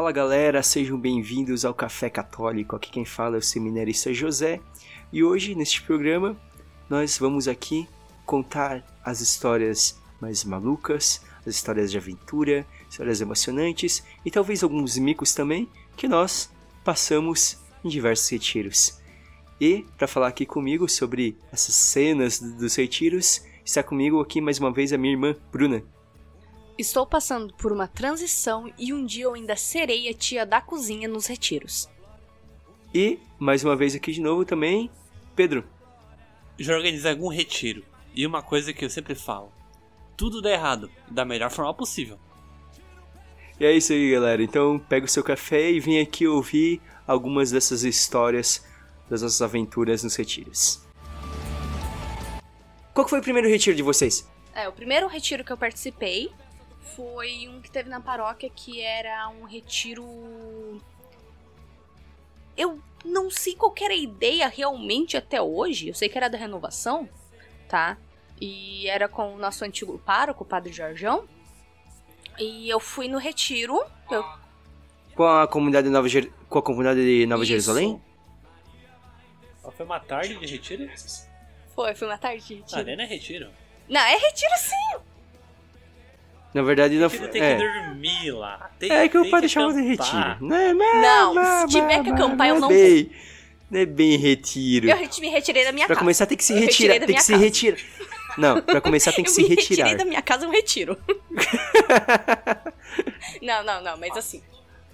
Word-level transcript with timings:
Fala 0.00 0.12
galera, 0.12 0.62
sejam 0.62 0.98
bem-vindos 0.98 1.62
ao 1.62 1.74
Café 1.74 2.08
Católico. 2.08 2.74
Aqui 2.74 2.90
quem 2.90 3.04
fala 3.04 3.36
é 3.36 3.38
o 3.38 3.42
seminarista 3.42 4.14
José 4.14 4.58
e 5.12 5.22
hoje 5.22 5.54
neste 5.54 5.82
programa 5.82 6.34
nós 6.88 7.18
vamos 7.18 7.46
aqui 7.46 7.86
contar 8.24 8.82
as 9.04 9.20
histórias 9.20 10.00
mais 10.18 10.42
malucas, 10.42 11.20
as 11.46 11.54
histórias 11.54 11.90
de 11.90 11.98
aventura, 11.98 12.66
histórias 12.88 13.20
emocionantes 13.20 14.02
e 14.24 14.30
talvez 14.30 14.62
alguns 14.62 14.96
micos 14.96 15.34
também 15.34 15.68
que 15.98 16.08
nós 16.08 16.50
passamos 16.82 17.58
em 17.84 17.90
diversos 17.90 18.26
retiros. 18.30 18.98
E 19.60 19.84
para 19.98 20.08
falar 20.08 20.28
aqui 20.28 20.46
comigo 20.46 20.88
sobre 20.88 21.36
essas 21.52 21.74
cenas 21.74 22.40
dos 22.40 22.74
retiros, 22.74 23.44
está 23.62 23.82
comigo 23.82 24.18
aqui 24.18 24.40
mais 24.40 24.58
uma 24.58 24.72
vez 24.72 24.94
a 24.94 24.96
minha 24.96 25.12
irmã 25.12 25.36
Bruna. 25.52 25.82
Estou 26.78 27.06
passando 27.06 27.52
por 27.54 27.72
uma 27.72 27.86
transição 27.86 28.72
e 28.78 28.92
um 28.92 29.04
dia 29.04 29.24
eu 29.24 29.34
ainda 29.34 29.56
serei 29.56 30.08
a 30.08 30.14
tia 30.14 30.46
da 30.46 30.60
cozinha 30.60 31.08
nos 31.08 31.26
retiros. 31.26 31.88
E 32.94 33.18
mais 33.38 33.62
uma 33.62 33.76
vez 33.76 33.94
aqui 33.94 34.12
de 34.12 34.20
novo 34.20 34.44
também, 34.44 34.90
Pedro. 35.36 35.64
Já 36.58 36.74
organizei 36.74 37.10
algum 37.10 37.28
retiro. 37.28 37.84
E 38.14 38.26
uma 38.26 38.42
coisa 38.42 38.72
que 38.72 38.84
eu 38.84 38.90
sempre 38.90 39.14
falo: 39.14 39.52
tudo 40.16 40.42
dá 40.42 40.50
errado, 40.50 40.90
da 41.10 41.24
melhor 41.24 41.50
forma 41.50 41.72
possível. 41.72 42.18
E 43.58 43.64
é 43.64 43.72
isso 43.72 43.92
aí, 43.92 44.10
galera. 44.10 44.42
Então 44.42 44.78
pega 44.78 45.06
o 45.06 45.08
seu 45.08 45.22
café 45.22 45.70
e 45.70 45.80
vem 45.80 46.00
aqui 46.00 46.26
ouvir 46.26 46.80
algumas 47.06 47.50
dessas 47.50 47.82
histórias 47.82 48.64
das 49.08 49.22
nossas 49.22 49.42
aventuras 49.42 50.02
nos 50.02 50.16
retiros. 50.16 50.82
Qual 52.94 53.06
foi 53.06 53.18
o 53.18 53.22
primeiro 53.22 53.48
retiro 53.48 53.76
de 53.76 53.82
vocês? 53.82 54.28
É, 54.54 54.68
o 54.68 54.72
primeiro 54.72 55.06
retiro 55.06 55.44
que 55.44 55.52
eu 55.52 55.56
participei 55.56 56.30
foi 56.80 57.48
um 57.48 57.60
que 57.60 57.70
teve 57.70 57.88
na 57.88 58.00
paróquia 58.00 58.50
que 58.50 58.80
era 58.80 59.28
um 59.28 59.44
retiro. 59.44 60.80
Eu 62.56 62.80
não 63.04 63.30
sei 63.30 63.54
qual 63.54 63.72
era 63.80 63.94
a 63.94 63.96
ideia 63.96 64.48
realmente 64.48 65.16
até 65.16 65.40
hoje. 65.40 65.88
Eu 65.88 65.94
sei 65.94 66.08
que 66.08 66.16
era 66.18 66.28
da 66.28 66.36
renovação, 66.36 67.08
tá? 67.68 67.96
E 68.40 68.88
era 68.88 69.08
com 69.08 69.34
o 69.34 69.38
nosso 69.38 69.64
antigo 69.64 69.98
pároco, 69.98 70.44
o 70.44 70.46
Padre 70.46 70.72
Jorjão. 70.72 71.28
E 72.38 72.68
eu 72.68 72.80
fui 72.80 73.08
no 73.08 73.18
retiro. 73.18 73.82
Eu... 74.10 74.24
Com 75.14 75.26
a 75.26 75.46
comunidade 75.46 75.86
de 75.86 75.92
Nova, 75.92 76.08
Jer... 76.08 76.32
com 76.48 76.58
a 76.58 76.62
comunidade 76.62 77.00
de 77.04 77.26
Nova 77.26 77.42
Isso. 77.42 77.50
Jerusalém? 77.50 78.00
Foi 79.76 79.86
uma 79.86 80.00
tarde 80.00 80.36
de 80.38 80.46
retiro? 80.46 80.90
Foi, 81.74 81.94
foi 81.94 82.08
uma 82.08 82.18
tarde 82.18 82.44
de 82.44 82.54
Ah, 82.54 82.78
retiro. 82.78 82.84
nem 82.96 83.00
é 83.06 83.08
retiro. 83.08 83.50
Não, 83.88 84.00
é 84.00 84.16
retiro 84.16 84.52
sim! 84.56 85.00
Na 86.52 86.62
verdade, 86.62 86.96
não 86.98 87.08
foi. 87.08 87.28
tem 87.28 87.42
É. 87.42 87.56
que 87.56 87.62
dormir 87.62 88.30
lá. 88.32 88.70
Tem, 88.78 88.90
É 88.90 89.08
que 89.08 89.16
o 89.18 89.30
padre 89.30 89.48
chamava 89.48 89.72
de 89.74 89.82
retiro. 89.82 90.36
Não, 90.40 90.74
mas- 90.74 91.02
Não, 91.02 91.34
mas- 91.34 91.70
se 91.70 91.78
tiver 91.78 92.02
que 92.02 92.10
acampar, 92.10 92.48
eu 92.48 92.58
não 92.60 92.70
é 92.70 92.74
bem, 92.74 93.10
Não 93.70 93.80
é 93.80 93.86
bem 93.86 94.16
retiro. 94.18 94.88
Eu 94.90 94.96
me 94.96 95.28
retirei 95.28 95.64
da 95.64 95.70
minha 95.70 95.86
Pra 95.86 95.94
casa. 95.94 96.04
começar 96.04 96.26
tem 96.26 96.36
que 96.36 96.42
se 96.44 96.52
Eu 96.52 96.58
retirar. 96.58 96.94
Tem 96.94 97.00
que 97.02 97.06
minha 97.12 97.20
se 97.20 97.32
casa. 97.32 97.44
retirar. 97.44 97.78
Não, 98.36 98.60
pra 98.62 98.80
começar 98.80 99.12
tem 99.12 99.24
que 99.24 99.30
eu 99.30 99.34
se 99.34 99.42
retirar. 99.42 99.86
retirei 99.86 99.96
da 99.96 100.04
minha 100.04 100.22
casa 100.22 100.46
um 100.46 100.50
retiro. 100.50 100.98
não, 103.42 103.62
não, 103.62 103.82
não, 103.82 103.96
mas 103.96 104.16
assim. 104.16 104.42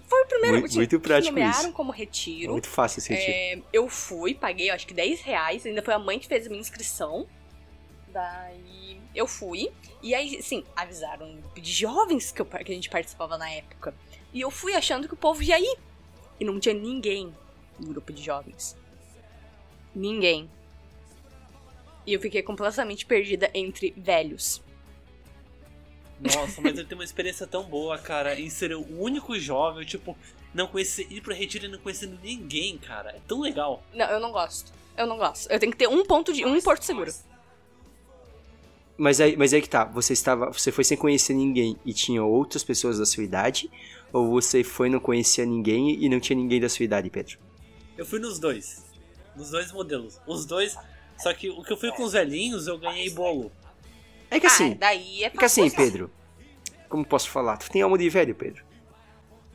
Foi 0.09 0.23
o 0.23 0.27
primeiro 0.27 0.61
Muito- 0.61 0.75
muito 0.77 1.01
prático 1.01 1.33
nomearam 1.35 1.61
isso. 1.61 1.73
como 1.73 1.91
retiro. 1.91 2.53
Muito 2.53 2.69
fácil 2.69 3.01
esse 3.01 3.13
retiro. 3.13 3.33
É, 3.33 3.59
eu 3.73 3.89
fui, 3.89 4.35
paguei 4.35 4.71
acho 4.71 4.87
que 4.87 4.95
10 4.95 5.21
reais, 5.21 5.67
ainda 5.67 5.83
foi 5.83 5.95
a 5.95 5.99
mãe 5.99 6.19
que 6.19 6.29
fez 6.29 6.47
a 6.47 6.49
minha 6.49 6.61
inscrição. 6.61 7.27
Daí 8.13 8.86
eu 9.17 9.27
fui. 9.27 9.73
E 10.03 10.15
aí, 10.15 10.43
sim, 10.43 10.63
avisaram 10.77 11.27
um 11.27 11.41
grupo 11.41 11.61
de 11.61 11.73
jovens 11.73 12.31
que, 12.31 12.41
eu, 12.41 12.47
que 12.47 12.71
a 12.71 12.75
gente 12.75 12.91
participava 12.91 13.39
na 13.39 13.51
época. 13.51 13.95
E 14.33 14.41
eu 14.41 14.51
fui 14.51 14.75
achando 14.75 15.09
que 15.09 15.15
o 15.15 15.17
povo 15.17 15.43
ia 15.43 15.59
ir. 15.59 15.79
E 16.39 16.45
não 16.45 16.61
tinha 16.61 16.75
ninguém 16.75 17.35
no 17.81 17.89
grupo 17.89 18.13
de 18.13 18.23
jovens. 18.23 18.77
Ninguém. 19.95 20.51
E 22.07 22.13
eu 22.13 22.21
fiquei 22.21 22.43
completamente 22.43 23.07
perdida 23.07 23.51
entre 23.55 23.95
velhos. 23.97 24.63
Nossa, 26.21 26.61
mas 26.61 26.77
eu 26.79 26.87
tenho 26.87 27.01
uma 27.01 27.05
experiência 27.05 27.47
tão 27.47 27.65
boa, 27.65 27.99
cara, 27.99 28.39
em 28.39 28.51
ser 28.51 28.75
o 28.75 29.01
único 29.01 29.39
jovem, 29.39 29.85
tipo, 29.87 30.17
não 30.53 30.67
conhecer, 30.67 31.07
ir 31.11 31.23
pro 31.23 31.35
retiro 31.35 31.65
e 31.65 31.69
não 31.69 31.79
conhecendo 31.79 32.19
ninguém, 32.23 32.77
cara. 32.77 33.11
É 33.11 33.21
tão 33.27 33.41
legal. 33.41 33.83
Não, 33.95 34.07
eu 34.07 34.21
não 34.21 34.31
gosto. 34.31 34.73
Eu 34.97 35.07
não 35.07 35.17
gosto. 35.17 35.51
Eu 35.51 35.59
tenho 35.59 35.73
que 35.73 35.79
ter 35.79 35.89
um 35.89 36.05
ponto 36.05 36.33
de 36.33 36.45
um 36.45 36.61
porto 36.61 36.83
seguro. 36.83 37.13
Mas 38.99 39.21
aí, 39.21 39.37
mas 39.37 39.53
aí 39.53 39.61
que 39.61 39.69
tá, 39.69 39.85
você 39.85 40.15
estava, 40.15 40.51
você 40.51 40.73
foi 40.73 40.83
sem 40.83 40.97
conhecer 40.97 41.35
ninguém 41.35 41.77
e 41.85 41.93
tinha 41.93 42.25
outras 42.25 42.65
pessoas 42.65 42.99
da 42.99 43.05
sua 43.05 43.23
idade, 43.23 43.71
ou 44.13 44.31
você 44.31 44.65
foi 44.65 44.89
e 44.89 44.91
não 44.91 45.01
conhecia 45.01 45.45
ninguém 45.45 46.03
e 46.03 46.09
não 46.09 46.19
tinha 46.19 46.37
ninguém 46.37 46.61
da 46.61 46.69
sua 46.69 46.85
idade, 46.85 47.11
Pedro? 47.11 47.39
Eu 47.97 48.07
fui 48.07 48.19
nos 48.19 48.39
dois. 48.39 48.85
Nos 49.37 49.51
dois 49.51 49.71
modelos. 49.71 50.19
Os 50.27 50.47
dois. 50.47 50.77
Só 51.19 51.33
que 51.35 51.51
o 51.51 51.63
que 51.63 51.73
eu 51.73 51.77
fui 51.77 51.91
com 51.93 52.05
os 52.05 52.13
velhinhos, 52.13 52.67
eu 52.67 52.79
ganhei 52.79 53.11
bolo. 53.11 53.53
É 54.31 54.41
que 54.41 54.47
assim, 54.47 54.73
ah, 54.73 54.77
daí 54.81 55.25
é 55.25 55.27
é 55.27 55.31
que 55.31 55.45
assim. 55.45 55.71
Pedro, 55.71 56.11
como 56.89 57.05
posso 57.05 57.31
falar? 57.31 57.57
Tu 57.59 57.71
tem 57.71 57.83
alma 57.83 57.99
de 57.99 58.09
velho, 58.09 58.35
Pedro. 58.35 58.66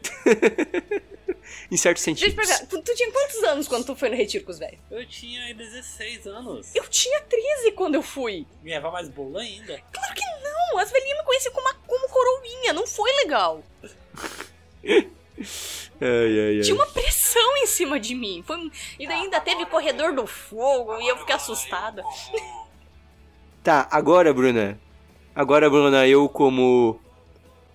em 1.72 1.78
certos 1.78 2.03
Deixa 2.03 2.25
eu 2.28 2.67
tu, 2.67 2.81
tu 2.81 2.95
tinha 2.95 3.12
quantos 3.12 3.44
anos 3.44 3.67
quando 3.67 3.85
tu 3.85 3.95
foi 3.95 4.09
no 4.09 4.16
retiro 4.16 4.44
com 4.44 4.51
os 4.51 4.59
velhos? 4.59 4.79
Eu 4.89 5.06
tinha 5.07 5.53
16 5.53 6.28
anos. 6.28 6.75
Eu 6.75 6.88
tinha 6.88 7.22
13 7.22 7.72
quando 7.73 7.95
eu 7.95 8.01
fui. 8.01 8.45
Me 8.61 8.72
levar 8.72 8.91
mais 8.91 9.09
bolo 9.09 9.38
ainda. 9.38 9.81
Claro 9.91 10.13
que 10.13 10.25
não, 10.44 10.79
as 10.79 10.91
velhinhas 10.91 11.17
me 11.19 11.25
conheciam 11.25 11.53
como, 11.53 11.67
uma, 11.67 11.75
como 11.88 12.09
coroinha, 12.09 12.73
não 12.73 12.88
foi 12.88 13.11
legal. 13.23 13.63
Ai, 16.00 16.40
ai, 16.40 16.57
ai. 16.57 16.61
Tinha 16.61 16.75
uma 16.75 16.85
pressão 16.85 17.57
em 17.57 17.66
cima 17.66 18.00
de 18.00 18.13
mim. 18.13 18.44
Foi, 18.45 18.72
e 19.00 19.07
ainda 19.07 19.40
teve 19.40 19.66
corredor 19.66 20.13
do 20.13 20.28
fogo 20.28 21.00
e 21.00 21.07
eu 21.07 21.17
fiquei 21.17 21.34
assustada. 21.34 22.03
Tá, 23.63 23.88
agora, 23.90 24.31
Bruna. 24.34 24.79
Agora, 25.34 25.67
Bruna, 25.67 26.07
eu 26.07 26.29
como 26.29 27.00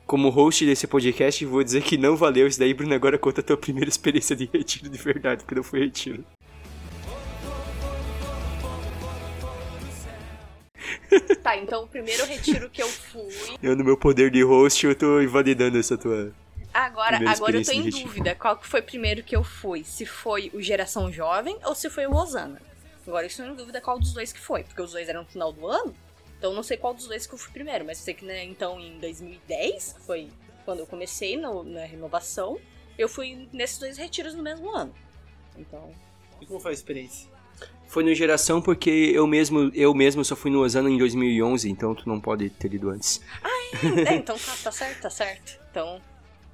como 0.06 0.28
host 0.28 0.64
desse 0.64 0.86
podcast 0.86 1.44
vou 1.44 1.64
dizer 1.64 1.82
que 1.82 1.98
não 1.98 2.16
valeu 2.16 2.46
isso 2.46 2.58
daí, 2.58 2.72
Bruna. 2.72 2.94
Agora 2.94 3.18
conta 3.18 3.40
a 3.40 3.44
tua 3.44 3.56
primeira 3.56 3.90
experiência 3.90 4.36
de 4.36 4.48
retiro 4.52 4.88
de 4.88 4.98
verdade, 4.98 5.42
porque 5.42 5.54
não 5.56 5.62
foi 5.62 5.80
retiro. 5.80 6.24
Tá, 11.42 11.56
então 11.56 11.84
o 11.84 11.86
primeiro 11.86 12.24
retiro 12.26 12.68
que 12.68 12.82
eu 12.82 12.88
fui. 12.88 13.56
Eu, 13.62 13.76
no 13.76 13.84
meu 13.84 13.96
poder 13.96 14.30
de 14.30 14.42
host, 14.42 14.86
eu 14.86 14.94
tô 14.94 15.20
invalidando 15.20 15.78
essa 15.78 15.96
tua. 15.96 16.32
Agora, 16.74 17.18
agora 17.30 17.56
eu 17.56 17.64
tô 17.64 17.72
em 17.72 17.88
dúvida 17.88 18.34
qual 18.34 18.56
que 18.56 18.66
foi 18.66 18.80
o 18.80 18.82
primeiro 18.82 19.22
que 19.22 19.34
eu 19.34 19.42
fui. 19.42 19.84
Se 19.84 20.04
foi 20.04 20.50
o 20.52 20.60
Geração 20.60 21.10
Jovem 21.12 21.56
ou 21.64 21.74
se 21.74 21.88
foi 21.88 22.06
o 22.06 22.14
Osana. 22.14 22.60
Agora 23.06 23.24
eu 23.24 23.28
estou 23.28 23.46
em 23.46 23.54
dúvida 23.54 23.80
qual 23.80 23.98
dos 23.98 24.12
dois 24.12 24.32
que 24.32 24.40
foi, 24.40 24.64
porque 24.64 24.82
os 24.82 24.92
dois 24.92 25.08
eram 25.08 25.22
no 25.22 25.28
final 25.28 25.52
do 25.52 25.66
ano. 25.66 25.94
Então 26.46 26.52
eu 26.52 26.56
não 26.56 26.62
sei 26.62 26.76
qual 26.76 26.94
dos 26.94 27.08
dois 27.08 27.26
que 27.26 27.34
eu 27.34 27.38
fui 27.38 27.52
primeiro, 27.52 27.84
mas 27.84 27.98
sei 27.98 28.14
que 28.14 28.24
né, 28.24 28.44
então 28.44 28.78
em 28.78 29.00
2010, 29.00 29.94
que 29.94 30.00
foi 30.02 30.28
quando 30.64 30.78
eu 30.78 30.86
comecei 30.86 31.36
no- 31.36 31.64
na 31.64 31.84
renovação, 31.84 32.56
eu 32.96 33.08
fui 33.08 33.48
nesses 33.52 33.78
dois 33.78 33.98
retiros 33.98 34.32
no 34.32 34.44
mesmo 34.44 34.70
ano. 34.72 34.94
Então, 35.58 35.92
E 36.40 36.46
como 36.46 36.60
foi 36.60 36.70
a 36.70 36.74
experiência? 36.74 37.28
Foi 37.88 38.04
no 38.04 38.14
Geração 38.14 38.62
porque 38.62 38.90
eu 39.12 39.26
mesmo, 39.26 39.72
eu 39.74 39.92
mesmo 39.92 40.24
só 40.24 40.36
fui 40.36 40.52
no 40.52 40.60
Osana 40.60 40.88
em 40.88 40.96
2011, 40.96 41.68
então 41.68 41.96
tu 41.96 42.08
não 42.08 42.20
pode 42.20 42.48
ter 42.48 42.72
ido 42.72 42.90
antes. 42.90 43.20
é, 44.06 44.14
então 44.14 44.38
tá, 44.38 44.54
tá 44.62 44.70
certo, 44.70 45.00
tá 45.02 45.10
certo. 45.10 45.58
Então, 45.72 46.00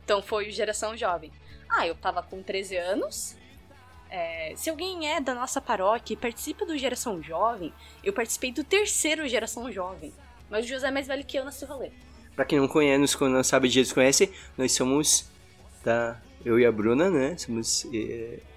então 0.05 0.23
foi 0.23 0.49
o 0.49 0.51
Geração 0.51 0.97
Jovem. 0.97 1.31
Ah, 1.69 1.87
eu 1.87 1.95
tava 1.95 2.23
com 2.23 2.43
13 2.43 2.79
anos. 2.79 3.37
É, 4.13 4.53
se 4.55 4.69
alguém 4.69 5.09
é 5.09 5.23
da 5.23 5.35
nossa 5.35 5.59
paróquia 5.59 6.13
e 6.13 6.17
participa 6.19 6.67
do 6.67 6.77
Geração 6.77 7.23
Jovem, 7.23 7.73
eu 8.05 8.13
participei 8.13 8.53
do 8.53 8.63
terceiro 8.63 9.27
Geração 9.27 9.73
Jovem. 9.73 10.13
Mas 10.51 10.67
o 10.67 10.69
José 10.69 10.89
é 10.89 10.91
mais 10.91 11.07
velho 11.07 11.25
que 11.25 11.39
eu 11.39 11.47
nesse 11.47 11.65
rolê. 11.65 11.91
Pra 12.37 12.45
quem 12.45 12.61
não 12.61 12.69
conhece, 12.69 13.19
não 13.23 13.43
sabe 13.43 13.71
de 13.71 13.81
desconhece, 13.81 14.31
nós 14.57 14.73
somos 14.73 15.25
da. 15.83 16.21
Eu 16.45 16.61
e 16.61 16.67
a 16.67 16.73
Bruna, 16.73 17.09
né? 17.09 17.37
Somos 17.39 17.87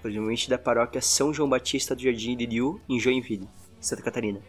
originalmente 0.04 0.50
da 0.50 0.58
paróquia 0.58 1.00
São 1.00 1.32
João 1.32 1.48
Batista 1.48 1.94
do 1.94 2.02
Jardim 2.02 2.36
de 2.36 2.44
Liu, 2.44 2.78
em 2.86 3.00
Joinville, 3.00 3.48
Santa 3.80 4.02
Catarina. 4.02 4.42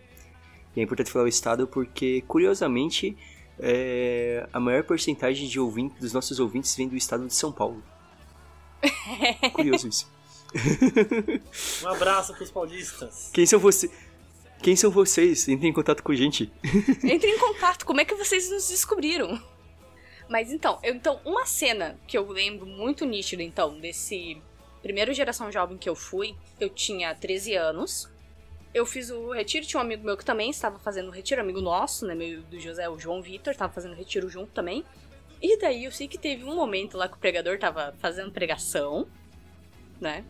E 0.75 0.81
é 0.81 0.83
importante 0.83 1.09
falar 1.09 1.23
o 1.23 1.29
estado 1.29 1.67
porque, 1.67 2.21
curiosamente, 2.27 3.15
eh, 3.59 4.45
a 4.51 4.59
maior 4.59 4.83
porcentagem 4.83 5.47
de 5.47 5.59
ouvintes, 5.59 5.99
dos 5.99 6.11
nossos 6.11 6.39
ouvintes 6.39 6.75
vem 6.75 6.87
do 6.87 6.97
estado 6.97 7.27
de 7.27 7.33
São 7.33 7.51
Paulo. 7.51 7.81
Curioso 9.53 9.87
isso. 9.87 10.16
Um 11.83 11.87
abraço 11.87 12.33
pros 12.33 12.51
paulistas. 12.51 13.29
Quem 13.33 13.45
são 13.45 13.59
vocês? 13.59 13.91
Quem 14.61 14.75
são 14.75 14.89
vocês? 14.89 15.47
Entrem 15.47 15.69
em 15.69 15.73
contato 15.73 16.01
com 16.01 16.11
a 16.11 16.15
gente. 16.15 16.51
Entre 17.03 17.29
em 17.29 17.37
contato, 17.37 17.85
como 17.85 18.01
é 18.01 18.05
que 18.05 18.15
vocês 18.15 18.49
nos 18.49 18.67
descobriram? 18.69 19.41
Mas 20.27 20.51
então, 20.51 20.79
eu, 20.83 20.93
então, 20.95 21.21
uma 21.23 21.45
cena 21.45 21.97
que 22.07 22.17
eu 22.17 22.27
lembro 22.29 22.65
muito 22.65 23.05
nítida, 23.05 23.43
então, 23.43 23.79
desse 23.79 24.41
primeiro 24.81 25.13
geração 25.13 25.51
jovem 25.51 25.77
que 25.77 25.87
eu 25.87 25.95
fui, 25.95 26.35
eu 26.59 26.69
tinha 26.69 27.13
13 27.15 27.55
anos. 27.55 28.09
Eu 28.73 28.85
fiz 28.85 29.09
o 29.09 29.31
retiro, 29.31 29.65
tinha 29.65 29.79
um 29.79 29.83
amigo 29.83 30.03
meu 30.03 30.17
que 30.17 30.25
também 30.25 30.49
estava 30.49 30.77
fazendo 30.79 31.07
o 31.07 31.11
retiro, 31.11 31.41
amigo 31.41 31.61
nosso, 31.61 32.05
né? 32.05 32.13
Meu 32.13 32.41
do 32.43 32.59
José, 32.59 32.89
o 32.89 32.99
João 32.99 33.21
Vitor, 33.21 33.51
estava 33.51 33.71
fazendo 33.71 33.93
o 33.93 33.95
retiro 33.95 34.29
junto 34.29 34.51
também. 34.51 34.83
E 35.41 35.57
daí 35.59 35.85
eu 35.85 35.91
sei 35.91 36.07
que 36.07 36.17
teve 36.17 36.43
um 36.43 36.55
momento 36.55 36.97
lá 36.97 37.07
que 37.07 37.15
o 37.15 37.19
pregador 37.19 37.57
tava 37.57 37.95
fazendo 37.99 38.31
pregação, 38.31 39.07
né? 39.99 40.23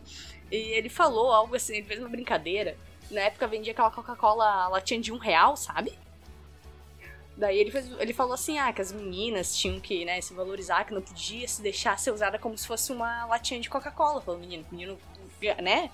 E 0.50 0.56
ele 0.56 0.88
falou 0.88 1.32
algo 1.32 1.54
assim, 1.54 1.76
ele 1.76 1.86
fez 1.86 2.00
uma 2.00 2.08
brincadeira. 2.08 2.76
Na 3.10 3.22
época 3.22 3.46
vendia 3.46 3.72
aquela 3.72 3.90
Coca-Cola 3.90 4.68
latinha 4.68 5.00
de 5.00 5.12
um 5.12 5.18
real, 5.18 5.56
sabe? 5.56 5.98
Daí 7.36 7.58
ele, 7.58 7.70
fez, 7.70 7.88
ele 8.00 8.12
falou 8.12 8.34
assim, 8.34 8.58
ah, 8.58 8.72
que 8.72 8.82
as 8.82 8.90
meninas 8.90 9.56
tinham 9.56 9.78
que, 9.78 10.04
né, 10.04 10.20
se 10.20 10.34
valorizar, 10.34 10.84
que 10.84 10.92
não 10.92 11.00
podia 11.00 11.46
se 11.46 11.62
deixar 11.62 11.96
ser 11.98 12.10
usada 12.10 12.36
como 12.36 12.58
se 12.58 12.66
fosse 12.66 12.90
uma 12.90 13.26
latinha 13.26 13.60
de 13.60 13.70
Coca-Cola. 13.70 14.20
Falou, 14.20 14.40
menino, 14.40 14.66
menino, 14.72 14.98
né, 15.62 15.88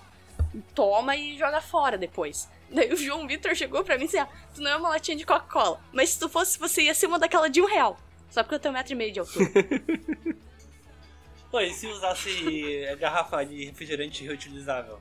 toma 0.74 1.14
e 1.16 1.36
joga 1.36 1.60
fora 1.60 1.98
depois. 1.98 2.48
Daí 2.70 2.92
o 2.92 2.96
João 2.96 3.26
Vitor 3.26 3.54
chegou 3.54 3.84
pra 3.84 3.98
mim 3.98 4.04
e 4.04 4.06
disse, 4.06 4.18
ah, 4.18 4.28
tu 4.54 4.62
não 4.62 4.70
é 4.70 4.76
uma 4.76 4.88
latinha 4.88 5.16
de 5.16 5.26
Coca-Cola, 5.26 5.78
mas 5.92 6.10
se 6.10 6.18
tu 6.18 6.30
fosse, 6.30 6.58
você 6.58 6.82
ia 6.82 6.94
ser 6.94 7.06
uma 7.06 7.18
daquela 7.18 7.50
de 7.50 7.60
um 7.60 7.66
real. 7.66 7.98
Só 8.30 8.42
porque 8.42 8.54
eu 8.54 8.58
tenho 8.58 8.72
um 8.72 8.76
metro 8.76 8.94
e 8.94 8.96
meio 8.96 9.12
de 9.12 9.20
altura. 9.20 9.46
Pô, 11.54 11.60
e 11.60 11.72
se 11.72 11.86
usasse 11.86 12.84
garrafa 12.98 13.44
de 13.44 13.64
refrigerante 13.66 14.24
reutilizável? 14.24 14.98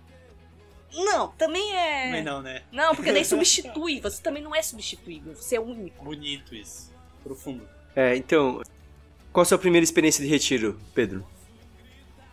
Não, 0.94 1.30
também 1.30 1.76
é. 1.76 2.06
Também 2.06 2.24
não, 2.24 2.44
né? 2.44 2.62
Não, 2.72 2.94
porque 2.96 3.12
daí 3.12 3.26
substitui. 3.26 4.00
Você 4.02 4.22
também 4.22 4.44
não 4.44 4.54
é 4.54 4.62
substituível, 4.62 5.34
você 5.36 5.56
é 5.56 5.60
único. 5.60 6.06
Bonito 6.06 6.54
isso. 6.54 6.94
Profundo. 7.24 7.68
É, 7.96 8.16
então, 8.16 8.62
qual 9.32 9.42
a 9.42 9.46
sua 9.46 9.58
primeira 9.58 9.84
experiência 9.84 10.24
de 10.24 10.30
retiro, 10.30 10.80
Pedro? 10.94 11.26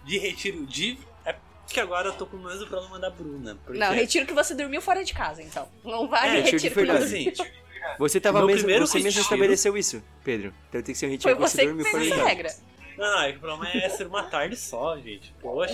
De 0.05 0.19
retiro 0.19 0.67
de. 0.67 0.99
É 1.25 1.35
que 1.67 1.81
agora 1.81 2.09
eu 2.09 2.13
tô 2.13 2.27
com 2.27 2.37
o 2.37 2.45
mesmo 2.45 2.67
problema 2.67 2.99
da 2.99 3.09
Bruna. 3.09 3.57
Porque... 3.65 3.81
Não, 3.81 3.91
retiro 3.91 4.27
que 4.27 4.35
você 4.35 4.55
dormiu 4.55 4.83
fora 4.83 5.03
de 5.03 5.15
casa, 5.15 5.43
então. 5.43 5.67
Não 5.83 6.07
vale 6.07 6.27
É, 6.27 6.41
retiro, 6.43 6.63
retiro 6.63 6.75
que 6.75 6.85
dormiu. 6.85 7.05
Assim, 7.07 7.33
Você 7.99 8.21
tava 8.21 8.41
Meu 8.41 8.49
mesmo, 8.49 8.65
primeiro 8.65 8.87
você 8.87 8.99
mesmo 8.99 9.07
retiro- 9.09 9.23
estabeleceu 9.25 9.79
isso, 9.79 10.03
Pedro. 10.23 10.53
Então 10.69 10.83
tem 10.83 10.93
que 10.93 10.99
ser 10.99 11.07
um 11.07 11.11
retiro 11.11 11.35
Foi 11.35 11.35
que 11.43 11.51
você 11.51 11.57
você 11.57 11.63
que 11.63 11.67
dormiu 11.69 11.85
fez 11.87 11.93
fora 11.95 12.05
de 12.05 12.11
casa. 12.11 12.29
regra. 12.29 12.71
Não, 13.01 13.11
não, 13.11 13.23
é 13.23 13.33
que 13.33 13.39
o 13.39 13.41
problema 13.41 13.69
é 13.71 13.89
ser 13.89 14.07
uma 14.07 14.23
tarde 14.25 14.55
só, 14.57 14.99
gente. 14.99 15.33
Poxa. 15.41 15.73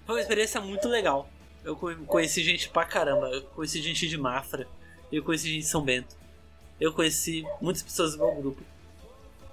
Foi 0.05 0.15
uma 0.15 0.21
experiência 0.21 0.59
muito 0.59 0.87
legal. 0.87 1.29
Eu 1.63 1.75
co- 1.75 1.95
conheci 2.05 2.43
gente 2.43 2.69
pra 2.69 2.85
caramba. 2.85 3.27
Eu 3.29 3.41
conheci 3.43 3.81
gente 3.81 4.07
de 4.07 4.17
Mafra. 4.17 4.67
Eu 5.11 5.23
conheci 5.23 5.49
gente 5.49 5.61
de 5.63 5.67
São 5.69 5.81
Bento. 5.81 6.15
Eu 6.79 6.91
conheci 6.93 7.43
muitas 7.61 7.81
pessoas 7.83 8.13
do 8.13 8.17
meu 8.19 8.35
grupo. 8.35 8.61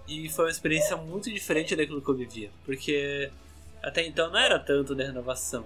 E 0.09 0.29
foi 0.29 0.47
uma 0.47 0.51
experiência 0.51 0.97
muito 0.97 1.31
diferente 1.33 1.77
daquilo 1.77 2.03
que 2.03 2.09
eu 2.09 2.15
vivia. 2.17 2.51
Porque 2.65 3.31
até 3.83 4.05
então 4.07 4.31
não 4.31 4.39
era 4.39 4.59
tanto 4.59 4.95
da 4.95 5.05
renovação. 5.05 5.65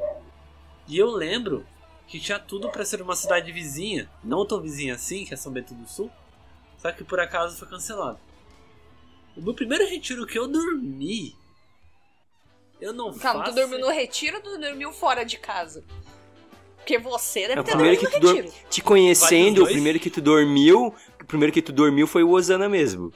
E 0.86 0.98
eu 0.98 1.10
lembro 1.10 1.66
que 2.06 2.20
tinha 2.20 2.38
tudo 2.38 2.68
pra 2.70 2.84
ser 2.84 3.00
uma 3.00 3.16
cidade 3.16 3.50
vizinha. 3.50 4.10
Não 4.22 4.44
tão 4.44 4.60
vizinha 4.60 4.94
assim, 4.94 5.24
que 5.24 5.32
é 5.32 5.36
São 5.36 5.50
Bento 5.52 5.72
do 5.74 5.88
Sul. 5.88 6.10
Só 6.78 6.92
que 6.92 7.02
por 7.02 7.18
acaso 7.18 7.56
foi 7.56 7.66
cancelado. 7.68 8.18
O 9.34 9.40
meu 9.40 9.54
primeiro 9.54 9.88
retiro 9.88 10.26
que 10.26 10.38
eu 10.38 10.46
dormi. 10.46 11.34
Eu 12.80 12.92
não 12.92 13.16
Calma, 13.16 13.44
tu 13.44 13.46
faço. 13.46 13.56
dormiu 13.56 13.78
no 13.78 13.88
retiro 13.90 14.36
ou 14.36 14.42
tu 14.42 14.58
dormiu 14.58 14.92
fora 14.92 15.24
de 15.24 15.38
casa? 15.38 15.82
Porque 16.84 16.98
você 16.98 17.48
deve 17.48 17.54
É, 17.54 17.60
o 17.60 17.64
ter 17.64 17.72
primeiro 17.72 17.98
que 17.98 18.20
tu 18.20 18.26
retiro. 18.26 18.54
Te 18.68 18.82
conhecendo, 18.82 19.64
o 19.64 19.66
primeiro 19.66 19.98
que 19.98 20.10
tu 20.10 20.20
dormiu, 20.20 20.94
o 21.18 21.24
primeiro 21.24 21.50
que 21.50 21.62
tu 21.62 21.72
dormiu 21.72 22.06
foi 22.06 22.22
o 22.22 22.30
Osana 22.30 22.68
mesmo. 22.68 23.10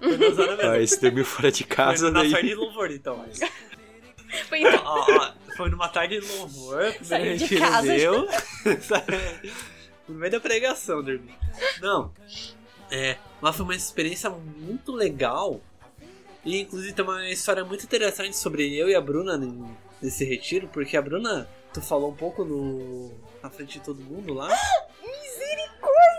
Foi 0.00 0.16
na 0.16 0.30
zona 0.30 0.56
mesmo. 0.56 0.70
Ah, 0.72 0.80
esse 0.80 1.00
dormiu 1.00 1.24
fora 1.24 1.52
de 1.52 1.62
casa, 1.62 2.06
Foi 2.06 2.10
na 2.10 2.22
daí... 2.22 2.32
tarde 2.32 2.48
de 2.48 2.54
louvor, 2.56 2.90
então. 2.90 3.24
Foi 4.48 4.58
então. 4.62 4.82
Ó, 4.84 5.06
ó, 5.12 5.32
foi 5.56 5.70
numa 5.70 5.88
tarde 5.88 6.18
de 6.18 6.26
louvor, 6.26 6.92
primeiro 6.94 7.04
Saiu 7.04 7.36
de 7.36 7.56
casa 7.56 7.82
meu. 7.82 8.26
no 10.08 10.14
meio 10.16 10.32
da 10.32 10.40
pregação, 10.40 11.00
dormi. 11.04 11.32
Não. 11.80 12.12
É, 12.90 13.16
mas 13.40 13.54
foi 13.54 13.64
uma 13.64 13.76
experiência 13.76 14.28
muito 14.28 14.90
legal. 14.90 15.60
E 16.44 16.60
inclusive 16.62 16.92
tem 16.92 17.04
uma 17.04 17.30
história 17.30 17.64
muito 17.64 17.84
interessante 17.84 18.36
sobre 18.36 18.76
eu 18.76 18.88
e 18.88 18.96
a 18.96 19.00
Bruna 19.00 19.38
nesse 20.02 20.24
retiro, 20.24 20.68
porque 20.68 20.96
a 20.96 21.02
Bruna, 21.02 21.48
tu 21.72 21.80
falou 21.82 22.10
um 22.10 22.16
pouco 22.16 22.44
no 22.44 23.12
na 23.42 23.50
frente 23.50 23.78
de 23.78 23.84
todo 23.84 24.00
mundo 24.00 24.32
lá, 24.34 24.48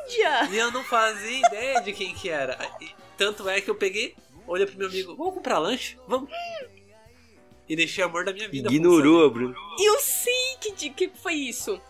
Dia. 0.08 0.46
e 0.52 0.58
eu 0.58 0.70
não 0.72 0.84
fazia 0.84 1.40
ideia 1.48 1.82
de 1.82 1.92
quem 1.92 2.14
que 2.14 2.30
era. 2.30 2.58
E 2.80 2.90
tanto 3.18 3.50
é 3.50 3.60
que 3.60 3.70
eu 3.70 3.74
peguei, 3.76 4.16
olhei 4.46 4.66
pro 4.68 4.78
meu 4.78 4.88
amigo, 4.88 5.16
vamos 5.16 5.34
comprar 5.34 5.58
lanche? 5.58 5.98
Vamos. 6.08 6.30
E 7.68 7.76
deixei 7.76 8.04
o 8.04 8.08
amor 8.08 8.24
da 8.24 8.32
minha 8.32 8.48
vida. 8.48 8.72
Ignorou, 8.72 9.28
Bruno. 9.32 9.56
E 9.80 9.90
eu 9.90 10.00
sei 10.00 10.58
que, 10.62 10.74
de, 10.74 10.90
que 10.92 11.10
foi 11.16 11.34
isso. 11.34 11.82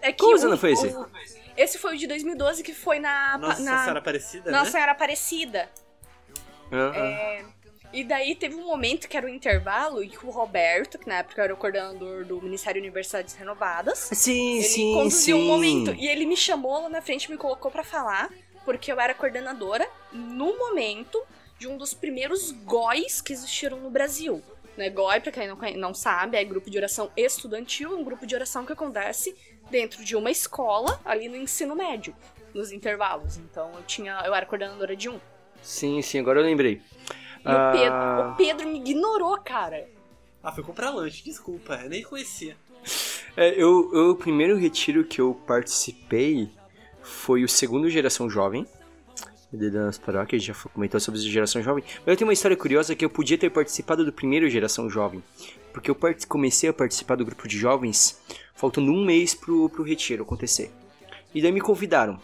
É 0.00 0.12
que 0.12 0.18
Qual 0.22 0.32
o- 0.32 0.40
ano 0.46 0.56
foi 0.56 0.72
esse? 0.72 0.86
o- 0.86 1.10
esse 1.56 1.76
foi 1.76 1.96
o 1.96 1.98
de 1.98 2.06
2012 2.06 2.62
que 2.62 2.72
foi 2.72 3.00
na. 3.00 3.36
Nossa 3.36 3.60
na 3.62 3.80
Senhora 3.80 3.98
Aparecida, 3.98 4.50
Nossa 4.52 4.64
né? 4.66 4.70
Senhora 4.70 4.92
Aparecida. 4.92 5.70
Ah, 6.70 6.92
É, 6.96 7.44
E 7.92 8.04
daí 8.04 8.34
teve 8.34 8.54
um 8.54 8.66
momento 8.66 9.08
que 9.08 9.16
era 9.16 9.26
o 9.26 9.28
intervalo 9.28 10.02
e 10.02 10.08
que 10.08 10.24
o 10.26 10.30
Roberto, 10.30 10.98
que 10.98 11.08
na 11.08 11.18
época 11.18 11.42
era 11.42 11.54
o 11.54 11.56
coordenador 11.56 12.24
do 12.24 12.40
Ministério 12.42 12.80
de 12.80 12.86
Universidades 12.86 13.34
Renovadas. 13.34 14.10
Sim, 14.12 14.56
ele 14.56 14.64
sim, 14.64 14.94
conduziu 14.94 15.36
sim. 15.36 15.42
um 15.42 15.46
momento. 15.46 15.94
E 15.94 16.06
ele 16.06 16.26
me 16.26 16.36
chamou 16.36 16.82
lá 16.82 16.88
na 16.88 17.00
frente 17.00 17.24
e 17.24 17.30
me 17.30 17.38
colocou 17.38 17.70
pra 17.70 17.82
falar, 17.82 18.30
porque 18.64 18.92
eu 18.92 19.00
era 19.00 19.14
coordenadora 19.14 19.88
no 20.12 20.58
momento 20.58 21.22
de 21.58 21.66
um 21.66 21.76
dos 21.76 21.94
primeiros 21.94 22.52
GOIs 22.52 23.20
que 23.20 23.32
existiram 23.32 23.80
no 23.80 23.90
Brasil. 23.90 24.42
Né, 24.76 24.90
GOI, 24.90 25.20
pra 25.20 25.32
quem 25.32 25.48
não, 25.48 25.58
não 25.76 25.94
sabe, 25.94 26.36
é 26.36 26.44
grupo 26.44 26.70
de 26.70 26.76
oração 26.76 27.10
estudantil, 27.16 27.98
um 27.98 28.04
grupo 28.04 28.26
de 28.26 28.34
oração 28.34 28.64
que 28.64 28.72
acontece 28.72 29.34
dentro 29.70 30.04
de 30.04 30.14
uma 30.14 30.30
escola, 30.30 31.00
ali 31.04 31.28
no 31.28 31.36
ensino 31.36 31.74
médio, 31.74 32.14
nos 32.54 32.70
intervalos. 32.70 33.38
Então 33.38 33.72
eu 33.74 33.82
tinha, 33.82 34.22
eu 34.24 34.34
era 34.34 34.46
coordenadora 34.46 34.94
de 34.94 35.08
um. 35.08 35.18
Sim, 35.62 36.00
sim, 36.00 36.20
agora 36.20 36.38
eu 36.38 36.44
lembrei. 36.44 36.80
E 37.44 37.48
o, 37.48 37.72
Pedro, 37.72 37.94
Ah. 37.94 38.30
o 38.32 38.36
Pedro 38.36 38.68
me 38.68 38.78
ignorou, 38.78 39.36
cara. 39.38 39.88
Ah, 40.42 40.52
foi 40.52 40.62
comprar 40.64 40.90
lanche, 40.90 41.22
desculpa, 41.24 41.74
eu 41.82 41.88
nem 41.88 42.02
conhecia. 42.02 42.56
É, 43.36 43.50
eu, 43.60 43.90
eu- 43.92 44.10
o 44.10 44.16
primeiro 44.16 44.56
retiro 44.56 45.04
que 45.04 45.20
eu 45.20 45.34
participei 45.46 46.48
foi 47.02 47.44
o 47.44 47.48
segundo 47.48 47.88
Geração 47.90 48.28
Jovem. 48.28 48.66
De 49.52 49.70
das 49.70 49.96
paróquias, 49.96 50.42
já 50.44 50.52
comentou 50.74 51.00
sobre 51.00 51.18
a 51.20 51.22
Geração 51.22 51.62
Jovem. 51.62 51.82
Mas 52.00 52.06
eu 52.08 52.16
tenho 52.16 52.28
uma 52.28 52.34
história 52.34 52.56
curiosa 52.56 52.94
que 52.94 53.02
eu 53.04 53.08
podia 53.08 53.38
ter 53.38 53.48
participado 53.50 54.04
do 54.04 54.12
primeiro 54.12 54.48
Geração 54.50 54.90
Jovem. 54.90 55.22
Porque 55.72 55.90
eu 55.90 55.94
part- 55.94 56.26
comecei 56.26 56.68
a 56.68 56.72
participar 56.72 57.14
do 57.16 57.24
grupo 57.24 57.48
de 57.48 57.56
jovens 57.56 58.20
faltando 58.54 58.92
um 58.92 59.04
mês 59.04 59.34
pro, 59.34 59.68
pro 59.70 59.82
retiro 59.82 60.22
acontecer. 60.22 60.70
E 61.34 61.40
daí 61.40 61.50
me 61.52 61.60
convidaram. 61.62 62.20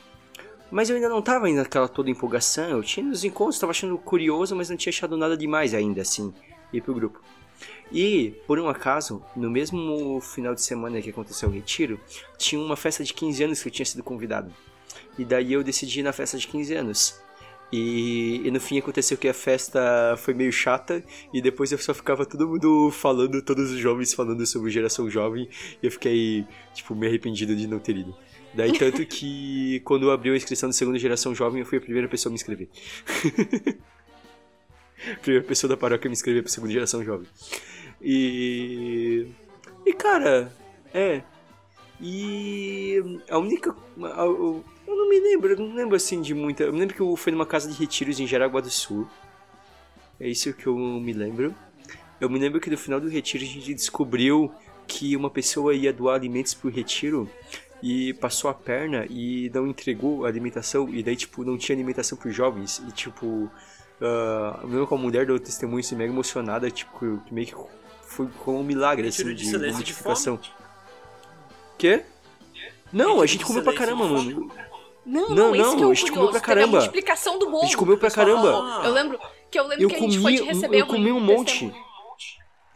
Mas 0.74 0.90
eu 0.90 0.96
ainda 0.96 1.08
não 1.08 1.22
tava 1.22 1.46
ainda 1.46 1.62
naquela 1.62 1.86
toda 1.86 2.10
empolgação. 2.10 2.68
Eu 2.68 2.82
tinha 2.82 3.06
nos 3.06 3.22
encontros, 3.22 3.60
tava 3.60 3.70
achando 3.70 3.96
curioso, 3.96 4.56
mas 4.56 4.68
não 4.68 4.76
tinha 4.76 4.90
achado 4.90 5.16
nada 5.16 5.36
demais 5.36 5.72
ainda, 5.72 6.02
assim, 6.02 6.34
ir 6.72 6.80
pro 6.80 6.92
grupo. 6.92 7.22
E, 7.92 8.34
por 8.44 8.58
um 8.58 8.68
acaso, 8.68 9.22
no 9.36 9.48
mesmo 9.48 10.20
final 10.20 10.52
de 10.52 10.60
semana 10.60 11.00
que 11.00 11.10
aconteceu 11.10 11.48
o 11.48 11.52
retiro, 11.52 12.00
tinha 12.36 12.60
uma 12.60 12.74
festa 12.74 13.04
de 13.04 13.14
15 13.14 13.44
anos 13.44 13.62
que 13.62 13.68
eu 13.68 13.72
tinha 13.72 13.86
sido 13.86 14.02
convidado. 14.02 14.52
E 15.16 15.24
daí 15.24 15.52
eu 15.52 15.62
decidi 15.62 16.00
ir 16.00 16.02
na 16.02 16.12
festa 16.12 16.36
de 16.36 16.48
15 16.48 16.74
anos. 16.74 17.22
E, 17.72 18.42
e 18.44 18.50
no 18.50 18.60
fim 18.60 18.76
aconteceu 18.76 19.16
que 19.16 19.28
a 19.28 19.34
festa 19.34 20.16
foi 20.18 20.34
meio 20.34 20.52
chata 20.52 21.04
e 21.32 21.40
depois 21.40 21.70
eu 21.70 21.78
só 21.78 21.94
ficava 21.94 22.26
todo 22.26 22.48
mundo 22.48 22.90
falando, 22.90 23.40
todos 23.42 23.70
os 23.70 23.78
jovens 23.78 24.12
falando 24.12 24.44
sobre 24.44 24.72
geração 24.72 25.08
jovem 25.08 25.48
e 25.80 25.86
eu 25.86 25.90
fiquei, 25.92 26.44
tipo, 26.72 26.96
meio 26.96 27.10
arrependido 27.10 27.54
de 27.54 27.68
não 27.68 27.78
ter 27.78 27.96
ido. 27.96 28.14
Daí 28.54 28.72
tanto 28.78 29.04
que 29.04 29.80
quando 29.80 30.10
abriu 30.10 30.32
a 30.32 30.36
inscrição 30.36 30.68
do 30.68 30.74
segundo 30.74 30.98
geração 30.98 31.34
jovem 31.34 31.60
eu 31.60 31.66
fui 31.66 31.78
a 31.78 31.80
primeira 31.80 32.08
pessoa 32.08 32.30
a 32.30 32.32
me 32.32 32.36
inscrever. 32.36 32.68
primeira 35.20 35.46
pessoa 35.46 35.68
da 35.68 35.76
paróquia 35.76 36.08
a 36.08 36.10
me 36.10 36.14
inscrever 36.14 36.42
pra 36.42 36.52
segunda 36.52 36.72
geração 36.72 37.04
jovem. 37.04 37.26
E. 38.00 39.26
E 39.84 39.92
cara, 39.92 40.52
é. 40.92 41.22
E. 42.00 43.20
A 43.28 43.38
única. 43.38 43.74
Eu 43.96 44.64
não 44.86 45.08
me 45.08 45.18
lembro, 45.18 45.52
eu 45.52 45.58
não 45.58 45.74
lembro 45.74 45.96
assim 45.96 46.20
de 46.20 46.32
muita. 46.32 46.64
Eu 46.64 46.72
me 46.72 46.78
lembro 46.78 46.94
que 46.94 47.00
eu 47.00 47.16
fui 47.16 47.32
numa 47.32 47.46
casa 47.46 47.68
de 47.68 47.78
retiros 47.78 48.20
em 48.20 48.26
Jaraguá 48.26 48.60
do 48.60 48.70
Sul. 48.70 49.08
É 50.20 50.28
isso 50.28 50.52
que 50.52 50.66
eu 50.66 50.76
me 50.76 51.12
lembro. 51.12 51.54
Eu 52.20 52.30
me 52.30 52.38
lembro 52.38 52.60
que 52.60 52.70
no 52.70 52.78
final 52.78 53.00
do 53.00 53.08
retiro 53.08 53.42
a 53.42 53.46
gente 53.46 53.74
descobriu 53.74 54.52
que 54.86 55.16
uma 55.16 55.30
pessoa 55.30 55.74
ia 55.74 55.92
doar 55.92 56.14
alimentos 56.14 56.54
pro 56.54 56.70
retiro 56.70 57.28
e 57.86 58.14
passou 58.14 58.48
a 58.50 58.54
perna 58.54 59.04
e 59.10 59.50
não 59.52 59.66
entregou 59.66 60.24
a 60.24 60.28
alimentação 60.28 60.88
e 60.88 61.02
daí 61.02 61.14
tipo 61.14 61.44
não 61.44 61.58
tinha 61.58 61.76
alimentação 61.76 62.16
pros 62.16 62.34
jovens 62.34 62.82
e 62.88 62.92
tipo 62.92 63.50
ah, 64.00 64.60
mesmo 64.64 64.86
com 64.86 64.94
a 64.94 64.98
mulher 64.98 65.26
deu 65.26 65.38
testemunho 65.38 65.80
assim, 65.80 65.94
mega 65.94 66.10
emocionada 66.10 66.70
tipo 66.70 66.98
que 67.26 67.34
meio 67.34 67.46
que 67.46 67.54
foi 68.06 68.26
como 68.44 68.60
um 68.60 68.62
milagre, 68.62 69.08
assim, 69.08 69.34
de 69.34 69.50
de, 69.50 69.58
multiplicação. 69.72 70.38
Quê? 71.76 72.04
Não, 72.92 73.06
Retiro 73.06 73.22
a 73.22 73.26
gente 73.26 73.44
comeu 73.44 73.62
pra 73.62 73.74
caramba, 73.74 74.06
mano. 74.08 74.50
Não, 75.04 75.28
Não, 75.28 75.34
não, 75.34 75.54
não, 75.54 75.76
que 75.76 75.82
é 75.82 75.86
a 75.86 75.94
gente 75.94 76.12
comeu 76.12 76.30
pra 76.30 76.40
caramba. 76.40 76.76
multiplicação 76.78 77.38
do 77.38 77.46
bolo. 77.46 77.62
A 77.62 77.64
gente 77.66 77.76
comeu 77.76 77.98
pra 77.98 78.10
caramba. 78.10 78.80
Eu 78.84 78.92
lembro 78.92 79.18
que 79.50 79.58
eu 79.58 79.66
lembro 79.66 79.84
Eu 79.84 79.88
que 79.88 79.96
a 79.96 79.98
gente 79.98 80.18
comi, 80.18 80.22
foi 80.22 80.32
te 80.34 80.38
eu- 80.40 80.46
receber 80.46 80.80
eu 80.80 80.86
comi 80.86 81.12
um 81.12 81.20
monte. 81.20 81.50
testemunho. 81.52 81.84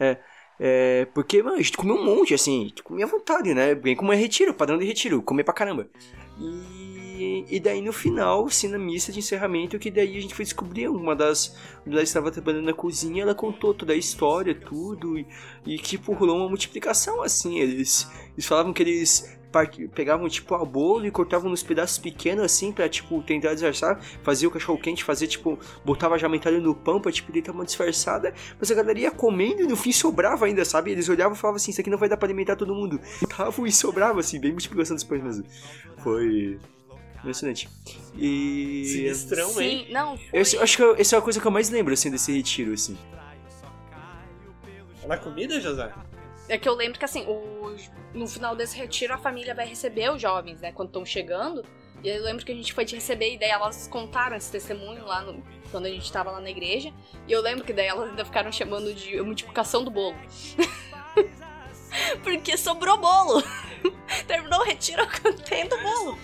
É, 0.01 0.17
é, 0.59 1.05
porque, 1.13 1.41
mano, 1.41 1.55
a 1.55 1.61
gente 1.61 1.77
comeu 1.77 1.95
um 1.95 2.03
monte, 2.03 2.33
assim, 2.33 2.67
tipo, 2.67 2.89
comia 2.89 3.05
à 3.05 3.07
vontade, 3.07 3.53
né? 3.53 3.73
Bem 3.73 3.95
como 3.95 4.11
é 4.11 4.15
retiro, 4.15 4.53
padrão 4.53 4.77
de 4.77 4.85
retiro, 4.85 5.21
comer 5.21 5.45
pra 5.45 5.53
caramba. 5.53 5.87
E, 6.37 7.45
e 7.49 7.59
daí 7.59 7.81
no 7.81 7.93
final, 7.93 8.45
assim, 8.45 8.67
na 8.67 8.77
missa 8.77 9.11
de 9.11 9.19
encerramento, 9.19 9.79
que 9.79 9.89
daí 9.89 10.17
a 10.17 10.21
gente 10.21 10.35
foi 10.35 10.43
descobrir 10.43 10.89
uma 10.89 11.15
das. 11.15 11.55
Ela 11.87 12.03
estava 12.03 12.29
trabalhando 12.29 12.65
na 12.65 12.73
cozinha, 12.73 13.23
ela 13.23 13.33
contou 13.33 13.73
toda 13.73 13.93
a 13.93 13.95
história, 13.95 14.53
tudo, 14.53 15.17
e, 15.17 15.25
e 15.65 15.77
tipo, 15.77 16.13
rolou 16.13 16.37
uma 16.37 16.49
multiplicação, 16.49 17.21
assim. 17.21 17.59
Eles, 17.59 18.09
eles 18.33 18.45
falavam 18.45 18.73
que 18.73 18.83
eles 18.83 19.38
part- 19.51 19.87
pegavam, 19.89 20.27
tipo, 20.29 20.53
a 20.55 20.63
bolo 20.63 21.05
e 21.05 21.11
cortavam 21.11 21.49
nos 21.49 21.63
pedaços 21.63 21.97
pequenos, 21.97 22.43
assim, 22.43 22.71
pra, 22.71 22.87
tipo, 22.87 23.21
tentar 23.23 23.53
disfarçar, 23.53 23.99
fazia 24.23 24.47
o 24.47 24.51
cachorro 24.51 24.79
quente, 24.79 25.03
fazia, 25.03 25.27
tipo, 25.27 25.57
botava 25.83 26.17
já 26.17 26.29
mentalha 26.29 26.59
no 26.59 26.73
pão 26.75 26.99
pra, 27.01 27.11
tipo, 27.11 27.31
tentar 27.31 27.51
uma 27.51 27.65
disfarçada, 27.65 28.33
mas 28.59 28.69
a 28.71 28.75
galera 28.75 28.99
ia 28.99 29.11
comendo 29.11 29.61
e 29.61 29.67
no 29.67 29.75
fim 29.75 29.91
sobrava 29.91 30.45
ainda, 30.45 30.63
sabe? 30.65 30.91
Eles 30.91 31.09
olhavam 31.09 31.33
e 31.33 31.37
falavam 31.37 31.57
assim, 31.57 31.71
isso 31.71 31.81
aqui 31.81 31.89
não 31.89 31.97
vai 31.97 32.07
dar 32.09 32.17
pra 32.17 32.27
alimentar 32.27 32.55
todo 32.55 32.73
mundo. 32.75 32.99
Tava 33.35 33.67
e 33.67 33.71
sobrava, 33.71 34.19
assim, 34.19 34.39
bem 34.39 34.51
multiplicação 34.51 34.95
dos 34.95 35.03
pães 35.03 35.23
mesmo. 35.23 35.45
Foi 35.97 36.59
impressionante. 37.19 37.67
E... 38.15 38.85
Sinistrão, 38.87 39.49
hein? 39.61 39.85
Sim, 39.87 39.93
não, 39.93 40.17
foi... 40.17 40.39
Eu 40.39 40.41
acho 40.61 40.77
que 40.77 41.01
essa 41.01 41.15
é 41.15 41.19
a 41.19 41.21
coisa 41.21 41.39
que 41.41 41.45
eu 41.47 41.51
mais 41.51 41.69
lembro, 41.69 41.93
assim, 41.93 42.09
desse 42.09 42.31
retiro, 42.31 42.73
assim. 42.73 42.97
Na 45.07 45.17
comida, 45.17 45.59
José? 45.59 45.91
É 46.47 46.57
que 46.57 46.69
eu 46.69 46.75
lembro 46.75 46.99
que 46.99 47.05
assim, 47.05 47.25
o- 47.27 47.75
no 48.13 48.27
final 48.27 48.55
desse 48.55 48.77
retiro 48.77 49.13
a 49.13 49.17
família 49.17 49.53
vai 49.53 49.65
receber 49.67 50.11
os 50.11 50.21
jovens, 50.21 50.61
né? 50.61 50.71
Quando 50.71 50.89
estão 50.89 51.05
chegando. 51.05 51.63
E 52.03 52.07
eu 52.07 52.23
lembro 52.23 52.45
que 52.45 52.51
a 52.51 52.55
gente 52.55 52.73
foi 52.73 52.85
te 52.85 52.95
receber 52.95 53.33
e 53.33 53.37
daí 53.37 53.49
elas 53.49 53.87
contaram 53.87 54.37
esse 54.37 54.49
testemunho 54.51 55.03
lá 55.05 55.21
no- 55.21 55.43
quando 55.69 55.85
a 55.85 55.89
gente 55.89 56.09
tava 56.11 56.31
lá 56.31 56.39
na 56.39 56.49
igreja. 56.49 56.93
E 57.27 57.31
eu 57.31 57.41
lembro 57.41 57.65
que 57.65 57.73
daí 57.73 57.87
elas 57.87 58.09
ainda 58.09 58.23
ficaram 58.23 58.51
chamando 58.51 58.93
de 58.93 59.21
multiplicação 59.21 59.83
do 59.83 59.91
bolo. 59.91 60.15
Porque 62.23 62.55
sobrou 62.57 62.97
bolo. 62.97 63.43
Terminou 64.27 64.61
o 64.61 64.63
retiro 64.63 65.05
tendo 65.47 65.77
bolo. 65.81 66.17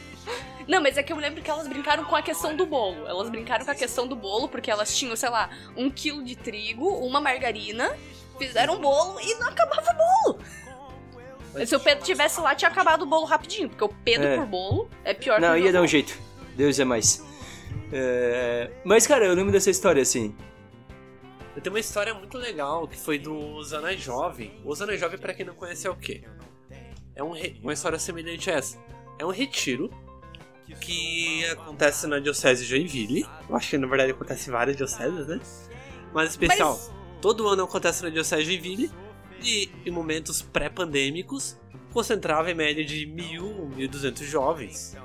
Não, 0.67 0.81
mas 0.81 0.97
é 0.97 1.03
que 1.03 1.13
eu 1.13 1.17
lembro 1.17 1.41
que 1.43 1.49
elas 1.49 1.67
brincaram 1.67 2.05
com 2.05 2.15
a 2.15 2.21
questão 2.21 2.55
do 2.55 2.65
bolo. 2.65 3.07
Elas 3.07 3.29
brincaram 3.29 3.65
com 3.65 3.71
a 3.71 3.75
questão 3.75 4.07
do 4.07 4.15
bolo 4.15 4.47
porque 4.47 4.71
elas 4.71 4.95
tinham, 4.95 5.15
sei 5.15 5.29
lá, 5.29 5.49
um 5.75 5.89
quilo 5.89 6.23
de 6.23 6.35
trigo, 6.35 6.87
uma 7.05 7.21
margarina, 7.21 7.95
fizeram 8.39 8.75
um 8.75 8.79
bolo 8.79 9.19
e 9.19 9.35
não 9.35 9.47
acabava 9.49 9.91
o 9.91 9.95
bolo. 10.33 10.39
Se 11.65 11.75
o 11.75 11.79
Pedro 11.79 12.03
tivesse 12.03 12.39
lá, 12.41 12.55
tinha 12.55 12.69
acabado 12.69 13.03
o 13.03 13.05
bolo 13.05 13.25
rapidinho, 13.25 13.69
porque 13.69 13.83
o 13.83 13.89
Pedro 13.89 14.27
É. 14.27 14.35
por 14.37 14.45
bolo 14.45 14.89
é 15.03 15.13
pior 15.13 15.39
Não, 15.39 15.53
que 15.55 15.61
o 15.61 15.65
ia 15.65 15.71
dar 15.71 15.81
um 15.81 15.87
jeito. 15.87 16.17
Deus 16.55 16.79
é 16.79 16.85
mais. 16.85 17.23
É, 17.91 18.71
Mas, 18.83 19.05
cara, 19.07 19.25
eu 19.25 19.33
lembro 19.33 19.51
dessa 19.51 19.69
história, 19.69 20.01
assim. 20.01 20.35
Eu 21.55 21.61
tenho 21.61 21.73
uma 21.73 21.79
história 21.79 22.13
muito 22.13 22.37
legal 22.37 22.87
que 22.87 22.97
foi 22.97 23.17
do 23.17 23.61
Zana 23.63 23.95
Jovem. 23.95 24.59
O 24.65 24.73
Zana 24.75 24.97
Jovem, 24.97 25.17
pra 25.17 25.33
quem 25.33 25.45
não 25.45 25.53
conhece, 25.55 25.87
é 25.87 25.89
o 25.89 25.95
quê? 25.95 26.23
É 27.15 27.23
um 27.23 27.31
re- 27.31 27.55
uma 27.63 27.71
história 27.71 27.97
semelhante 27.97 28.49
a 28.51 28.55
essa. 28.55 28.77
É 29.17 29.25
um 29.25 29.29
retiro 29.31 29.89
que 30.81 31.45
acontece 31.45 32.07
na 32.07 32.19
Diocese 32.19 32.63
de 32.63 32.69
Joinville. 32.69 33.25
Eu 33.47 33.55
acho 33.55 33.69
que 33.69 33.77
na 33.77 33.87
verdade 33.87 34.11
acontece 34.11 34.49
em 34.49 34.51
várias 34.51 34.75
dioceses, 34.75 35.27
né? 35.27 35.39
Mas 36.13 36.31
especial. 36.31 36.77
Todo 37.21 37.47
ano 37.47 37.63
acontece 37.63 38.03
na 38.03 38.09
Diocese 38.09 38.43
de 38.43 38.49
Joinville 38.51 38.91
e 39.43 39.69
em 39.85 39.91
momentos 39.91 40.41
pré-pandêmicos 40.41 41.57
concentrava 41.91 42.51
em 42.51 42.53
média 42.53 42.83
de 42.83 43.05
mil, 43.05 43.69
mil 43.75 43.87
duzentos 43.87 44.25
jovens. 44.27 44.95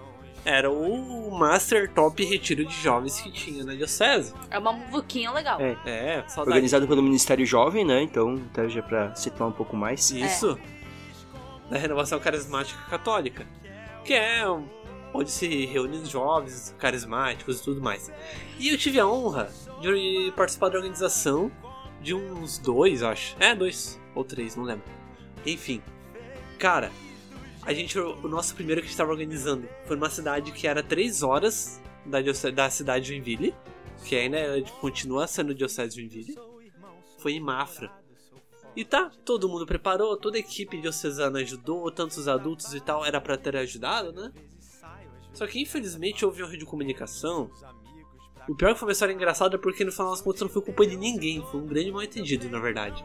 Era 0.44 0.70
o 0.70 1.30
Master 1.30 1.92
Top 1.92 2.24
Retiro 2.24 2.64
de 2.64 2.74
Jovens 2.82 3.20
que 3.20 3.30
tinha 3.30 3.62
na 3.62 3.74
Diocese. 3.74 4.32
É 4.50 4.58
uma 4.58 4.72
muvuquinha 4.72 5.30
legal. 5.30 5.60
É. 5.60 5.76
É, 5.84 6.24
saudade. 6.26 6.48
Organizado 6.56 6.88
pelo 6.88 7.02
Ministério 7.02 7.44
Jovem, 7.44 7.84
né? 7.84 8.02
Então, 8.02 8.40
até 8.50 8.66
já 8.68 8.82
pra 8.82 9.14
situar 9.14 9.50
um 9.50 9.52
pouco 9.52 9.76
mais. 9.76 10.10
Isso. 10.10 10.58
Da 11.68 11.76
renovação 11.76 12.18
carismática 12.18 12.80
católica. 12.88 13.46
Que 14.02 14.14
é 14.14 14.50
um- 14.50 14.66
onde 15.12 15.30
se 15.30 15.66
reúnem 15.66 16.00
os 16.00 16.08
jovens 16.08 16.74
carismáticos 16.78 17.60
e 17.60 17.62
tudo 17.62 17.82
mais. 17.82 18.10
E 18.58 18.70
eu 18.70 18.78
tive 18.78 18.98
a 18.98 19.06
honra 19.06 19.52
de 19.82 20.32
participar 20.34 20.70
da 20.70 20.76
organização 20.78 21.52
de 22.00 22.14
uns 22.14 22.56
dois, 22.58 23.02
acho. 23.02 23.36
É, 23.38 23.54
dois 23.54 23.99
ou 24.14 24.24
três, 24.24 24.56
não 24.56 24.64
lembro. 24.64 24.84
Enfim. 25.44 25.82
Cara, 26.58 26.90
a 27.62 27.72
gente. 27.72 27.98
O 27.98 28.28
nosso 28.28 28.54
primeiro 28.54 28.80
que 28.80 28.86
a 28.86 28.88
gente 28.88 28.94
estava 28.94 29.10
organizando 29.10 29.68
foi 29.86 29.96
numa 29.96 30.10
cidade 30.10 30.52
que 30.52 30.66
era 30.66 30.82
três 30.82 31.22
horas 31.22 31.80
da, 32.04 32.18
da 32.50 32.70
cidade 32.70 33.06
de 33.06 33.12
Joinville. 33.12 33.54
Que 34.04 34.16
ainda 34.16 34.38
é- 34.38 34.62
continua 34.80 35.26
sendo 35.26 35.54
Diocese 35.54 35.94
de 35.94 36.00
Joinville. 36.00 36.38
Foi 37.18 37.32
em 37.32 37.40
Mafra. 37.40 37.90
E 38.74 38.84
tá, 38.84 39.10
todo 39.24 39.48
mundo 39.48 39.66
preparou, 39.66 40.16
toda 40.16 40.36
a 40.36 40.40
equipe 40.40 40.80
diocesana 40.80 41.40
ajudou, 41.40 41.90
tantos 41.90 42.28
adultos 42.28 42.72
e 42.72 42.80
tal, 42.80 43.04
era 43.04 43.20
pra 43.20 43.36
ter 43.36 43.56
ajudado, 43.56 44.12
né? 44.12 44.32
Só 45.34 45.46
que 45.46 45.60
infelizmente 45.60 46.24
houve 46.24 46.42
um 46.42 46.46
erro 46.46 46.56
de 46.56 46.64
comunicação. 46.64 47.50
O 48.48 48.54
pior 48.54 48.70
é 48.70 48.72
que 48.72 48.78
foi 48.78 48.88
uma 48.88 48.92
história 48.92 49.12
engraçada 49.12 49.58
porque 49.58 49.84
no 49.84 49.92
final 49.92 50.10
das 50.10 50.20
contas 50.22 50.40
não 50.40 50.48
foi 50.48 50.62
culpa 50.62 50.86
de 50.86 50.96
ninguém, 50.96 51.44
foi 51.50 51.60
um 51.60 51.66
grande 51.66 51.92
mal 51.92 52.02
entendido, 52.02 52.48
na 52.48 52.58
verdade. 52.58 53.04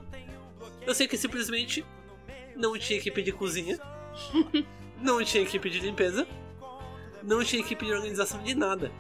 Eu 0.86 0.94
sei 0.94 1.08
que 1.08 1.18
simplesmente 1.18 1.86
não 2.56 2.77
tinha 2.77 3.00
equipe 3.00 3.22
de 3.22 3.32
cozinha, 3.32 3.80
não 5.01 5.24
tinha 5.24 5.44
equipe 5.44 5.70
de 5.70 5.80
limpeza, 5.80 6.27
não 7.24 7.44
tinha 7.44 7.62
equipe 7.62 7.86
de 7.86 7.94
organização 7.94 8.42
de 8.44 8.56
nada. 8.56 8.92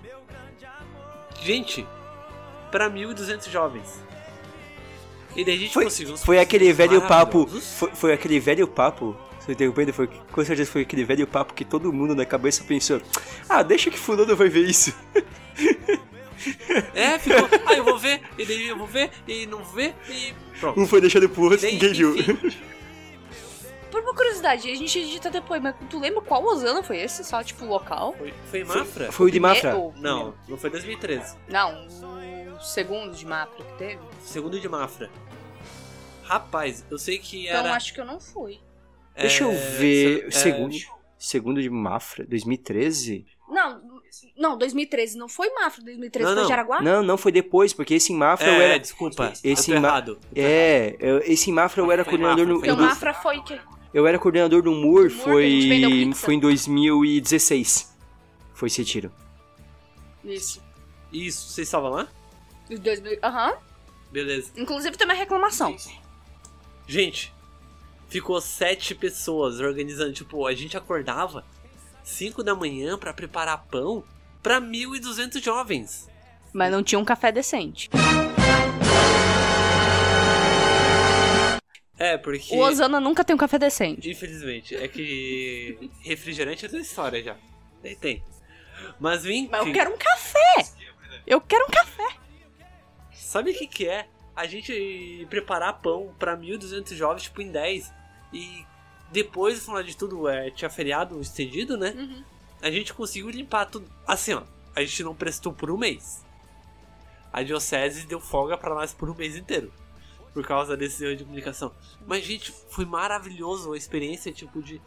Gente, 1.41 1.85
pra 2.71 2.89
1.200 2.89 3.49
jovens. 3.49 4.03
E 5.35 5.43
daí 5.43 5.55
a 5.55 5.57
gente 5.57 5.73
Foi, 5.73 5.83
conseguiu 5.83 6.17
foi 6.17 6.39
aquele 6.39 6.71
velho 6.71 7.01
papo. 7.01 7.45
Foi, 7.47 7.91
foi 7.91 8.13
aquele 8.13 8.39
velho 8.39 8.67
papo. 8.67 9.15
Você 9.39 9.51
interrompendo, 9.51 9.93
foi, 9.93 10.07
com 10.07 10.43
certeza 10.43 10.71
foi 10.71 10.81
aquele 10.81 11.03
velho 11.03 11.27
papo 11.27 11.53
que 11.53 11.63
todo 11.63 11.93
mundo 11.93 12.15
na 12.15 12.25
cabeça 12.25 12.63
pensou: 12.63 13.01
Ah, 13.47 13.61
deixa 13.61 13.91
que 13.91 13.97
fulano 13.97 14.35
vai 14.35 14.49
ver 14.49 14.67
isso. 14.67 14.93
É, 16.93 17.19
ficou. 17.19 17.47
Ah, 17.65 17.73
eu 17.73 17.83
vou 17.83 17.97
ver, 17.97 18.21
e 18.37 18.45
daí 18.45 18.67
eu 18.67 18.77
vou 18.77 18.87
ver, 18.87 19.11
e 19.27 19.45
não 19.45 19.63
vou 19.63 19.73
ver, 19.75 19.95
e 20.09 20.33
pronto. 20.59 20.79
Um 20.79 20.87
foi 20.87 21.01
deixando 21.01 21.27
pro 21.29 21.43
outro, 21.43 21.61
Daí, 21.61 21.73
ninguém 21.73 21.93
viu. 21.93 22.15
Por 23.91 24.01
uma 24.01 24.13
curiosidade, 24.13 24.69
a 24.69 24.75
gente 24.75 24.99
edita 24.99 25.29
depois, 25.29 25.61
mas 25.61 25.73
tu 25.89 25.99
lembra 25.99 26.21
qual 26.21 26.43
Osana 26.43 26.83
foi 26.83 26.97
esse? 26.97 27.23
Só, 27.23 27.41
tipo, 27.41 27.65
local? 27.65 28.13
Foi, 28.17 28.33
foi 28.51 28.63
Mafra? 28.65 29.11
Foi 29.11 29.27
o 29.27 29.31
de 29.31 29.39
Mafra. 29.39 29.73
Não, 29.95 30.35
não 30.49 30.57
foi 30.57 30.69
2013. 30.69 31.37
Não, 31.47 31.87
o 32.55 32.59
segundo 32.59 33.15
de 33.15 33.25
Mafra 33.25 33.63
que 33.63 33.73
teve. 33.77 33.99
Segundo 34.21 34.59
de 34.59 34.67
Mafra. 34.67 35.09
Rapaz, 36.23 36.85
eu 36.89 36.97
sei 36.97 37.19
que 37.19 37.47
Então 37.47 37.59
era. 37.59 37.73
acho 37.73 37.93
que 37.93 38.01
eu 38.01 38.05
não 38.05 38.19
fui. 38.19 38.59
Deixa 39.15 39.43
eu 39.43 39.51
é, 39.51 39.55
ver. 39.55 40.27
é, 40.27 40.31
segundo. 40.31 40.75
Segundo 41.17 41.61
de 41.61 41.69
Mafra, 41.69 42.25
2013? 42.27 43.25
Não, 43.47 43.94
não, 44.37 44.57
2013 44.57 45.17
não 45.17 45.27
foi 45.27 45.49
Mafra, 45.53 45.83
2013 45.83 46.25
Não, 46.29 46.33
foi 46.35 46.41
não. 46.43 46.49
Jaraguá? 46.49 46.81
Não, 46.81 47.03
não 47.03 47.17
foi 47.17 47.31
depois, 47.31 47.73
porque 47.73 47.93
esse 47.95 48.13
Mafra 48.13 48.47
eu 48.47 48.53
É, 48.61 48.65
era. 48.71 48.79
desculpa. 48.79 49.33
Esse 49.43 49.71
eu 49.71 49.75
tô 49.75 49.81
ma- 49.81 49.87
errado. 49.87 50.19
eu. 50.35 50.43
É, 50.43 50.95
eu- 50.99 51.17
esse 51.19 51.51
Mafra 51.51 51.81
eu 51.81 51.91
era 51.91 52.03
Foi 52.03 52.11
coordenador 52.17 52.47
Mafra, 52.47 52.71
no. 52.71 52.77
o 52.77 52.81
eu- 52.81 52.87
Mafra 52.87 53.13
foi 53.13 53.41
que. 53.41 53.59
Eu 53.93 54.05
era 54.05 54.19
coordenador 54.19 54.61
do 54.61 54.71
MUR, 54.71 55.09
foi. 55.09 56.11
Foi 56.15 56.33
em 56.35 56.39
2016. 56.39 57.95
Foi 58.53 58.67
esse 58.67 58.81
retiro. 58.81 59.11
Isso. 60.23 60.61
Isso, 61.11 61.49
vocês 61.49 61.67
estavam 61.67 61.91
lá? 61.91 62.07
Os 62.69 62.79
2000. 62.79 63.19
Aham. 63.23 63.53
Beleza. 64.11 64.51
Inclusive 64.57 64.97
tem 64.97 65.05
uma 65.07 65.13
reclamação. 65.13 65.75
Gente, 66.87 67.33
ficou 68.09 68.39
sete 68.41 68.93
pessoas 68.95 69.59
organizando. 69.59 70.13
Tipo, 70.13 70.45
a 70.45 70.53
gente 70.53 70.75
acordava 70.77 71.45
5 72.05 72.43
da 72.43 72.55
manhã 72.55 72.97
pra 72.97 73.13
preparar 73.13 73.65
pão 73.65 74.03
pra 74.41 74.61
1.200 74.61 75.43
jovens. 75.43 76.07
Mas 76.53 76.71
não 76.71 76.81
tinha 76.81 76.99
um 76.99 77.03
café 77.03 77.31
decente. 77.31 77.89
É, 81.97 82.17
porque. 82.17 82.55
O 82.55 82.59
Osana 82.59 82.99
nunca 82.99 83.23
tem 83.23 83.33
um 83.33 83.39
café 83.39 83.57
decente. 83.57 84.09
Infelizmente, 84.09 84.75
é 84.75 84.87
que 84.87 85.89
refrigerante 86.01 86.63
é 86.63 86.67
outra 86.67 86.79
história 86.79 87.23
já. 87.23 87.35
Tem, 87.81 87.95
tem. 87.95 88.23
Mas 88.99 89.25
enfim, 89.25 89.49
Mas 89.51 89.65
eu 89.65 89.73
quero 89.73 89.93
um 89.93 89.97
café! 89.97 90.65
Eu 91.25 91.41
quero 91.41 91.65
um 91.65 91.69
café! 91.69 92.05
sabe 93.13 93.51
o 93.51 93.53
que 93.53 93.67
que 93.67 93.87
é? 93.87 94.07
A 94.35 94.45
gente 94.45 95.25
preparar 95.29 95.81
pão 95.81 96.13
pra 96.19 96.37
1.200 96.37 96.93
jovens, 96.93 97.23
tipo, 97.23 97.41
em 97.41 97.51
10. 97.51 97.91
E 98.31 98.65
depois, 99.11 99.55
no 99.59 99.65
final 99.65 99.83
de 99.83 99.95
tudo, 99.95 100.27
é, 100.27 100.49
tinha 100.51 100.69
feriado 100.69 101.19
estendido, 101.21 101.77
né? 101.77 101.91
Uhum. 101.95 102.23
A 102.61 102.71
gente 102.71 102.93
conseguiu 102.93 103.29
limpar 103.29 103.65
tudo. 103.65 103.87
Assim, 104.07 104.33
ó, 104.33 104.43
a 104.75 104.81
gente 104.81 105.03
não 105.03 105.15
prestou 105.15 105.53
por 105.53 105.69
um 105.71 105.77
mês. 105.77 106.23
A 107.31 107.43
diocese 107.43 108.05
deu 108.07 108.19
folga 108.19 108.57
pra 108.57 108.73
nós 108.73 108.93
por 108.93 109.09
um 109.09 109.15
mês 109.15 109.35
inteiro. 109.35 109.71
por 110.33 110.45
causa 110.45 110.75
desse 110.75 111.01
erro 111.05 111.15
de 111.15 111.23
comunicação. 111.23 111.71
Mas, 112.05 112.25
gente, 112.25 112.53
foi 112.69 112.83
maravilhoso 112.83 113.71
a 113.71 113.77
experiência, 113.77 114.33
tipo, 114.33 114.61
de 114.61 114.81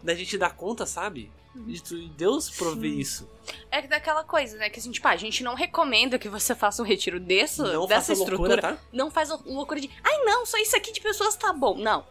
da 0.00 0.14
gente 0.14 0.38
dar 0.38 0.54
conta, 0.54 0.86
sabe? 0.86 1.32
De 1.52 1.82
tu- 1.82 2.08
Deus 2.10 2.48
prover 2.48 2.92
Sim. 2.92 2.98
isso. 3.00 3.30
É 3.72 3.82
que 3.82 3.88
daquela 3.88 4.22
coisa, 4.22 4.56
né? 4.56 4.70
Que 4.70 4.78
assim, 4.78 4.92
tipo, 4.92 5.08
a 5.08 5.16
gente 5.16 5.42
não 5.42 5.54
recomenda 5.56 6.16
que 6.16 6.28
você 6.28 6.54
faça 6.54 6.80
um 6.80 6.84
retiro 6.84 7.18
desse, 7.18 7.60
Não 7.60 7.86
dessa 7.88 8.12
estrutura. 8.12 8.36
loucura, 8.54 8.62
tá? 8.76 8.78
Não 8.92 9.10
faz 9.10 9.30
loucura 9.44 9.80
de, 9.80 9.90
ai 10.04 10.18
não, 10.24 10.46
só 10.46 10.58
isso 10.58 10.76
aqui 10.76 10.92
de 10.92 11.00
pessoas 11.00 11.34
tá 11.34 11.52
bom. 11.52 11.76
Não. 11.76 12.06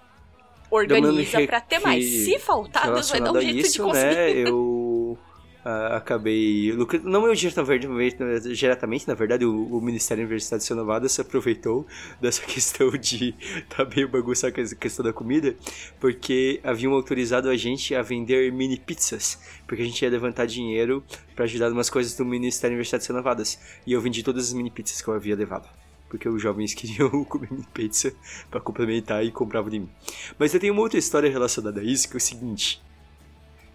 Organiza 0.74 1.46
pra 1.46 1.62
ter 1.62 1.80
mais. 1.80 2.04
Se 2.04 2.40
faltar, 2.40 2.92
Deus 2.92 3.10
vai 3.10 3.22
dar 3.22 3.32
um 3.32 3.38
a 3.38 3.42
jeito 3.42 3.62
de 3.62 3.68
isso, 3.68 3.84
conseguir. 3.84 4.16
né, 4.16 4.32
eu 4.32 5.18
ah, 5.66 5.96
acabei 5.96 6.74
lucrando. 6.74 7.08
Não 7.08 7.26
eu 7.26 7.34
diretamente, 7.34 8.18
diretamente, 8.54 9.08
na 9.08 9.14
verdade, 9.14 9.46
o, 9.46 9.78
o 9.78 9.80
Ministério 9.80 10.24
da 10.24 10.26
Universidade 10.26 10.62
de 10.62 10.68
São 10.68 10.76
Nevada 10.76 11.08
se 11.08 11.22
aproveitou 11.22 11.88
dessa 12.20 12.42
questão 12.46 12.92
de 12.92 13.34
tá 13.70 13.86
meio 13.86 14.10
bagunçar 14.10 14.52
com 14.52 14.60
essa 14.60 14.76
questão 14.76 15.06
da 15.06 15.14
comida, 15.14 15.56
porque 16.02 16.60
haviam 16.64 16.92
autorizado 16.94 17.50
a 17.50 17.56
gente 17.56 17.96
a 17.96 18.02
vender 18.02 18.52
mini 18.52 18.78
pizzas, 18.78 19.40
porque 19.66 19.84
a 19.84 19.86
gente 19.86 20.02
ia 20.02 20.10
levantar 20.10 20.46
dinheiro 20.46 21.02
pra 21.34 21.46
ajudar 21.46 21.72
umas 21.72 21.90
coisas 21.90 22.14
do 22.16 22.26
Ministério 22.26 22.72
da 22.72 22.76
Universidade 22.76 23.04
de 23.04 23.08
São 23.08 23.16
Nevadas. 23.16 23.58
E 23.88 23.94
eu 23.94 24.02
vendi 24.02 24.22
todas 24.22 24.48
as 24.48 24.54
mini 24.54 24.70
pizzas 24.70 25.02
que 25.02 25.08
eu 25.08 25.14
havia 25.14 25.36
levado. 25.36 25.70
Porque 26.14 26.30
os 26.30 26.40
jovens 26.40 26.76
queriam 26.78 27.24
comer 27.26 27.50
mini 27.52 27.66
pizza 27.74 28.14
pra 28.52 28.62
complementar 28.62 29.26
e 29.26 29.32
compravam 29.32 29.72
de 29.72 29.80
mim. 29.80 29.90
Mas 30.38 30.54
eu 30.54 30.60
tenho 30.60 30.72
uma 30.74 30.84
outra 30.84 31.00
história 31.00 31.28
relacionada 31.28 31.82
a 31.82 31.84
isso, 31.84 32.08
que 32.08 32.16
é 32.16 32.18
o 32.18 32.22
seguinte. 32.22 32.80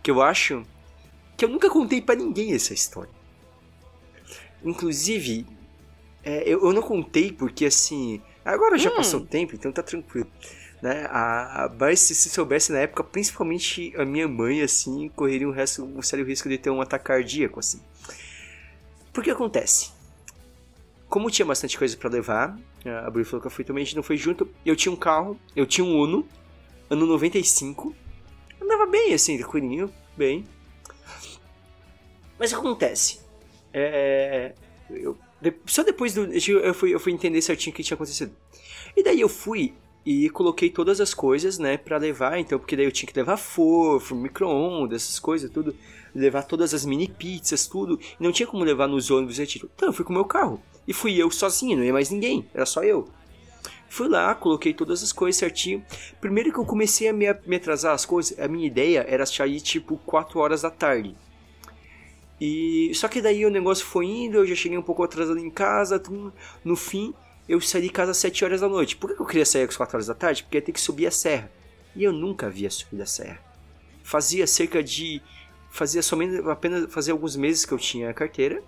Que 0.04 0.08
eu 0.12 0.22
acho 0.22 0.64
que 1.36 1.44
eu 1.44 1.48
nunca 1.48 1.68
contei 1.68 2.00
pra 2.00 2.14
ninguém 2.14 2.54
essa 2.54 2.72
história. 2.72 3.10
Inclusive, 4.64 5.46
é, 6.22 6.42
eu, 6.48 6.64
eu 6.64 6.72
não 6.72 6.82
contei 6.82 7.32
porque 7.32 7.64
assim. 7.66 8.22
Agora 8.44 8.78
já 8.78 8.90
Hum. 8.90 8.96
passou 8.96 9.20
o 9.20 9.26
tempo, 9.26 9.56
então 9.56 9.72
tá 9.72 9.82
tranquilo. 9.82 10.30
Né? 10.80 11.06
A, 11.10 11.64
a- 11.64 11.68
mas 11.76 11.98
se, 11.98 12.14
se 12.14 12.30
soubesse 12.30 12.70
na 12.72 12.78
época, 12.78 13.02
principalmente 13.02 13.92
a 13.96 14.04
minha 14.04 14.28
mãe, 14.28 14.62
assim, 14.62 15.08
correria 15.08 15.48
um, 15.48 15.52
resto, 15.52 15.84
um 15.84 16.00
sério 16.02 16.24
risco 16.24 16.48
de 16.48 16.56
ter 16.56 16.70
um 16.70 16.80
ataque 16.80 17.04
cardíaco, 17.06 17.58
assim. 17.58 17.80
Porque 19.12 19.28
acontece? 19.30 19.90
Como 21.08 21.30
tinha 21.30 21.46
bastante 21.46 21.78
coisa 21.78 21.96
pra 21.96 22.10
levar, 22.10 22.58
a 22.84 23.10
Bri 23.10 23.24
falou 23.24 23.40
que 23.40 23.46
eu 23.46 23.50
fui 23.50 23.64
também, 23.64 23.82
a 23.82 23.84
gente 23.84 23.96
não 23.96 24.02
foi 24.02 24.16
junto. 24.16 24.48
Eu 24.64 24.76
tinha 24.76 24.92
um 24.92 24.96
carro, 24.96 25.38
eu 25.56 25.66
tinha 25.66 25.84
um 25.84 25.98
Uno, 25.98 26.28
ano 26.90 27.06
95. 27.06 27.94
Andava 28.60 28.86
bem, 28.86 29.14
assim, 29.14 29.38
tranquilinho, 29.38 29.90
bem. 30.16 30.44
Mas 32.38 32.52
o 32.52 32.54
que 32.54 32.60
acontece? 32.60 33.20
É. 33.72 34.52
Eu, 34.90 35.16
só 35.66 35.82
depois 35.82 36.14
do. 36.14 36.24
Eu 36.24 36.74
fui, 36.74 36.94
eu 36.94 37.00
fui 37.00 37.12
entender 37.12 37.40
certinho 37.40 37.72
o 37.72 37.76
que 37.76 37.82
tinha 37.82 37.94
acontecido. 37.94 38.34
E 38.96 39.02
daí 39.02 39.20
eu 39.20 39.28
fui 39.28 39.74
e 40.04 40.30
coloquei 40.30 40.70
todas 40.70 41.00
as 41.00 41.12
coisas, 41.12 41.58
né, 41.58 41.76
pra 41.76 41.98
levar, 41.98 42.38
então, 42.38 42.58
porque 42.58 42.74
daí 42.74 42.86
eu 42.86 42.92
tinha 42.92 43.10
que 43.10 43.18
levar 43.18 43.36
forno, 43.36 44.16
micro-ondas, 44.16 45.02
essas 45.02 45.18
coisas, 45.18 45.50
tudo. 45.50 45.74
Levar 46.14 46.42
todas 46.42 46.72
as 46.72 46.84
mini 46.84 47.08
pizzas, 47.08 47.66
tudo. 47.66 47.98
E 48.18 48.22
não 48.22 48.32
tinha 48.32 48.46
como 48.46 48.64
levar 48.64 48.88
nos 48.88 49.10
ônibus 49.10 49.38
e 49.38 49.42
retiro. 49.42 49.70
Então 49.74 49.88
eu 49.88 49.92
fui 49.92 50.04
com 50.04 50.10
o 50.10 50.14
meu 50.14 50.24
carro. 50.24 50.60
E 50.88 50.94
fui 50.94 51.14
eu 51.20 51.30
sozinho, 51.30 51.76
não 51.76 51.84
ia 51.84 51.92
mais 51.92 52.08
ninguém, 52.08 52.48
era 52.54 52.64
só 52.64 52.82
eu. 52.82 53.10
Fui 53.90 54.08
lá, 54.08 54.34
coloquei 54.34 54.72
todas 54.72 55.02
as 55.02 55.12
coisas 55.12 55.38
certinho. 55.38 55.84
Primeiro 56.18 56.50
que 56.50 56.58
eu 56.58 56.64
comecei 56.64 57.08
a 57.08 57.12
me, 57.12 57.26
me 57.46 57.56
atrasar 57.56 57.92
as 57.92 58.06
coisas, 58.06 58.38
a 58.40 58.48
minha 58.48 58.66
ideia 58.66 59.04
era 59.06 59.26
sair 59.26 59.60
tipo 59.60 59.98
4 60.06 60.38
horas 60.40 60.62
da 60.62 60.70
tarde. 60.70 61.14
E 62.40 62.90
só 62.94 63.06
que 63.06 63.20
daí 63.20 63.44
o 63.44 63.50
negócio 63.50 63.84
foi 63.84 64.06
indo, 64.06 64.38
eu 64.38 64.46
já 64.46 64.54
cheguei 64.54 64.78
um 64.78 64.82
pouco 64.82 65.02
atrasado 65.02 65.38
em 65.38 65.50
casa, 65.50 66.02
no 66.64 66.74
fim 66.74 67.12
eu 67.46 67.60
saí 67.60 67.82
de 67.82 67.90
casa 67.90 68.12
às 68.12 68.18
7 68.18 68.44
horas 68.46 68.60
da 68.62 68.68
noite. 68.68 68.96
Por 68.96 69.14
que 69.14 69.20
eu 69.20 69.26
queria 69.26 69.44
sair 69.44 69.68
às 69.68 69.76
4 69.76 69.94
horas 69.94 70.06
da 70.06 70.14
tarde? 70.14 70.42
Porque 70.42 70.56
ia 70.56 70.62
ter 70.62 70.72
que 70.72 70.80
subir 70.80 71.06
a 71.06 71.10
serra. 71.10 71.50
E 71.94 72.02
eu 72.02 72.12
nunca 72.12 72.46
havia 72.46 72.70
subido 72.70 73.02
a 73.02 73.06
serra. 73.06 73.40
Fazia 74.02 74.46
cerca 74.46 74.82
de 74.82 75.20
fazia 75.70 76.02
somente 76.02 76.38
apenas 76.48 76.90
fazia 76.92 77.12
alguns 77.12 77.36
meses 77.36 77.66
que 77.66 77.72
eu 77.72 77.78
tinha 77.78 78.08
a 78.08 78.14
carteira, 78.14 78.62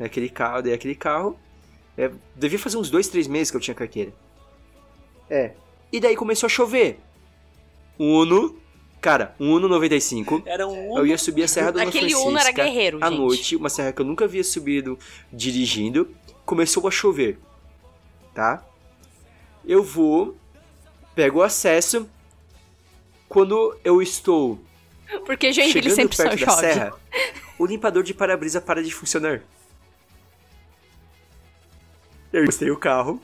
aquele 0.00 0.28
carro, 0.28 0.62
dei 0.62 0.72
aquele 0.74 0.94
carro. 0.94 1.38
É, 1.96 2.10
devia 2.34 2.58
fazer 2.58 2.76
uns 2.76 2.90
dois, 2.90 3.08
três 3.08 3.26
meses 3.28 3.50
que 3.50 3.56
eu 3.56 3.60
tinha 3.60 3.74
carteira. 3.74 4.12
É. 5.30 5.52
E 5.92 6.00
daí 6.00 6.16
começou 6.16 6.46
a 6.46 6.50
chover. 6.50 6.98
Um 7.98 8.16
Uno, 8.18 8.58
cara, 9.00 9.34
um 9.38 9.52
Uno 9.52 9.68
95. 9.68 10.42
Era 10.44 10.66
um 10.66 10.98
Eu 10.98 11.06
ia 11.06 11.16
subir 11.16 11.44
a 11.44 11.48
Serra 11.48 11.70
do 11.70 11.80
Aquele 11.80 12.14
Uno 12.14 12.36
era 12.36 12.50
guerreiro, 12.50 12.98
à 13.00 13.08
gente. 13.08 13.18
noite, 13.18 13.56
uma 13.56 13.68
serra 13.68 13.92
que 13.92 14.00
eu 14.00 14.04
nunca 14.04 14.24
havia 14.24 14.42
subido 14.42 14.98
dirigindo. 15.32 16.08
Começou 16.44 16.86
a 16.88 16.90
chover, 16.90 17.38
tá? 18.34 18.64
Eu 19.64 19.82
vou, 19.82 20.36
pego 21.14 21.38
o 21.38 21.42
acesso. 21.42 22.08
Quando 23.28 23.76
eu 23.82 24.02
estou 24.02 24.60
Porque 25.24 25.52
Joinville 25.52 25.82
chegando 25.90 25.94
sempre 25.96 26.16
só 26.16 26.22
perto 26.24 26.40
da 26.40 26.46
chove. 26.46 26.60
serra, 26.60 26.92
o 27.58 27.64
limpador 27.66 28.02
de 28.02 28.12
para-brisa 28.12 28.60
para 28.60 28.82
de 28.82 28.92
funcionar. 28.92 29.42
Eu 32.34 32.42
encostei 32.42 32.68
o 32.68 32.76
carro. 32.76 33.22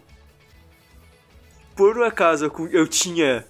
Por 1.75 1.99
um 1.99 2.05
acaso 2.05 2.49
eu 2.70 2.87
tinha 2.87 3.44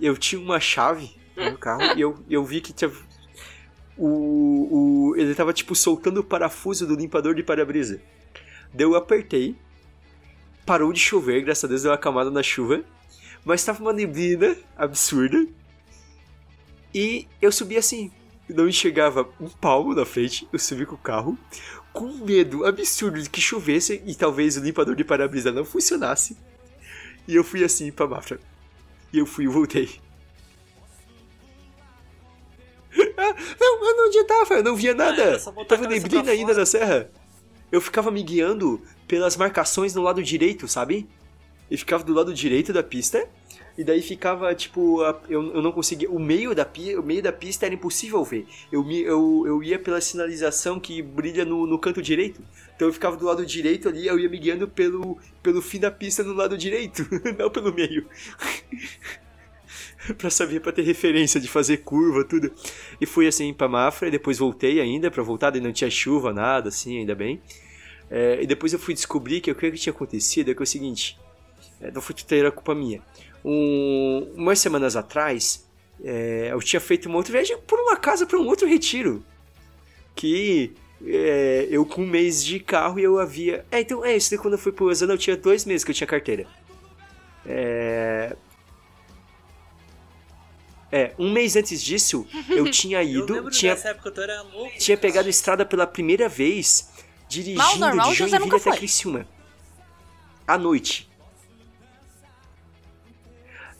eu 0.00 0.16
tinha 0.16 0.40
uma 0.40 0.58
chave 0.58 1.14
no 1.36 1.58
carro 1.58 1.82
e 1.94 2.00
eu, 2.00 2.24
eu 2.30 2.42
vi 2.42 2.62
que 2.62 2.72
tinha 2.72 2.90
o, 3.94 5.10
o 5.10 5.16
ele 5.18 5.34
tava 5.34 5.52
tipo 5.52 5.74
soltando 5.74 6.20
o 6.20 6.24
parafuso 6.24 6.86
do 6.86 6.94
limpador 6.94 7.34
de 7.34 7.42
para-brisa. 7.42 8.00
Daí 8.72 8.86
eu 8.86 8.94
apertei. 8.94 9.54
Parou 10.64 10.90
de 10.94 11.00
chover, 11.00 11.42
graças 11.42 11.64
a 11.64 11.68
Deus 11.68 11.82
deu 11.82 11.90
uma 11.90 11.96
acalmada 11.96 12.30
na 12.30 12.42
chuva. 12.42 12.82
Mas 13.44 13.62
tava 13.62 13.82
uma 13.82 13.92
neblina 13.92 14.56
absurda. 14.74 15.46
E 16.94 17.28
eu 17.42 17.52
subi 17.52 17.76
assim. 17.76 18.10
Não 18.48 18.66
enxergava 18.66 19.28
um 19.38 19.50
palmo 19.50 19.94
na 19.94 20.06
frente. 20.06 20.48
Eu 20.50 20.58
subi 20.58 20.86
com 20.86 20.94
o 20.94 20.98
carro. 20.98 21.36
Com 21.92 22.08
medo 22.24 22.64
absurdo 22.64 23.20
de 23.20 23.28
que 23.28 23.40
chovesse 23.40 24.02
e 24.06 24.14
talvez 24.14 24.56
o 24.56 24.60
limpador 24.60 24.94
de 24.94 25.04
para-brisa 25.04 25.52
não 25.52 25.64
funcionasse. 25.64 26.36
E 27.28 27.34
eu 27.34 27.44
fui 27.44 27.62
assim 27.62 27.92
pra 27.92 28.06
Mafra. 28.06 28.40
E 29.12 29.18
eu 29.18 29.26
fui 29.26 29.44
e 29.44 29.48
voltei. 29.48 30.00
Ah, 33.16 33.34
não, 33.60 33.84
eu 33.86 33.96
não 33.96 34.06
adiantava, 34.06 34.54
eu 34.54 34.62
não 34.62 34.76
via 34.76 34.94
nada. 34.94 35.36
a 35.36 35.64
Tava 35.64 35.86
neblina 35.86 36.30
ainda 36.30 36.54
na 36.54 36.66
serra. 36.66 37.10
Eu 37.70 37.80
ficava 37.80 38.10
me 38.10 38.22
guiando 38.22 38.82
pelas 39.06 39.36
marcações 39.36 39.94
no 39.94 40.02
lado 40.02 40.22
direito, 40.22 40.68
sabe? 40.68 41.08
E 41.70 41.76
ficava 41.76 42.04
do 42.04 42.12
lado 42.12 42.34
direito 42.34 42.72
da 42.72 42.82
pista. 42.82 43.26
E 43.76 43.82
daí 43.82 44.02
ficava, 44.02 44.54
tipo, 44.54 45.02
a- 45.02 45.18
eu, 45.28 45.54
eu 45.54 45.62
não 45.62 45.72
conseguia. 45.72 46.10
O 46.10 46.18
meio, 46.18 46.54
da, 46.54 46.68
o 46.98 47.02
meio 47.02 47.22
da 47.22 47.32
pista 47.32 47.66
era 47.66 47.74
impossível 47.74 48.22
ver. 48.22 48.46
Eu, 48.70 48.84
me, 48.84 49.00
eu, 49.00 49.44
eu 49.46 49.62
ia 49.62 49.78
pela 49.78 50.00
sinalização 50.00 50.78
que 50.78 51.00
brilha 51.00 51.44
no, 51.44 51.66
no 51.66 51.78
canto 51.78 52.02
direito. 52.02 52.42
Então 52.76 52.88
eu 52.88 52.92
ficava 52.92 53.16
do 53.16 53.24
lado 53.24 53.44
direito 53.46 53.88
ali, 53.88 54.06
eu 54.06 54.18
ia 54.18 54.28
me 54.28 54.38
guiando 54.38 54.68
pelo, 54.68 55.18
pelo 55.42 55.62
fim 55.62 55.78
da 55.78 55.90
pista 55.90 56.22
no 56.22 56.34
lado 56.34 56.58
direito, 56.58 57.06
não 57.38 57.50
pelo 57.50 57.72
meio. 57.72 58.06
pra 60.18 60.30
saber, 60.30 60.60
pra 60.60 60.72
ter 60.72 60.82
referência 60.82 61.40
de 61.40 61.48
fazer 61.48 61.78
curva, 61.78 62.24
tudo. 62.24 62.50
E 63.00 63.06
fui 63.06 63.26
assim 63.26 63.52
pra 63.54 63.68
Mafra, 63.68 64.08
e 64.08 64.10
depois 64.10 64.38
voltei 64.38 64.80
ainda 64.80 65.10
pra 65.10 65.22
voltar, 65.22 65.50
daí 65.50 65.60
não 65.60 65.72
tinha 65.72 65.90
chuva, 65.90 66.32
nada, 66.32 66.68
assim, 66.68 66.98
ainda 66.98 67.14
bem. 67.14 67.40
É, 68.10 68.42
e 68.42 68.46
depois 68.46 68.72
eu 68.72 68.78
fui 68.78 68.94
descobrir 68.94 69.40
que 69.40 69.50
o 69.50 69.54
que 69.54 69.70
tinha 69.72 69.92
acontecido 69.92 70.50
é 70.50 70.54
que 70.54 70.60
é 70.60 70.64
o 70.64 70.66
seguinte, 70.66 71.18
é, 71.80 71.90
não 71.90 72.02
foi 72.02 72.14
tudo 72.14 72.50
culpa 72.50 72.74
minha. 72.74 73.00
Um, 73.44 74.32
umas 74.36 74.58
semanas 74.58 74.96
atrás, 74.96 75.66
é, 76.02 76.48
eu 76.50 76.60
tinha 76.60 76.80
feito 76.80 77.06
uma 77.08 77.16
outra 77.16 77.32
viagem 77.32 77.58
por 77.66 77.78
uma 77.78 77.96
casa 77.96 78.26
para 78.26 78.38
um 78.38 78.46
outro 78.46 78.66
retiro. 78.66 79.24
Que 80.14 80.72
é, 81.04 81.66
eu 81.70 81.84
com 81.84 82.02
um 82.02 82.06
mês 82.06 82.44
de 82.44 82.60
carro 82.60 82.98
e 82.98 83.02
eu 83.02 83.18
havia. 83.18 83.64
É, 83.70 83.80
então 83.80 84.04
é 84.04 84.16
isso. 84.16 84.30
daí 84.30 84.38
Quando 84.38 84.54
eu 84.54 84.58
fui 84.58 84.72
pro 84.72 84.86
Osana, 84.86 85.12
eu 85.12 85.18
tinha 85.18 85.36
dois 85.36 85.64
meses 85.64 85.84
que 85.84 85.90
eu 85.90 85.94
tinha 85.94 86.06
carteira. 86.06 86.46
É. 87.46 88.36
É, 90.94 91.14
um 91.18 91.32
mês 91.32 91.56
antes 91.56 91.82
disso, 91.82 92.26
eu 92.50 92.70
tinha 92.70 93.02
Eu 93.02 93.22
ido, 93.22 93.32
lembro 93.32 93.50
tinha, 93.50 93.74
dessa 93.74 93.88
época, 93.88 94.12
era 94.20 94.42
louco. 94.42 94.76
tinha 94.78 94.96
pegado 94.96 95.26
a 95.26 95.30
estrada 95.30 95.64
pela 95.64 95.86
primeira 95.86 96.28
vez, 96.28 96.90
dirigindo 97.26 97.58
Mal 97.62 97.78
normal, 97.78 98.10
de 98.10 98.16
Joinville 98.16 98.54
até. 98.54 98.76
Criciúma. 98.76 99.26
À 100.46 100.58
noite. 100.58 101.10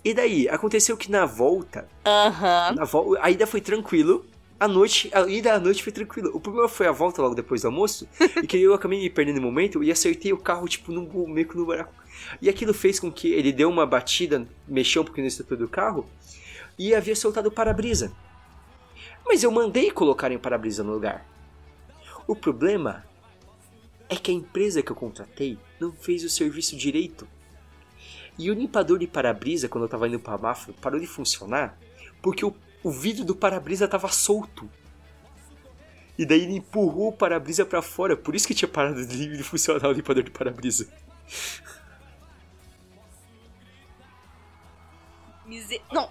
E 0.04 0.12
daí, 0.12 0.48
aconteceu 0.48 0.96
que 0.96 1.10
na 1.10 1.24
volta, 1.26 1.88
Aham. 2.04 2.74
na 2.74 2.84
vol 2.84 3.16
a 3.20 3.30
ida 3.30 3.46
foi 3.46 3.60
tranquilo, 3.60 4.24
a 4.58 4.66
noite, 4.66 5.10
a 5.12 5.20
ida 5.28 5.54
à 5.54 5.60
noite 5.60 5.82
foi 5.82 5.92
tranquilo. 5.92 6.30
O 6.34 6.40
problema 6.40 6.68
foi 6.68 6.86
a 6.86 6.92
volta 6.92 7.22
logo 7.22 7.34
depois 7.34 7.62
do 7.62 7.66
almoço, 7.68 8.08
e 8.42 8.46
que 8.46 8.56
eu 8.58 8.74
acabei 8.74 8.98
me 9.00 9.10
perdendo 9.10 9.36
no 9.36 9.42
momento 9.42 9.82
e 9.82 9.90
acertei 9.92 10.32
o 10.32 10.38
carro, 10.38 10.66
tipo, 10.68 10.92
bu- 11.02 11.28
meio 11.28 11.48
no 11.54 11.64
buraco. 11.64 11.92
E 12.40 12.48
aquilo 12.48 12.74
fez 12.74 12.98
com 13.00 13.10
que 13.12 13.28
ele 13.32 13.52
deu 13.52 13.68
uma 13.68 13.86
batida, 13.86 14.46
mexeu 14.66 15.02
um 15.02 15.04
pouquinho 15.04 15.24
na 15.24 15.28
estrutura 15.28 15.58
do 15.60 15.68
carro, 15.68 16.08
e 16.78 16.94
havia 16.94 17.14
soltado 17.14 17.48
o 17.48 17.52
para-brisa. 17.52 18.12
Mas 19.24 19.42
eu 19.42 19.50
mandei 19.52 19.90
colocarem 19.90 20.36
o 20.36 20.40
para-brisa 20.40 20.82
no 20.82 20.92
lugar. 20.92 21.24
O 22.26 22.34
problema 22.34 23.04
é 24.08 24.16
que 24.16 24.30
a 24.30 24.34
empresa 24.34 24.82
que 24.82 24.90
eu 24.90 24.96
contratei 24.96 25.58
não 25.80 25.92
fez 25.92 26.24
o 26.24 26.28
serviço 26.30 26.76
direito. 26.76 27.26
E 28.38 28.50
o 28.50 28.54
limpador 28.54 28.98
de 28.98 29.06
para-brisa, 29.06 29.68
quando 29.68 29.84
eu 29.84 29.88
tava 29.88 30.08
indo 30.08 30.18
pra 30.18 30.38
Mafra, 30.38 30.74
parou 30.80 30.98
de 30.98 31.06
funcionar 31.06 31.78
porque 32.20 32.44
o, 32.44 32.54
o 32.82 32.90
vidro 32.90 33.24
do 33.24 33.34
para-brisa 33.34 33.86
tava 33.88 34.08
solto. 34.08 34.68
E 36.18 36.24
daí 36.26 36.42
ele 36.42 36.56
empurrou 36.56 37.08
o 37.08 37.12
para-brisa 37.12 37.64
pra 37.64 37.82
fora, 37.82 38.16
por 38.16 38.34
isso 38.34 38.46
que 38.46 38.54
tinha 38.54 38.68
parado 38.68 39.04
de, 39.06 39.42
funcionar 39.42 39.88
o 39.88 39.92
limpador 39.92 40.22
de 40.22 40.30
para-brisa. 40.30 40.88
Mise- 45.46 45.80
Não, 45.92 46.08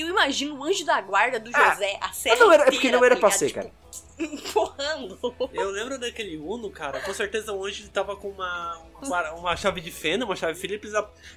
eu 0.00 0.08
imagino 0.08 0.56
o 0.58 0.64
anjo 0.64 0.84
da 0.84 1.00
guarda 1.00 1.38
do 1.40 1.50
Ah, 1.54 1.70
José, 1.70 1.98
a 2.00 2.12
serra 2.12 2.36
não 2.36 2.52
era- 2.52 2.64
é 2.64 2.66
inteira, 2.66 2.72
porque 2.72 2.90
não 2.90 3.04
era 3.04 3.14
tá 3.16 3.20
pra 3.20 3.30
ser, 3.30 3.46
Tipo, 3.48 3.60
cara. 3.60 3.72
Empurrando. 4.18 5.18
Eu 5.52 5.70
lembro 5.70 5.98
daquele 5.98 6.36
Uno, 6.38 6.70
cara, 6.70 7.00
com 7.00 7.14
certeza 7.14 7.52
o 7.52 7.64
anjo 7.64 7.82
ele 7.82 7.88
tava 7.90 8.16
com 8.16 8.28
uma, 8.30 8.78
uma, 9.02 9.32
uma 9.32 9.56
chave 9.56 9.80
de 9.80 9.90
fenda, 9.92 10.24
uma 10.24 10.34
chave 10.36 10.58
Phillips, 10.58 10.92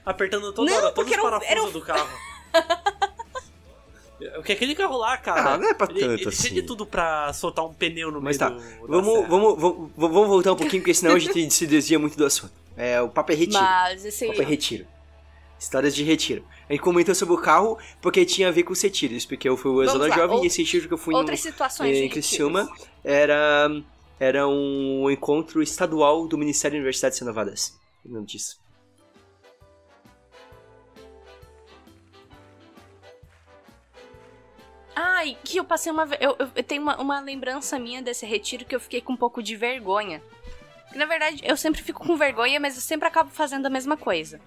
apertando 0.05 0.51
toda 0.51 0.69
Não, 0.71 0.77
hora 0.77 0.91
todos 0.91 1.11
os 1.11 1.17
era 1.17 1.21
um- 1.21 1.29
parafusos 1.29 1.51
era 1.51 1.63
um- 1.63 1.71
do 1.71 1.81
carro. 1.81 2.09
Porque 4.35 4.51
aquele 4.51 4.75
carro 4.75 4.97
lá, 4.97 5.17
cara. 5.17 5.53
Ah, 5.53 5.57
não 5.57 5.67
é 5.69 5.73
pra 5.73 5.87
ele, 5.89 5.99
tanto 5.99 6.13
ele 6.21 6.29
assim. 6.29 6.43
tem 6.43 6.53
de 6.53 6.61
tudo 6.61 6.85
pra 6.85 7.33
soltar 7.33 7.65
um 7.65 7.73
pneu 7.73 8.11
no 8.11 8.21
Mas 8.21 8.37
meio 8.37 8.51
tá, 8.51 8.55
do. 8.55 8.61
da 8.87 8.87
vamos, 8.87 9.13
serra. 9.15 9.27
vamos, 9.27 9.59
vamos, 9.59 9.91
vamos 9.97 10.27
voltar 10.27 10.51
um 10.51 10.55
pouquinho, 10.55 10.81
porque 10.83 10.93
senão 10.93 11.15
a 11.15 11.19
gente 11.19 11.49
se 11.51 11.65
desvia 11.65 11.97
muito 11.97 12.15
do 12.15 12.23
assunto. 12.25 12.53
É, 12.77 13.01
o 13.01 13.09
papo 13.09 13.31
é 13.31 13.35
retiro. 13.35 13.59
Mas 13.61 14.05
esse. 14.05 14.25
O 14.25 14.27
papo 14.29 14.41
é 14.43 14.45
retiro. 14.45 14.85
Histórias 15.61 15.93
de 15.93 16.03
retiro. 16.03 16.43
A 16.67 16.73
gente 16.73 16.81
comentou 16.81 17.13
sobre 17.13 17.35
o 17.35 17.37
carro 17.37 17.77
porque 18.01 18.25
tinha 18.25 18.47
a 18.47 18.51
ver 18.51 18.63
com 18.63 18.73
os 18.73 18.81
retiros, 18.81 19.27
porque 19.27 19.47
eu 19.47 19.55
fui 19.55 19.69
o 19.69 19.87
Zona 19.87 20.09
Jovem 20.09 20.37
ou- 20.37 20.43
e 20.43 20.47
esse 20.47 20.63
retiro 20.63 20.87
que 20.87 20.93
eu 20.95 20.97
fui 20.97 21.13
no, 21.13 21.19
Outras 21.19 21.39
situações 21.39 21.95
em 21.95 22.09
Criciúma 22.09 22.67
era, 23.03 23.69
era 24.19 24.47
um 24.47 25.07
encontro 25.11 25.61
estadual 25.61 26.27
do 26.27 26.35
Ministério 26.35 26.77
da 26.77 26.79
Universidade 26.79 27.13
de 27.13 27.21
Renovadas. 27.21 27.77
O 28.03 28.09
nome 28.09 28.25
disso. 28.25 28.59
Ai, 34.95 35.37
que 35.43 35.57
eu 35.57 35.63
passei 35.63 35.91
uma. 35.91 36.03
Eu, 36.19 36.35
eu, 36.37 36.49
eu 36.55 36.63
tenho 36.63 36.81
uma, 36.81 36.99
uma 36.99 37.19
lembrança 37.19 37.79
minha 37.79 38.01
desse 38.01 38.25
retiro 38.25 38.65
que 38.65 38.75
eu 38.75 38.79
fiquei 38.79 38.99
com 38.99 39.13
um 39.13 39.17
pouco 39.17 39.41
de 39.41 39.55
vergonha. 39.55 40.21
Na 40.95 41.05
verdade, 41.05 41.41
eu 41.45 41.55
sempre 41.55 41.81
fico 41.81 42.05
com 42.05 42.17
vergonha, 42.17 42.59
mas 42.59 42.75
eu 42.75 42.81
sempre 42.81 43.07
acabo 43.07 43.29
fazendo 43.29 43.65
a 43.65 43.69
mesma 43.69 43.95
coisa. 43.95 44.41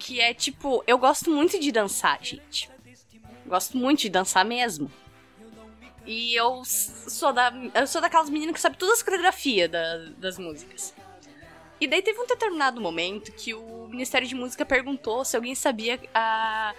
Que 0.00 0.20
é 0.20 0.32
tipo, 0.34 0.82
eu 0.86 0.96
gosto 0.98 1.30
muito 1.30 1.58
de 1.60 1.70
dançar, 1.70 2.18
gente. 2.22 2.70
Gosto 3.46 3.76
muito 3.76 4.00
de 4.00 4.08
dançar 4.08 4.44
mesmo. 4.44 4.90
E 6.06 6.34
eu 6.34 6.62
sou 6.64 7.32
da. 7.32 7.52
Eu 7.74 7.86
sou 7.86 8.00
daquelas 8.00 8.30
meninas 8.30 8.54
que 8.54 8.60
sabe 8.60 8.76
todas 8.76 8.96
as 8.96 9.02
coreografias 9.02 9.70
da- 9.70 9.96
das 10.16 10.38
músicas. 10.38 10.94
E 11.80 11.86
daí 11.86 12.02
teve 12.02 12.18
um 12.18 12.26
determinado 12.26 12.80
momento 12.80 13.32
que 13.32 13.54
o 13.54 13.86
Ministério 13.88 14.26
de 14.26 14.34
Música 14.34 14.64
perguntou 14.66 15.24
se 15.24 15.36
alguém 15.36 15.54
sabia 15.54 15.98
a, 16.14 16.74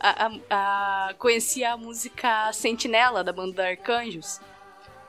a, 0.00 0.26
a- 0.26 1.08
a- 1.08 1.14
conhecia 1.18 1.72
a 1.72 1.76
música 1.76 2.52
Sentinela 2.52 3.22
da 3.24 3.32
banda 3.32 3.66
Arcanjos. 3.66 4.40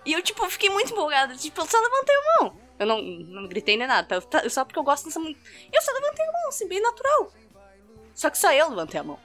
E 0.05 0.13
eu, 0.13 0.21
tipo, 0.21 0.47
fiquei 0.49 0.69
muito 0.69 0.91
empolgada. 0.93 1.35
Tipo, 1.35 1.61
eu 1.61 1.65
só 1.65 1.79
levantei 1.79 2.15
a 2.15 2.43
mão. 2.43 2.64
Eu 2.77 2.85
não, 2.85 3.01
não 3.01 3.47
gritei 3.47 3.77
nem 3.77 3.87
nada, 3.87 4.07
tá? 4.07 4.21
Tá- 4.41 4.49
Só 4.49 4.65
porque 4.65 4.77
eu 4.79 4.83
gosto 4.83 5.05
dessa 5.05 5.19
música. 5.19 5.39
Eu 5.71 5.81
só 5.81 5.91
levantei 5.93 6.25
a 6.25 6.31
mão, 6.31 6.47
assim, 6.49 6.67
bem 6.67 6.81
natural. 6.81 7.31
Só 8.13 8.29
que 8.29 8.37
só 8.37 8.51
eu 8.51 8.69
levantei 8.69 8.99
a 8.99 9.03
mão. 9.03 9.19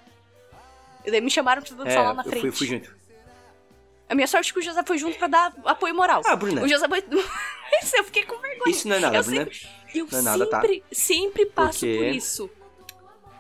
E 1.05 1.11
daí 1.11 1.21
me 1.21 1.31
chamaram 1.31 1.63
pra 1.63 1.75
dançar 1.77 1.93
É, 1.93 2.03
lá 2.03 2.15
na 2.15 2.23
eu 2.23 2.31
frente. 2.31 2.41
fui, 2.43 2.53
fui 2.53 2.67
junto. 2.67 2.95
A 4.09 4.15
minha 4.15 4.27
sorte 4.27 4.51
é 4.51 4.53
que 4.53 4.59
o 4.59 4.63
José 4.63 4.83
foi 4.85 4.99
junto 4.99 5.17
pra 5.19 5.29
dar 5.29 5.55
apoio 5.65 5.95
moral. 5.95 6.21
Ah, 6.27 6.35
Bruna, 6.37 6.63
O 6.63 6.69
José 6.69 6.87
foi. 6.89 7.03
Eu 7.97 8.05
fiquei 8.05 8.25
com 8.25 8.37
vergonha. 8.39 8.71
isso 8.71 8.89
não 8.89 8.97
é 8.97 8.99
nada, 9.01 9.17
eu 9.19 9.23
Bruna. 9.23 9.45
sempre, 9.45 9.69
eu 9.95 10.07
Não 10.11 10.19
é 10.19 10.23
nada, 10.23 10.51
tá? 10.51 10.61
sempre, 10.61 10.85
sempre 10.91 11.47
passo 11.47 11.79
Porque- 11.81 11.97
por 11.99 12.07
isso. 12.09 12.51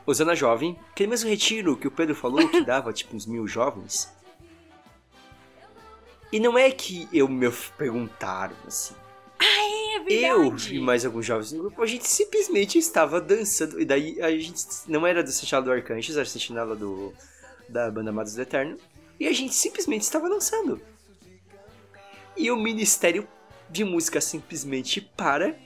O 0.06 0.14
Zona 0.14 0.34
Jovem, 0.36 0.78
aquele 0.92 1.10
mesmo 1.10 1.28
retiro 1.28 1.76
que 1.76 1.88
o 1.88 1.90
Pedro 1.90 2.14
falou, 2.14 2.48
que 2.48 2.60
dava 2.64 2.92
tipo 2.94 3.14
uns 3.16 3.26
mil 3.26 3.46
jovens. 3.48 4.08
E 6.32 6.38
não 6.38 6.56
é 6.56 6.70
que 6.70 7.08
eu 7.12 7.26
me 7.28 7.50
perguntaram 7.76 8.54
assim. 8.66 8.94
É 9.42 9.96
Eu 9.98 10.42
verdade. 10.42 10.74
e 10.76 10.80
mais 10.80 11.04
alguns 11.04 11.24
jovens 11.24 11.52
no 11.52 11.62
grupo, 11.62 11.82
a 11.82 11.86
gente 11.86 12.06
simplesmente 12.06 12.78
estava 12.78 13.20
dançando. 13.20 13.80
E 13.80 13.84
daí 13.84 14.20
a 14.20 14.30
gente 14.30 14.64
não 14.86 15.06
era 15.06 15.22
do 15.22 15.30
Sentinela 15.32 15.64
do 15.64 15.72
Arcanjos, 15.72 16.16
era 16.16 16.26
Sentinela 16.26 16.76
do, 16.76 17.12
da 17.68 17.90
banda 17.90 18.10
Amados 18.10 18.34
do 18.34 18.42
Eterno. 18.42 18.76
E 19.18 19.26
a 19.26 19.32
gente 19.32 19.54
simplesmente 19.54 20.02
estava 20.02 20.28
dançando. 20.28 20.80
E 22.36 22.50
o 22.50 22.56
Ministério 22.56 23.26
de 23.68 23.84
Música 23.84 24.20
simplesmente 24.20 25.00
para, 25.00 25.56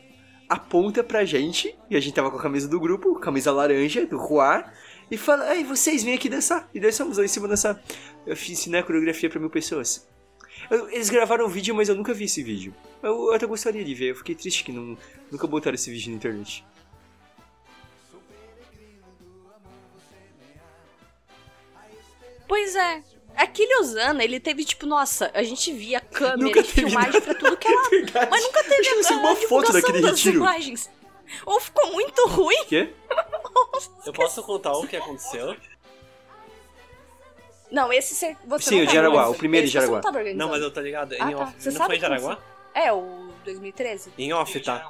aponta 0.49 1.03
pra 1.05 1.25
gente, 1.25 1.77
e 1.89 1.97
a 1.97 2.01
gente 2.01 2.15
tava 2.15 2.31
com 2.31 2.37
a 2.37 2.43
camisa 2.43 2.69
do 2.69 2.79
grupo, 2.81 3.15
camisa 3.19 3.51
laranja, 3.53 4.05
do 4.07 4.19
Ruar, 4.19 4.75
e 5.11 5.17
fala, 5.17 5.45
ai, 5.47 5.63
vocês 5.65 6.03
vêm 6.03 6.15
aqui 6.15 6.29
dançar. 6.29 6.69
E 6.75 6.81
daí 6.81 6.93
fomos 6.93 7.19
lá 7.19 7.25
em 7.25 7.29
cima 7.29 7.47
dançar. 7.49 7.81
Eu 8.27 8.37
fiz 8.37 8.51
ensinar 8.59 8.81
a 8.81 8.83
coreografia 8.83 9.31
pra 9.31 9.39
mil 9.41 9.51
pessoas. 9.51 10.07
Eu- 10.71 10.89
eles 10.91 11.11
gravaram 11.11 11.47
um 11.47 11.49
vídeo, 11.49 11.75
mas 11.75 11.89
eu 11.89 11.95
nunca 11.95 12.13
vi 12.13 12.25
esse 12.25 12.43
vídeo. 12.43 12.75
Eu, 13.05 13.29
eu 13.29 13.35
até 13.35 13.47
gostaria 13.47 13.85
de 13.85 13.95
ver, 13.95 14.11
eu 14.11 14.17
fiquei 14.17 14.35
triste 14.35 14.65
que 14.65 14.73
não, 14.73 14.97
nunca 15.31 15.47
botaram 15.47 15.75
esse 15.75 15.91
vídeo 15.91 16.11
na 16.11 16.17
internet. 16.17 16.65
Pois 22.49 22.75
é. 22.75 23.03
Aquele 23.37 23.77
Osana, 23.79 24.23
ele 24.23 24.39
teve, 24.39 24.65
tipo, 24.65 24.87
nossa, 24.87 25.31
a 25.35 25.43
gente 25.43 25.73
via 25.73 26.01
câmera 26.13 26.61
e 26.61 26.63
filmagem 26.65 27.13
nada. 27.15 27.21
pra 27.21 27.35
tudo 27.35 27.57
que 27.57 27.67
era. 27.69 27.89
Verdade. 27.91 28.29
Mas 28.31 28.43
nunca 28.43 28.63
teve 28.65 28.89
Acho 28.89 29.13
a, 29.13 29.17
uma 29.17 29.33
a 29.33 29.37
foto 29.37 29.73
daquele 29.73 30.01
das 30.01 30.11
retiro. 30.13 30.37
imagens. 30.37 30.91
Ou 31.45 31.61
ficou 31.61 31.93
muito 31.93 32.27
ruim. 32.29 32.57
O 32.65 32.67
quê? 32.67 32.91
Eu 34.07 34.13
posso 34.13 34.43
contar 34.43 34.73
o 34.73 34.87
que 34.87 34.97
aconteceu? 34.97 35.57
Não, 37.71 37.93
esse 37.93 38.15
você, 38.15 38.37
Sim, 38.69 38.83
não 38.83 38.87
o 38.87 38.91
Jaraguá, 38.91 39.29
o 39.29 39.35
primeiro 39.35 39.65
Esse 39.65 39.73
de 39.73 39.75
Jaraguá. 39.75 40.01
não 40.01 40.09
organizando. 40.09 40.39
Não, 40.39 40.49
mas 40.49 40.63
eu 40.63 40.71
tô 40.73 40.81
ligado. 40.81 41.15
Ah, 41.19 41.31
tá. 41.31 41.37
off. 41.39 41.55
Você 41.59 41.71
não 41.71 41.77
sabe 41.77 41.87
foi 41.89 41.97
em 41.97 42.01
Jaraguá? 42.01 42.39
É, 42.75 42.93
o 42.93 43.29
2013. 43.45 44.11
Em 44.19 44.33
off, 44.33 44.59
tá? 44.61 44.85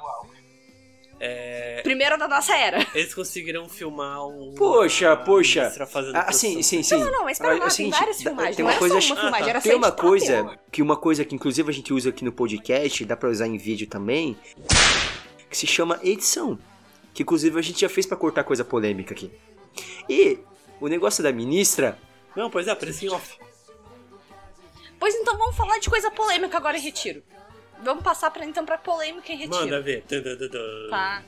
É, 1.17 1.79
Primeiro 1.81 2.17
da 2.17 2.27
nossa 2.27 2.53
era. 2.57 2.85
eles 2.93 3.13
conseguiram 3.13 3.69
filmar 3.69 4.25
um. 4.27 4.53
Poxa, 4.57 5.15
poxa. 5.15 5.61
ministra 5.61 5.87
fazendo 5.87 6.15
Ah, 6.17 6.31
sim, 6.33 6.61
sim, 6.61 6.83
sim. 6.83 6.97
Não, 6.99 7.09
não, 7.11 7.23
mas 7.23 7.37
pera 7.39 7.53
Ah, 7.53 7.55
é 7.55 7.59
lá, 7.59 7.69
tem 7.69 7.89
várias 7.89 8.21
filmagens. 8.21 8.55
Tem 8.57 8.65
não 8.65 8.71
uma 8.71 8.77
coisa, 8.79 8.95
uma 8.95 8.99
Ah, 8.99 9.01
filmagem, 9.21 9.43
tá. 9.45 9.49
era 9.49 9.61
tem 9.61 9.75
uma 9.75 9.91
coisa 9.93 10.59
que 10.71 10.81
uma 10.81 10.97
coisa 10.97 11.23
que 11.23 11.33
inclusive 11.35 11.69
a 11.69 11.73
gente 11.73 11.93
usa 11.93 12.09
aqui 12.09 12.25
no 12.25 12.33
podcast, 12.33 13.05
dá 13.05 13.15
pra 13.15 13.29
usar 13.29 13.47
em 13.47 13.57
vídeo 13.57 13.87
também, 13.87 14.37
que 15.49 15.57
se 15.57 15.65
chama 15.65 15.99
edição, 16.03 16.59
que 17.13 17.23
inclusive 17.23 17.57
a 17.57 17.61
gente 17.61 17.79
já 17.79 17.87
fez 17.89 18.05
pra 18.05 18.17
cortar 18.17 18.43
coisa 18.43 18.65
polêmica 18.65 19.13
aqui. 19.13 19.31
E 20.09 20.39
o 20.81 20.87
negócio 20.89 21.23
da 21.23 21.31
ministra, 21.31 21.97
Não, 22.35 22.49
pois 22.49 22.67
é, 22.67 22.75
isso 22.89 23.05
em 23.05 23.09
off. 23.09 23.37
Pois 24.99 25.15
então 25.15 25.37
vamos 25.37 25.55
falar 25.55 25.77
de 25.79 25.89
coisa 25.89 26.11
polêmica 26.11 26.57
agora 26.57 26.77
em 26.77 26.81
retiro. 26.81 27.23
Vamos 27.83 28.03
passar 28.03 28.31
pra, 28.31 28.45
então 28.45 28.65
pra 28.65 28.77
polêmica 28.77 29.31
em 29.31 29.37
retiro. 29.37 29.59
Manda 29.59 29.81
ver. 29.81 30.03
Tá. 30.89 31.23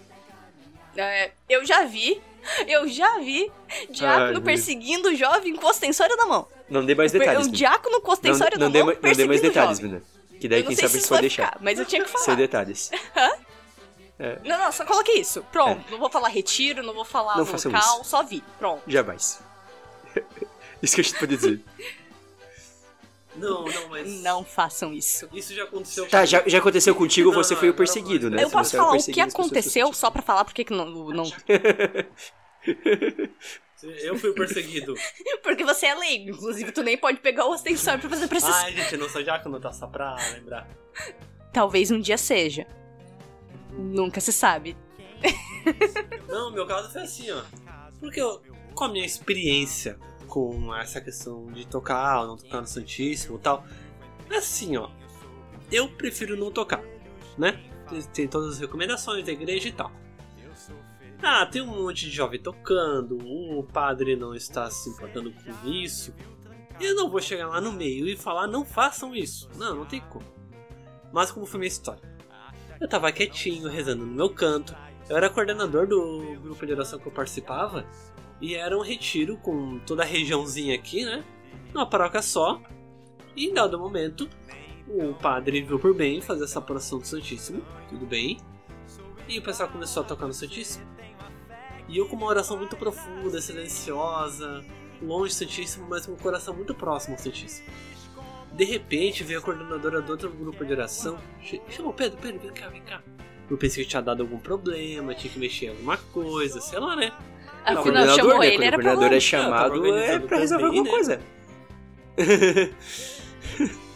É, 0.96 1.32
eu 1.48 1.64
já 1.66 1.84
vi, 1.84 2.20
eu 2.68 2.88
já 2.88 3.20
vi 3.20 3.52
Ai, 3.70 3.88
diácono 3.92 4.32
meu 4.32 4.42
perseguindo 4.42 5.10
o 5.10 5.16
jovem 5.16 5.56
com 5.56 5.68
ostensório 5.68 6.16
na 6.18 6.26
mão. 6.26 6.48
não 6.70 6.84
dê 6.86 6.96
mais 6.96 7.12
detalhes. 7.12 7.40
o 7.40 7.42
Bruna. 7.44 7.56
diácono 7.58 8.02
com 8.02 8.08
não, 8.08 8.14
ostensório 8.14 8.58
não, 8.60 8.68
na 8.68 8.74
dê, 8.74 8.84
mão 8.84 8.94
não 9.02 9.14
dê 9.14 9.26
mais 9.26 9.42
detalhes. 9.42 9.80
Bruna. 9.80 10.02
Que 10.40 10.48
daí 10.48 10.60
Eu 10.60 10.64
não 10.64 10.68
quem 10.70 10.76
sei 10.76 10.88
sabe 10.88 10.92
se 10.92 10.98
a 10.98 10.98
gente 10.98 11.00
isso 11.02 11.10
pode 11.10 11.22
deixar. 11.22 11.46
ficar, 11.48 11.58
mas 11.62 11.80
eu 11.80 11.86
tinha 11.86 12.04
que 12.04 12.10
falar. 12.10 12.26
Sem 12.26 12.36
detalhes. 12.36 12.92
Não, 14.44 14.58
não, 14.58 14.72
só 14.72 14.84
coloquei 14.86 15.20
isso. 15.20 15.44
Pronto, 15.52 15.84
não 15.92 16.00
vou 16.00 16.10
falar 16.10 16.30
retiro, 16.30 16.82
não 16.82 16.94
vou 16.94 17.06
falar 17.06 17.34
É. 17.34 17.38
Não 17.38 17.46
local, 17.46 18.04
só 18.04 18.24
vi. 18.24 18.44
Pronto. 18.58 18.82
Jamais. 18.88 19.40
Isso 20.82 20.96
que 20.96 21.02
a 21.02 21.04
gente 21.04 21.20
pode 21.20 21.36
dizer. 21.36 21.62
Não, 23.38 23.66
não, 23.66 23.90
mas. 23.90 24.22
Não 24.22 24.44
façam 24.44 24.94
isso. 24.94 25.30
Isso 25.32 25.54
já 25.54 25.64
aconteceu. 25.64 26.08
Tá, 26.10 26.26
já, 26.26 26.44
já 26.48 26.58
aconteceu 26.58 26.96
contigo, 26.96 27.30
Não, 27.30 27.38
você 27.38 27.54
não, 27.54 27.60
foi 27.60 27.70
o 27.70 27.74
perseguido, 27.74 28.30
né? 28.30 28.44
eu 28.44 28.50
posso 28.50 28.76
falar 28.76 28.98
o 28.98 29.04
que 29.04 29.22
aconteceu 29.22 29.94
só 29.94 30.10
pra 30.10 30.22
falar 30.22 30.46
porque 30.46 30.64
que 30.64 30.74
não, 30.74 31.10
não. 31.10 31.32
Eu 34.02 34.18
fui 34.18 34.32
o 34.32 34.34
perseguido. 34.34 34.96
Porque 35.44 35.64
você 35.64 35.86
é 35.86 35.94
leigo. 35.94 36.32
Inclusive, 36.32 36.72
tu 36.72 36.82
nem 36.82 36.98
pode 36.98 37.20
pegar 37.20 37.46
o 37.46 37.52
ostensório 37.52 38.00
pra 38.00 38.10
fazer 38.10 38.28
procissão. 38.28 38.56
Ai, 38.56 38.74
gente, 38.74 38.94
eu 38.94 39.00
não 39.00 39.08
sou 39.08 39.22
diácono, 39.22 39.60
tá 39.60 39.72
só 39.72 39.86
pra 39.86 40.16
lembrar. 40.34 40.68
Talvez 41.54 41.92
um 41.92 42.00
dia 42.00 42.18
seja. 42.18 42.66
Nunca 43.72 44.20
se 44.20 44.34
sabe. 44.34 44.76
Não, 46.28 46.52
meu 46.52 46.66
caso 46.66 46.92
foi 46.92 47.04
assim, 47.04 47.30
ó. 47.32 47.44
Porque 48.00 48.20
eu, 48.20 48.42
com 48.74 48.86
a 48.86 48.90
minha 48.90 49.06
experiência 49.06 50.00
com 50.28 50.74
essa 50.76 51.02
questão 51.02 51.48
de 51.48 51.66
tocar 51.66 52.22
ou 52.22 52.28
não 52.28 52.38
tocar 52.38 52.62
no 52.62 52.68
Santíssimo 52.68 53.38
e 53.38 53.40
tal, 53.40 53.66
assim, 54.36 54.78
ó. 54.78 54.90
Eu 55.72 55.90
prefiro 55.90 56.38
não 56.38 56.52
tocar, 56.52 56.84
né? 57.38 57.60
Tem 58.14 58.28
todas 58.28 58.54
as 58.56 58.60
recomendações 58.60 59.26
da 59.26 59.32
igreja 59.32 59.70
e 59.70 59.72
tal. 59.72 59.92
Ah, 61.22 61.46
tem 61.46 61.62
um 61.62 61.84
monte 61.84 62.06
de 62.06 62.12
jovem 62.12 62.40
tocando, 62.40 63.18
o 63.18 63.64
padre 63.64 64.16
não 64.16 64.36
está 64.36 64.70
se 64.70 64.90
importando 64.90 65.32
com 65.32 65.68
isso. 65.68 66.14
Eu 66.80 66.96
não 66.96 67.10
vou 67.10 67.20
chegar 67.20 67.48
lá 67.48 67.60
no 67.60 67.74
meio 67.74 68.08
e 68.08 68.16
falar, 68.16 68.46
não 68.46 68.64
façam 68.64 69.16
isso. 69.16 69.50
Não, 69.56 69.76
não 69.76 69.86
tem 69.86 70.00
como. 70.00 70.26
Mas 71.12 71.32
como 71.32 71.46
foi 71.46 71.60
minha 71.60 71.68
história? 71.68 72.02
Eu 72.80 72.88
tava 72.88 73.12
quietinho, 73.12 73.68
rezando 73.68 74.06
no 74.06 74.14
meu 74.14 74.30
canto, 74.30 74.76
Eu 75.10 75.18
era 75.18 75.30
coordenador 75.30 75.88
do 75.88 76.38
grupo 76.42 76.66
de 76.66 76.74
oração 76.74 77.00
que 77.00 77.08
eu 77.08 77.12
participava 77.12 77.86
e 78.42 78.56
era 78.56 78.78
um 78.78 78.82
retiro 78.82 79.38
com 79.38 79.80
toda 79.80 80.04
a 80.04 80.06
regiãozinha 80.06 80.76
aqui, 80.76 81.04
né? 81.06 81.24
Numa 81.74 81.86
paróquia 81.86 82.22
só. 82.22 82.62
E 83.36 83.48
em 83.48 83.54
dado 83.54 83.80
momento, 83.80 84.30
o 84.88 85.14
padre 85.14 85.62
viu 85.62 85.80
por 85.80 85.94
bem 85.94 86.22
fazer 86.22 86.44
essa 86.44 86.60
oração 86.60 87.00
do 87.00 87.08
Santíssimo, 87.08 87.64
tudo 87.90 88.06
bem. 88.06 88.38
E 89.28 89.40
o 89.40 89.42
pessoal 89.42 89.70
começou 89.70 90.04
a 90.04 90.06
tocar 90.06 90.28
no 90.28 90.34
Santíssimo. 90.34 90.86
E 91.90 91.98
eu 91.98 92.08
com 92.08 92.16
uma 92.16 92.28
oração 92.28 92.58
muito 92.58 92.76
profunda, 92.76 93.40
silenciosa, 93.42 94.64
longe 95.02 95.34
do 95.34 95.38
Santíssimo, 95.38 95.88
mas 95.90 96.06
com 96.06 96.14
o 96.14 96.18
coração 96.18 96.54
muito 96.54 96.74
próximo 96.74 97.16
ao 97.16 97.20
Santíssimo. 97.20 97.68
De 98.54 98.64
repente 98.64 99.24
veio 99.24 99.40
a 99.40 99.42
coordenadora 99.42 100.02
do 100.02 100.12
outro 100.12 100.30
grupo 100.32 100.66
de 100.66 100.74
oração, 100.74 101.18
chamou 101.70 101.94
Pedro, 101.94 102.18
Pedro, 102.20 102.40
vem 102.40 102.52
cá, 102.52 102.70
vem 102.70 102.82
cá. 102.82 103.04
Eu 103.50 103.58
pensei 103.58 103.84
que 103.84 103.90
tinha 103.90 104.02
dado 104.02 104.22
algum 104.22 104.40
problema, 104.40 105.14
tinha 105.14 105.32
que 105.32 105.40
mexer 105.40 105.68
em 105.68 105.70
alguma 105.70 105.98
coisa, 105.98 106.60
sei 106.60 106.80
lá, 106.80 106.96
né? 106.96 107.14
Afinal, 107.68 108.04
Ah, 108.04 108.16
chamou 108.16 108.40
né? 108.40 108.48
ele, 108.48 108.58
Quando 108.58 108.68
o 108.68 108.72
pra 108.72 108.82
coordenador 108.84 109.14
é 109.14 109.20
chamado 109.20 109.98
é 109.98 110.20
pra 110.20 110.38
resolver 110.38 110.64
também, 110.66 110.80
alguma 110.80 110.98
né? 110.98 111.02
coisa. 111.04 111.20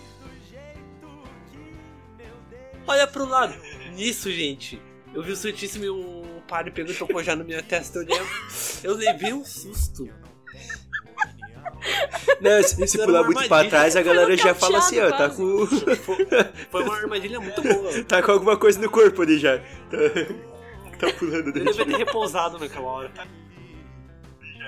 Olha 2.87 3.07
pro 3.07 3.25
lado. 3.27 3.53
Nisso, 3.95 4.31
gente, 4.31 4.81
eu 5.13 5.21
vi 5.21 5.31
o 5.31 5.35
Santíssimo 5.35 5.85
e 5.85 5.89
o 5.89 6.23
padre 6.47 6.71
pegou 6.71 6.91
e 6.91 6.95
tocou 6.95 7.23
já 7.23 7.35
na 7.35 7.43
minha 7.43 7.61
testa. 7.61 7.99
Eu, 7.99 8.05
lembro, 8.05 8.27
eu 8.83 8.95
levei 8.95 9.33
um 9.33 9.45
susto. 9.45 10.09
Não, 12.39 12.61
se, 12.63 12.87
se 12.87 12.97
pular 12.97 13.23
muito 13.23 13.47
pra 13.47 13.63
trás, 13.65 13.95
a 13.95 14.01
galera 14.03 14.35
já 14.37 14.53
fala 14.53 14.77
assim, 14.79 14.99
ó, 14.99 15.09
tá 15.11 15.29
com, 15.29 15.65
Foi, 15.65 16.27
foi 16.69 16.83
uma 16.83 16.95
armadilha 16.95 17.39
muito 17.39 17.59
boa. 17.61 17.91
tá 18.05 18.21
com 18.21 18.31
alguma 18.33 18.55
coisa 18.57 18.79
no 18.79 18.89
corpo 18.89 19.21
ali 19.23 19.39
já. 19.39 19.57
Tá, 19.57 19.65
tá 20.99 21.13
pulando 21.17 21.47
Eu 21.47 21.53
dele. 21.53 21.65
devia 21.71 21.85
ter 21.85 21.97
repousado 21.97 22.59
naquela 22.59 22.85
hora. 22.87 23.11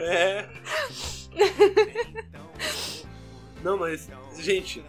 É. 0.01 0.47
Não, 3.63 3.77
mas, 3.77 4.09
gente, 4.37 4.83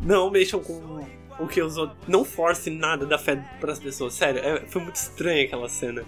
não 0.00 0.30
mexam 0.30 0.60
com 0.60 1.06
o 1.38 1.46
que 1.46 1.60
outros. 1.62 1.96
Não 2.06 2.24
force 2.24 2.70
nada 2.70 3.06
da 3.06 3.18
fé 3.18 3.36
pras 3.60 3.78
pessoas. 3.78 4.14
Sério, 4.14 4.40
é- 4.42 4.66
foi 4.66 4.82
muito 4.82 4.96
estranha 4.96 5.44
aquela 5.44 5.68
cena. 5.68 6.04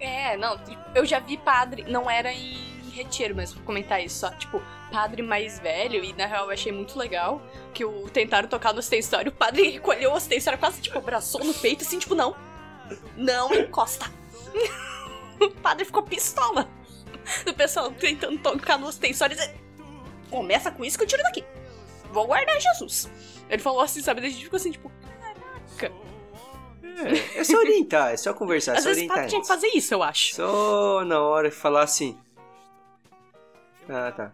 É, 0.00 0.36
não, 0.36 0.58
eu 0.94 1.04
já 1.04 1.20
vi 1.20 1.36
padre, 1.36 1.84
não 1.88 2.10
era 2.10 2.32
em 2.32 2.56
retiro, 2.90 3.36
mas 3.36 3.52
vou 3.52 3.62
comentar 3.62 4.02
isso 4.02 4.18
só, 4.18 4.30
tipo, 4.30 4.60
padre 4.90 5.22
mais 5.22 5.60
velho, 5.60 6.04
e 6.04 6.12
na 6.12 6.26
real 6.26 6.46
eu 6.46 6.50
achei 6.50 6.72
muito 6.72 6.98
legal, 6.98 7.40
que 7.72 7.84
o 7.84 8.10
tentaram 8.10 8.48
tocar 8.48 8.72
no 8.72 8.80
ostensório, 8.80 9.30
o 9.30 9.34
padre 9.34 9.70
recolheu 9.70 10.10
o 10.10 10.14
ostensório, 10.14 10.58
quase, 10.58 10.80
tipo, 10.82 10.98
abraçou 10.98 11.44
no 11.44 11.54
peito, 11.54 11.84
assim, 11.84 11.98
tipo, 12.00 12.14
não, 12.16 12.36
não 13.16 13.54
encosta. 13.54 14.10
o 15.40 15.50
padre 15.50 15.84
ficou 15.84 16.02
pistola. 16.02 16.68
O 17.48 17.54
pessoal 17.54 17.90
tentando 17.92 18.38
tocar 18.38 18.78
no 18.78 18.86
ostensório 18.86 19.34
e 19.34 19.36
dizer, 19.36 19.54
começa 20.30 20.70
com 20.70 20.84
isso 20.84 20.96
que 20.98 21.04
eu 21.04 21.08
tiro 21.08 21.22
daqui. 21.22 21.44
Vou 22.10 22.26
guardar 22.26 22.60
Jesus. 22.60 23.10
Ele 23.48 23.62
falou 23.62 23.80
assim, 23.80 24.00
sabe, 24.02 24.20
daí 24.20 24.30
a 24.30 24.32
gente 24.32 24.44
ficou 24.44 24.56
assim, 24.56 24.72
tipo, 24.72 24.90
caraca. 25.02 25.92
É, 26.82 27.40
é 27.40 27.44
só 27.44 27.56
orientar, 27.58 28.12
é 28.12 28.16
só 28.16 28.34
conversar, 28.34 28.74
é 28.74 28.78
Às 28.78 28.82
só 28.82 28.88
vezes 28.90 29.02
o 29.02 29.04
orientar. 29.04 29.16
padre 29.16 29.30
tinha 29.30 29.40
que 29.40 29.48
fazer 29.48 29.68
isso, 29.68 29.94
eu 29.94 30.02
acho. 30.02 30.34
Só 30.34 31.04
na 31.04 31.20
hora 31.20 31.48
de 31.48 31.54
falar 31.54 31.82
assim. 31.82 32.18
Ah, 33.88 34.12
tá. 34.12 34.32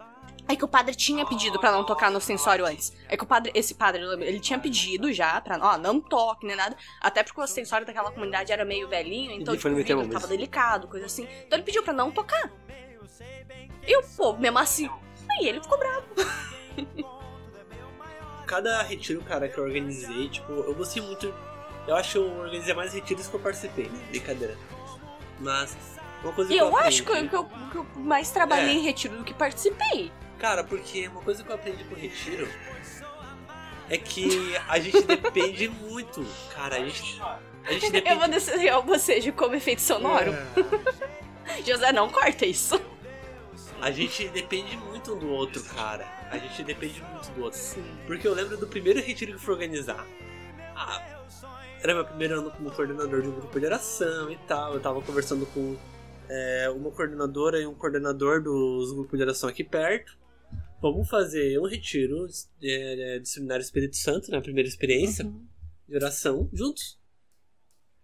É 0.51 0.57
que 0.57 0.65
o 0.65 0.69
padre 0.69 0.95
tinha 0.95 1.27
pedido 1.27 1.61
pra 1.61 1.71
não 1.71 1.85
tocar 1.85 2.11
no 2.11 2.21
sensório 2.23 2.65
antes. 2.65 2.91
É 3.07 3.19
que 3.19 3.23
o 3.23 3.27
padre, 3.27 3.53
esse 3.55 3.75
padre, 3.75 4.03
ele 4.23 4.41
tinha 4.41 4.59
pedido 4.59 5.13
já 5.13 5.39
pra, 5.43 5.59
ó, 5.61 5.77
não 5.77 6.01
toque 6.01 6.47
nem 6.47 6.57
nada. 6.57 6.75
Até 7.03 7.23
porque 7.23 7.39
o 7.39 7.47
sensório 7.47 7.87
daquela 7.87 8.11
comunidade 8.11 8.51
era 8.51 8.65
meio 8.65 8.89
velhinho, 8.89 9.33
então 9.33 9.53
Ele 9.53 9.63
tipo, 9.63 9.69
o 9.69 9.77
vidro 9.77 10.09
tava 10.09 10.27
delicado, 10.27 10.89
coisa 10.89 11.05
assim. 11.05 11.29
Então 11.47 11.59
ele 11.59 11.65
pediu 11.65 11.83
pra 11.83 11.93
não 11.93 12.11
tocar. 12.11 12.51
E 13.87 13.97
o 13.97 14.03
povo 14.03 14.39
mesmo 14.41 14.59
assim. 14.59 14.89
Aí 15.31 15.49
ele 15.49 15.61
ficou 15.61 15.79
bravo. 15.79 16.07
Cada 18.47 18.83
retiro, 18.83 19.21
cara, 19.23 19.49
que 19.49 19.59
eu 19.59 19.65
organizei, 19.65 20.29
tipo, 20.31 20.51
eu 20.53 20.75
gostei 20.75 21.03
muito. 21.03 21.33
Eu 21.87 21.95
acho 21.97 22.13
que 22.13 22.19
eu 22.19 22.39
organizei 22.41 22.75
mais 22.75 22.93
retiros 22.95 23.27
que 23.27 23.35
eu 23.35 23.41
participei, 23.41 23.89
né? 23.89 23.99
brincadeira. 24.11 24.57
Mas, 25.39 25.77
uma 26.23 26.33
coisa 26.33 26.51
que 26.51 26.57
eu 26.57 26.67
eu 26.69 26.77
acho 26.77 27.03
que 27.05 27.11
eu, 27.11 27.15
aprendi- 27.15 27.29
que 27.31 27.37
eu- 27.37 27.45
que 27.45 27.77
eu 27.77 27.87
mais 27.97 28.31
trabalhei 28.31 28.71
É. 28.71 28.79
em 28.79 28.83
retiro 28.83 29.17
do 29.19 29.25
que 29.25 29.35
participei. 29.35 30.11
Cara, 30.39 30.65
porque 30.65 31.09
uma 31.09 31.21
coisa 31.21 31.43
que 31.45 31.51
eu 31.51 31.55
aprendi 31.55 31.85
com 31.85 31.95
retiro 31.95 32.49
é 33.91 33.99
que 33.99 34.57
a 34.69 34.79
gente 34.79 35.03
depende 35.03 35.69
muito. 35.81 36.25
Cara, 36.55 36.77
a 36.77 36.81
gente. 36.81 37.21
A 37.23 37.73
gente 37.73 37.91
depende. 37.91 38.15
Eu 38.15 38.19
vou 38.19 38.29
desenhar 38.29 38.81
você 38.83 39.21
de 39.21 39.31
como 39.31 39.55
efeito 39.55 39.83
sonoro. 39.83 40.33
É. 40.33 41.63
José, 41.67 41.93
não 41.93 42.09
corta 42.09 42.47
isso. 42.47 42.81
A 43.81 43.91
gente 43.93 44.29
depende 44.29 44.77
muito 44.77 45.15
um 45.15 45.19
do 45.19 45.29
outro, 45.29 45.63
cara. 45.63 46.05
A 46.31 46.37
gente 46.37 46.65
depende 46.65 47.01
muito 47.01 47.31
do 47.31 47.43
outro. 47.43 47.61
Porque 48.07 48.27
eu 48.27 48.35
lembro 48.35 48.57
do 48.57 48.67
primeiro 48.67 49.01
retiro 49.01 49.33
que 49.33 49.39
fui 49.39 49.55
organizar. 49.55 50.05
Ah, 50.75 51.19
era 51.81 51.95
meu 51.95 52.05
primeiro 52.05 52.41
ano 52.41 52.51
como 52.51 52.73
coordenador 52.73 53.23
de 53.23 53.29
um 53.29 53.33
grupo 53.33 53.59
de 53.59 53.67
oração 53.67 54.31
e 54.31 54.37
tal. 54.49 54.75
Eu 54.75 54.81
tava 54.81 55.01
conversando 55.01 55.47
com 55.47 55.77
é, 56.29 56.69
uma 56.71 56.91
coordenadora 56.91 57.61
e 57.61 57.67
um 57.67 57.75
coordenador 57.75 58.43
dos 58.43 58.93
grupos 58.93 59.17
de 59.17 59.25
oração 59.25 59.49
aqui 59.49 59.63
perto. 59.63 60.19
Vamos 60.83 61.09
fazer 61.09 61.59
um 61.61 61.67
retiro 61.67 62.27
de, 62.59 63.21
de 63.21 63.29
Seminário 63.29 63.63
Espírito 63.63 63.97
Santo, 63.97 64.31
né? 64.31 64.41
Primeira 64.41 64.69
experiência 64.69 65.25
de 65.89 65.95
oração, 65.95 66.49
juntos. 66.53 66.99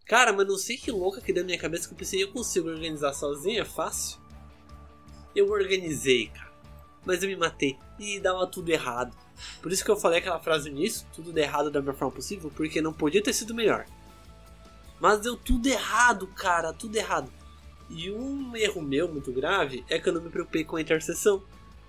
Cara, 0.07 0.33
mas 0.33 0.47
não 0.47 0.57
sei 0.57 0.77
que 0.77 0.91
louca 0.91 1.21
que 1.21 1.33
deu 1.33 1.43
na 1.43 1.47
minha 1.47 1.59
cabeça 1.59 1.89
que 1.89 1.95
eu 1.95 1.99
pensei, 1.99 2.23
eu 2.23 2.31
consigo 2.31 2.69
organizar 2.69 3.13
sozinho, 3.13 3.61
é 3.61 3.65
fácil. 3.65 4.24
Eu 5.35 5.51
organizei, 5.51 6.29
cara. 6.29 6.53
Mas 7.05 7.23
eu 7.23 7.29
me 7.29 7.37
matei. 7.37 7.79
E 7.99 8.19
dava 8.21 8.47
tudo 8.47 8.71
errado. 8.71 9.17
Por 9.61 9.73
isso 9.73 9.85
que 9.85 9.91
eu 9.91 9.97
falei 9.97 10.19
aquela 10.19 10.39
frase 10.39 10.71
nisso, 10.71 11.07
tudo 11.13 11.33
deu 11.33 11.43
errado 11.43 11.71
da 11.71 11.81
melhor 11.81 11.97
forma 11.97 12.15
possível, 12.15 12.51
porque 12.55 12.81
não 12.81 12.93
podia 12.93 13.23
ter 13.23 13.33
sido 13.33 13.55
melhor. 13.55 13.87
Mas 15.01 15.21
deu 15.21 15.37
tudo 15.37 15.67
errado, 15.67 16.27
cara, 16.29 16.73
tudo 16.73 16.97
errado. 16.97 17.31
E 17.91 18.11
um 18.11 18.57
erro 18.57 18.81
meu 18.81 19.09
muito 19.09 19.33
grave 19.33 19.85
é 19.89 19.99
que 19.99 20.09
eu 20.09 20.13
não 20.13 20.23
me 20.23 20.31
preocupei 20.31 20.65
com 20.65 20.77
a 20.77 20.81
intercessão. 20.81 21.43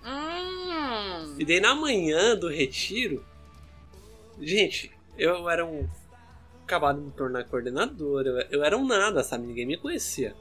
Hum. 0.04 1.36
E 1.38 1.46
daí 1.46 1.60
na 1.60 1.74
manhã 1.74 2.36
do 2.36 2.50
retiro, 2.50 3.26
gente, 4.42 4.92
eu 5.18 5.50
era 5.50 5.66
um. 5.66 5.88
Acabado 6.64 7.00
de 7.00 7.06
me 7.06 7.12
tornar 7.12 7.44
coordenador, 7.44 8.26
eu, 8.26 8.38
eu 8.50 8.64
era 8.64 8.76
um 8.76 8.86
nada, 8.86 9.24
sabe? 9.24 9.46
Ninguém 9.46 9.68
me 9.68 9.78
conhecia. 9.78 10.36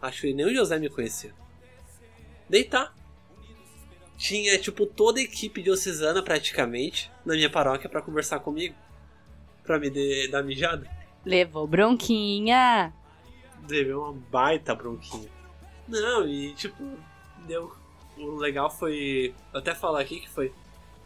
Acho 0.00 0.22
que 0.22 0.32
nem 0.32 0.46
o 0.46 0.54
José 0.54 0.78
me 0.78 0.88
conhecia. 0.88 1.34
Tá. 2.70 2.92
Tinha, 4.16 4.58
tipo, 4.58 4.86
toda 4.86 5.18
a 5.18 5.22
equipe 5.22 5.62
diocesana 5.62 6.22
praticamente 6.22 7.10
na 7.24 7.34
minha 7.34 7.50
paróquia 7.50 7.88
pra 7.88 8.02
conversar 8.02 8.38
comigo. 8.40 8.74
Pra 9.64 9.78
me 9.78 9.90
de- 9.90 10.28
dar 10.28 10.42
mijada. 10.42 10.88
Levou 11.24 11.66
bronquinha. 11.66 12.92
Deu 13.66 14.02
uma 14.02 14.12
baita 14.12 14.74
bronquinha. 14.74 15.28
Não, 15.88 16.26
e 16.28 16.52
tipo, 16.54 16.96
deu. 17.46 17.72
O 18.16 18.36
legal 18.36 18.70
foi. 18.70 19.34
Eu 19.52 19.58
até 19.60 19.74
falar 19.74 20.00
aqui 20.00 20.20
que 20.20 20.28
foi. 20.28 20.52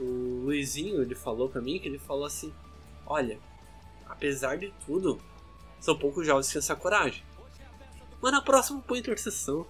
O 0.01 0.43
Luizinho, 0.45 1.01
ele 1.01 1.15
falou 1.15 1.49
pra 1.49 1.61
mim 1.63 1.79
que 1.79 1.89
ele 1.89 1.99
falou 1.99 2.25
assim: 2.25 2.53
Olha, 3.07 3.39
apesar 4.09 4.57
de 4.57 4.73
tudo, 4.85 5.21
são 5.81 5.97
poucos 5.97 6.27
jovens 6.27 6.47
que 6.49 6.53
têm 6.55 6.59
essa 6.59 6.77
coragem. 6.77 7.23
Mas 8.21 8.33
na 8.33 8.43
próxima 8.43 8.81
põe 8.81 8.99
intercessão. 8.99 9.67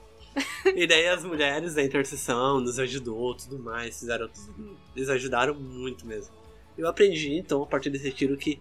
E 0.75 0.87
daí 0.87 1.09
as 1.09 1.25
mulheres 1.25 1.75
da 1.75 1.83
intercessão 1.83 2.61
nos 2.61 2.79
ajudou, 2.79 3.35
tudo 3.35 3.59
mais, 3.59 3.99
fizeram 3.99 4.29
tudo. 4.29 4.79
Eles 4.94 5.09
ajudaram 5.09 5.55
muito 5.55 6.07
mesmo. 6.07 6.35
Eu 6.77 6.87
aprendi 6.88 7.35
então 7.35 7.62
a 7.62 7.66
partir 7.66 7.90
desse 7.90 8.05
retiro 8.05 8.37
que. 8.37 8.61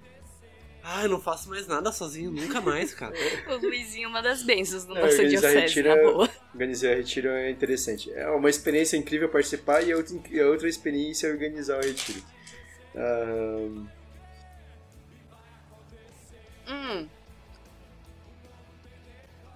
Ah, 0.88 1.04
eu 1.04 1.10
não 1.10 1.20
faço 1.20 1.50
mais 1.50 1.66
nada 1.68 1.92
sozinho, 1.92 2.30
nunca 2.32 2.62
mais, 2.62 2.94
cara. 2.94 3.14
O 3.50 3.56
Luizinho, 3.58 4.08
uma 4.08 4.22
das 4.22 4.44
bênçãos 4.44 4.86
do 4.86 4.96
É, 4.96 5.02
nosso 5.02 5.16
organizar 5.16 5.50
diocese, 5.52 5.60
retiro 5.82 5.90
na 5.90 5.96
é- 5.96 6.04
boa. 6.04 6.30
Organizar 6.54 6.92
o 6.94 6.96
retiro 6.98 7.28
é 7.30 7.50
interessante. 7.50 8.14
É 8.14 8.30
uma 8.30 8.50
experiência 8.50 8.96
incrível 8.96 9.28
participar 9.28 9.82
e 9.82 9.94
outra, 9.96 10.14
inc- 10.16 10.32
outra 10.48 10.70
experiência 10.70 11.28
é 11.28 11.32
organizar 11.32 11.80
o 11.80 11.86
retiro. 11.86 12.22
Ahn, 12.96 13.88
Hum. 16.68 17.08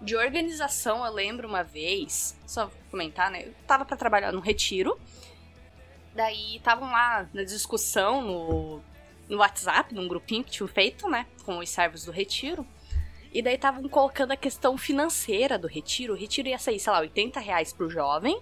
De 0.02 0.16
organização, 0.16 1.06
eu 1.06 1.12
lembro 1.12 1.48
uma 1.48 1.64
vez, 1.64 2.38
só 2.48 2.72
comentar, 2.90 3.30
né? 3.30 3.48
Eu 3.48 3.54
tava 3.68 3.84
pra 3.84 3.98
trabalhar 3.98 4.32
no 4.32 4.40
retiro. 4.40 5.00
Daí 6.16 6.56
estavam 6.56 6.90
lá 6.90 7.28
na 7.34 7.44
discussão 7.44 8.22
no, 8.22 8.82
no 9.28 9.38
WhatsApp, 9.38 9.94
num 9.94 10.08
grupinho 10.08 10.44
que 10.44 10.52
tinham 10.52 10.68
feito, 10.68 11.10
né? 11.10 11.26
Com 11.46 11.60
os 11.60 11.70
servos 11.70 12.06
do 12.06 12.12
retiro. 12.12 12.66
E 13.32 13.42
daí 13.42 13.56
estavam 13.56 13.88
colocando 13.88 14.32
a 14.32 14.38
questão 14.38 14.78
financeira 14.78 15.58
do 15.58 15.68
retiro. 15.68 16.14
O 16.14 16.18
retiro 16.18 16.48
ia 16.48 16.58
sair, 16.58 16.80
sei 16.80 16.92
lá, 16.92 17.00
80 17.00 17.40
reais 17.40 17.72
pro 17.72 17.90
jovem. 17.90 18.42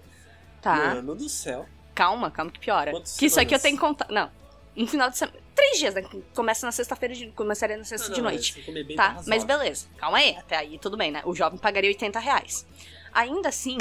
Tá. 0.62 0.94
Mano 0.94 1.14
do 1.14 1.28
céu. 1.28 1.66
Calma, 1.94 2.30
calma 2.30 2.50
que 2.50 2.60
piora. 2.60 2.92
Que 3.18 3.26
isso 3.26 3.40
aqui 3.40 3.54
eu 3.54 3.60
tenho 3.60 3.76
que 3.76 3.80
contar. 3.80 4.06
Não. 4.10 4.30
Um 4.76 4.86
final 4.86 5.10
de 5.10 5.18
semana. 5.18 5.38
Três 5.58 5.78
dias, 5.78 5.94
né? 5.94 6.02
Começa 6.34 6.64
na 6.64 6.72
sexta-feira, 6.72 7.14
de, 7.14 7.28
começaria 7.32 7.76
na 7.76 7.84
sexta 7.84 8.08
Não, 8.08 8.14
de 8.14 8.22
não, 8.22 8.30
noite. 8.30 8.52
esse 8.52 8.62
comer 8.62 8.84
bem 8.84 8.96
Tá, 8.96 9.22
mas 9.26 9.44
beleza. 9.44 9.86
Calma 9.96 10.18
aí, 10.18 10.36
até 10.36 10.56
aí 10.56 10.78
tudo 10.78 10.96
bem, 10.96 11.10
né? 11.10 11.22
O 11.24 11.34
jovem 11.34 11.58
pagaria 11.58 11.90
80 11.90 12.18
reais. 12.20 12.66
Ainda 13.12 13.48
assim, 13.48 13.76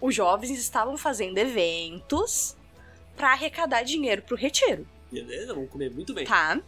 os 0.00 0.14
jovens 0.14 0.50
estavam 0.58 0.96
fazendo 0.96 1.38
eventos 1.38 2.56
pra 3.16 3.32
arrecadar 3.32 3.82
dinheiro 3.82 4.22
pro 4.22 4.36
retiro, 4.36 4.86
Beleza, 5.10 5.52
vamos 5.54 5.70
comer 5.70 5.90
muito 5.90 6.12
bem. 6.14 6.24
tá? 6.24 6.60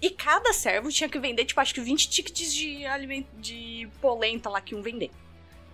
E 0.00 0.10
cada 0.10 0.52
servo 0.52 0.90
tinha 0.90 1.08
que 1.08 1.18
vender, 1.20 1.44
tipo, 1.44 1.60
acho 1.60 1.72
que 1.72 1.80
20 1.80 2.08
tickets 2.10 2.52
de 2.52 2.84
alimento 2.84 3.28
de 3.38 3.88
polenta 4.00 4.50
lá 4.50 4.60
que 4.60 4.74
iam 4.74 4.82
vender, 4.82 5.10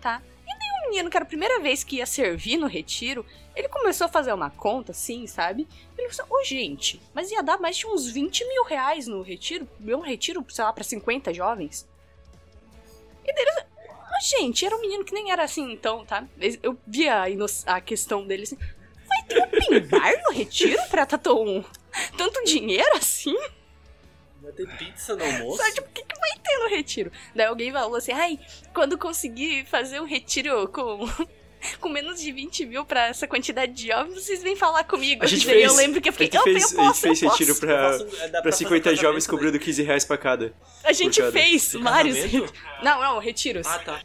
tá? 0.00 0.22
E 0.46 0.58
daí 0.58 0.68
o 0.86 0.90
menino, 0.90 1.10
que 1.10 1.16
era 1.16 1.24
a 1.24 1.28
primeira 1.28 1.60
vez 1.60 1.84
que 1.84 1.96
ia 1.96 2.06
servir 2.06 2.56
no 2.56 2.66
retiro, 2.66 3.24
ele 3.54 3.68
começou 3.68 4.06
a 4.06 4.08
fazer 4.08 4.32
uma 4.32 4.50
conta, 4.50 4.92
assim, 4.92 5.26
sabe? 5.26 5.66
Ele 5.96 6.08
falou, 6.10 6.38
ô 6.38 6.44
gente, 6.44 7.00
mas 7.12 7.30
ia 7.30 7.42
dar 7.42 7.58
mais 7.58 7.76
de 7.76 7.86
uns 7.86 8.08
20 8.08 8.46
mil 8.46 8.64
reais 8.64 9.06
no 9.06 9.20
retiro, 9.20 9.68
um 9.84 10.00
retiro, 10.00 10.44
sei 10.48 10.64
lá, 10.64 10.72
pra 10.72 10.84
50 10.84 11.34
jovens. 11.34 11.86
E 13.24 13.34
daí 13.34 13.44
ele, 13.44 13.66
ô 13.90 14.38
gente, 14.38 14.64
era 14.64 14.76
um 14.76 14.80
menino 14.80 15.04
que 15.04 15.12
nem 15.12 15.32
era 15.32 15.42
assim 15.42 15.72
então, 15.72 16.04
tá? 16.04 16.26
Eu 16.62 16.78
via 16.86 17.24
a, 17.24 17.74
a 17.74 17.80
questão 17.80 18.26
dele 18.26 18.44
assim, 18.44 18.56
vai 18.56 19.22
ter 19.26 19.42
open 19.42 19.80
bar 19.88 20.12
no 20.24 20.32
retiro 20.32 20.80
pra 20.88 21.04
tá 21.04 21.18
tão, 21.18 21.64
tanto 22.16 22.44
dinheiro 22.44 22.96
assim? 22.96 23.36
Vai 24.42 24.52
ter 24.52 24.68
pizza 24.76 25.16
no 25.16 25.24
almoço. 25.24 25.62
Só, 25.62 25.70
tipo, 25.72 25.88
o 25.88 25.92
que, 25.92 26.02
que 26.02 26.18
vai 26.20 26.30
ter 26.42 26.58
no 26.58 26.68
retiro? 26.68 27.10
Daí 27.34 27.46
alguém 27.46 27.72
falou 27.72 27.96
assim, 27.96 28.12
ai, 28.12 28.38
quando 28.72 28.96
conseguir 28.96 29.64
fazer 29.66 30.00
um 30.00 30.04
retiro 30.06 30.68
com, 30.68 31.06
com 31.80 31.88
menos 31.88 32.20
de 32.20 32.30
20 32.32 32.64
mil 32.66 32.84
pra 32.84 33.08
essa 33.08 33.26
quantidade 33.26 33.72
de 33.72 33.88
jovens, 33.88 34.14
vocês 34.14 34.42
vêm 34.42 34.54
falar 34.56 34.84
comigo. 34.84 35.24
A 35.24 35.26
gente 35.26 35.44
Daí 35.46 35.62
eu 35.62 35.70
fez- 35.70 35.76
lembro 35.76 36.00
que 36.00 36.08
eu 36.08 36.12
A 36.12 36.16
fiquei, 36.16 36.26
gente 36.28 36.36
eu, 36.36 36.42
fez, 36.44 36.72
eu 36.72 36.80
a 36.80 36.82
gente 36.84 36.88
posso, 36.88 37.00
fez 37.00 37.20
retiro 37.20 37.54
posso. 37.54 37.60
pra, 37.60 37.98
dá 38.26 38.30
pra 38.30 38.42
pra 38.42 38.52
50 38.52 38.84
fazer 38.90 39.02
jovens 39.02 39.26
cobrando 39.26 39.58
15 39.58 39.82
reais 39.82 40.04
pra 40.04 40.16
cada. 40.16 40.54
A 40.84 40.92
gente 40.92 41.18
cada. 41.20 41.32
fez 41.32 41.72
vários... 41.74 42.16
Não, 42.82 43.00
não, 43.00 43.18
retiros. 43.18 43.66
Ah, 43.66 43.78
tá. 43.80 44.00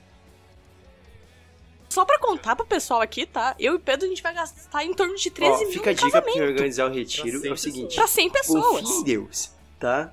Só 1.89 2.03
pra 2.05 2.17
contar 2.17 2.55
pro 2.55 2.65
pessoal 2.65 3.01
aqui, 3.01 3.23
tá? 3.25 3.55
Eu 3.59 3.73
e 3.73 3.75
o 3.75 3.79
Pedro, 3.79 4.07
a 4.07 4.09
gente 4.09 4.23
vai 4.23 4.33
gastar 4.33 4.83
em 4.83 4.93
torno 4.95 5.15
de 5.15 5.29
13 5.29 5.51
Ó, 5.53 5.59
mil 5.59 5.71
fica 5.73 5.91
a 5.91 5.93
dica 5.93 6.09
pra 6.09 6.21
casamento. 6.21 6.33
quem 6.33 6.41
organizar 6.53 6.89
o 6.89 6.93
retiro. 6.93 7.39
Pra 7.39 7.49
É 7.49 7.53
o 7.53 7.57
100 7.57 7.71
seguinte: 7.71 7.95
Pra 7.95 8.07
100 8.07 8.29
pessoas. 8.31 8.81
confia 8.81 8.95
em 8.99 9.03
Deus, 9.03 9.51
tá? 9.79 10.11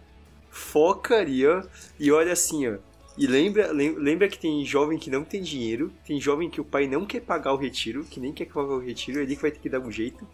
Foca 0.51 1.17
ali, 1.17 1.47
ó. 1.47 1.63
E 1.99 2.11
olha 2.13 2.33
assim, 2.33 2.69
ó. 2.69 2.77
E 3.17 3.27
lembra, 3.27 3.71
lem- 3.73 3.97
lembra 3.97 4.29
que 4.29 4.39
tem 4.39 4.65
jovem 4.65 4.99
que 4.99 5.11
não 5.11 5.25
tem 5.25 5.43
dinheiro, 5.43 5.93
tem 6.07 6.21
jovem 6.21 6.49
que 6.49 6.61
o 6.61 6.65
pai 6.65 6.87
não 6.87 7.05
quer 7.05 7.21
pagar 7.21 7.53
o 7.53 7.57
retiro, 7.57 8.05
que 8.05 8.19
nem 8.21 8.33
quer 8.33 8.47
pagar 8.47 8.75
o 8.75 8.79
retiro, 8.79 9.21
ele 9.21 9.37
que 9.37 9.43
vai 9.43 9.51
ter 9.51 9.59
que 9.59 9.69
dar 9.69 9.81
um 9.81 9.91
jeito. 9.93 10.27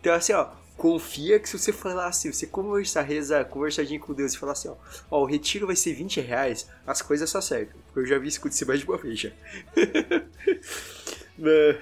Então, 0.00 0.14
assim, 0.14 0.32
ó, 0.32 0.48
confia 0.76 1.38
que 1.38 1.46
se 1.48 1.58
você 1.58 1.72
falar 1.72 2.06
assim, 2.06 2.32
você 2.32 2.46
conversar, 2.46 3.02
rezar, 3.02 3.44
conversadinho 3.44 4.00
com 4.00 4.14
Deus 4.14 4.32
e 4.32 4.38
falar 4.38 4.52
assim, 4.52 4.68
ó, 4.68 4.76
ó, 5.10 5.20
o 5.20 5.26
retiro 5.26 5.66
vai 5.66 5.76
ser 5.76 5.92
20 5.92 6.20
reais, 6.20 6.66
as 6.86 7.02
coisas 7.02 7.28
só 7.28 7.38
acertam. 7.38 7.76
Eu 7.94 8.06
já 8.06 8.18
vi 8.18 8.28
isso 8.28 8.38
acontecer 8.38 8.64
mais 8.64 8.80
de 8.80 8.86
uma 8.86 8.96
vez 8.96 9.18
já. 9.18 9.30
Mas- 11.36 11.76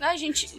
A 0.00 0.16
gente. 0.16 0.58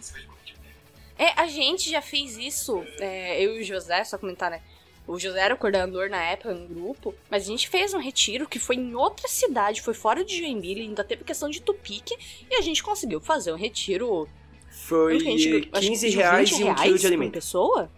É, 1.18 1.38
a 1.40 1.46
gente 1.46 1.90
já 1.90 2.00
fez 2.02 2.36
isso, 2.38 2.82
é, 2.98 3.42
eu 3.44 3.56
e 3.56 3.60
o 3.60 3.64
José, 3.64 4.02
só 4.04 4.16
comentar, 4.18 4.50
né? 4.50 4.60
O 5.06 5.18
José 5.18 5.40
era 5.40 5.54
o 5.54 5.58
coordenador 5.58 6.08
na 6.08 6.22
época 6.22 6.54
no 6.54 6.68
grupo, 6.68 7.14
mas 7.28 7.42
a 7.44 7.46
gente 7.46 7.68
fez 7.68 7.92
um 7.94 7.98
retiro 7.98 8.48
que 8.48 8.58
foi 8.60 8.76
em 8.76 8.94
outra 8.94 9.26
cidade, 9.26 9.82
foi 9.82 9.92
fora 9.94 10.24
de 10.24 10.38
Joinville, 10.38 10.82
ainda 10.82 11.02
teve 11.02 11.24
questão 11.24 11.48
de 11.50 11.60
Tupique, 11.60 12.14
e 12.48 12.54
a 12.54 12.60
gente 12.60 12.82
conseguiu 12.82 13.20
fazer 13.20 13.52
um 13.52 13.56
retiro. 13.56 14.28
Foi 14.70 15.18
que 15.18 15.24
gente- 15.24 15.68
acho 15.72 15.80
que 15.82 15.88
15 15.88 16.06
pediu 16.06 16.20
reais 16.20 16.50
20 16.50 16.60
e 16.60 16.64
um 16.64 16.74
quilo 16.76 16.98
de 16.98 17.06
alimento. 17.06 17.32
pessoa? 17.32 17.90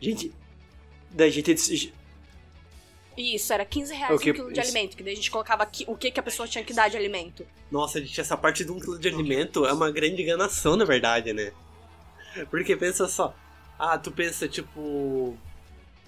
Gente, 0.00 0.32
da 1.10 1.28
gente 1.30 1.92
Isso, 3.16 3.52
era 3.52 3.64
15 3.64 3.94
reais 3.94 4.16
O 4.16 4.18
que- 4.18 4.32
um 4.32 4.34
quilo 4.34 4.52
de 4.52 4.58
isso. 4.60 4.70
alimento, 4.76 4.96
que 4.96 5.02
daí 5.04 5.12
a 5.12 5.16
gente 5.16 5.30
colocava 5.30 5.62
aqui, 5.62 5.84
o 5.86 5.96
que, 5.96 6.10
que 6.10 6.18
a 6.18 6.22
pessoa 6.22 6.48
tinha 6.48 6.64
que 6.64 6.72
dar 6.74 6.88
de 6.90 6.96
alimento. 6.96 7.46
Nossa, 7.70 8.00
gente, 8.00 8.20
essa 8.20 8.36
parte 8.36 8.64
de 8.64 8.72
um 8.72 8.80
quilo 8.80 8.98
de 8.98 9.06
alimento 9.08 9.64
é 9.64 9.72
uma 9.72 9.88
grande 9.90 10.20
enganação, 10.20 10.74
na 10.74 10.84
verdade, 10.84 11.32
né? 11.32 11.52
Porque 12.50 12.74
pensa 12.76 13.06
só. 13.06 13.32
Ah, 13.78 13.98
tu 13.98 14.10
pensa, 14.10 14.48
tipo. 14.48 15.36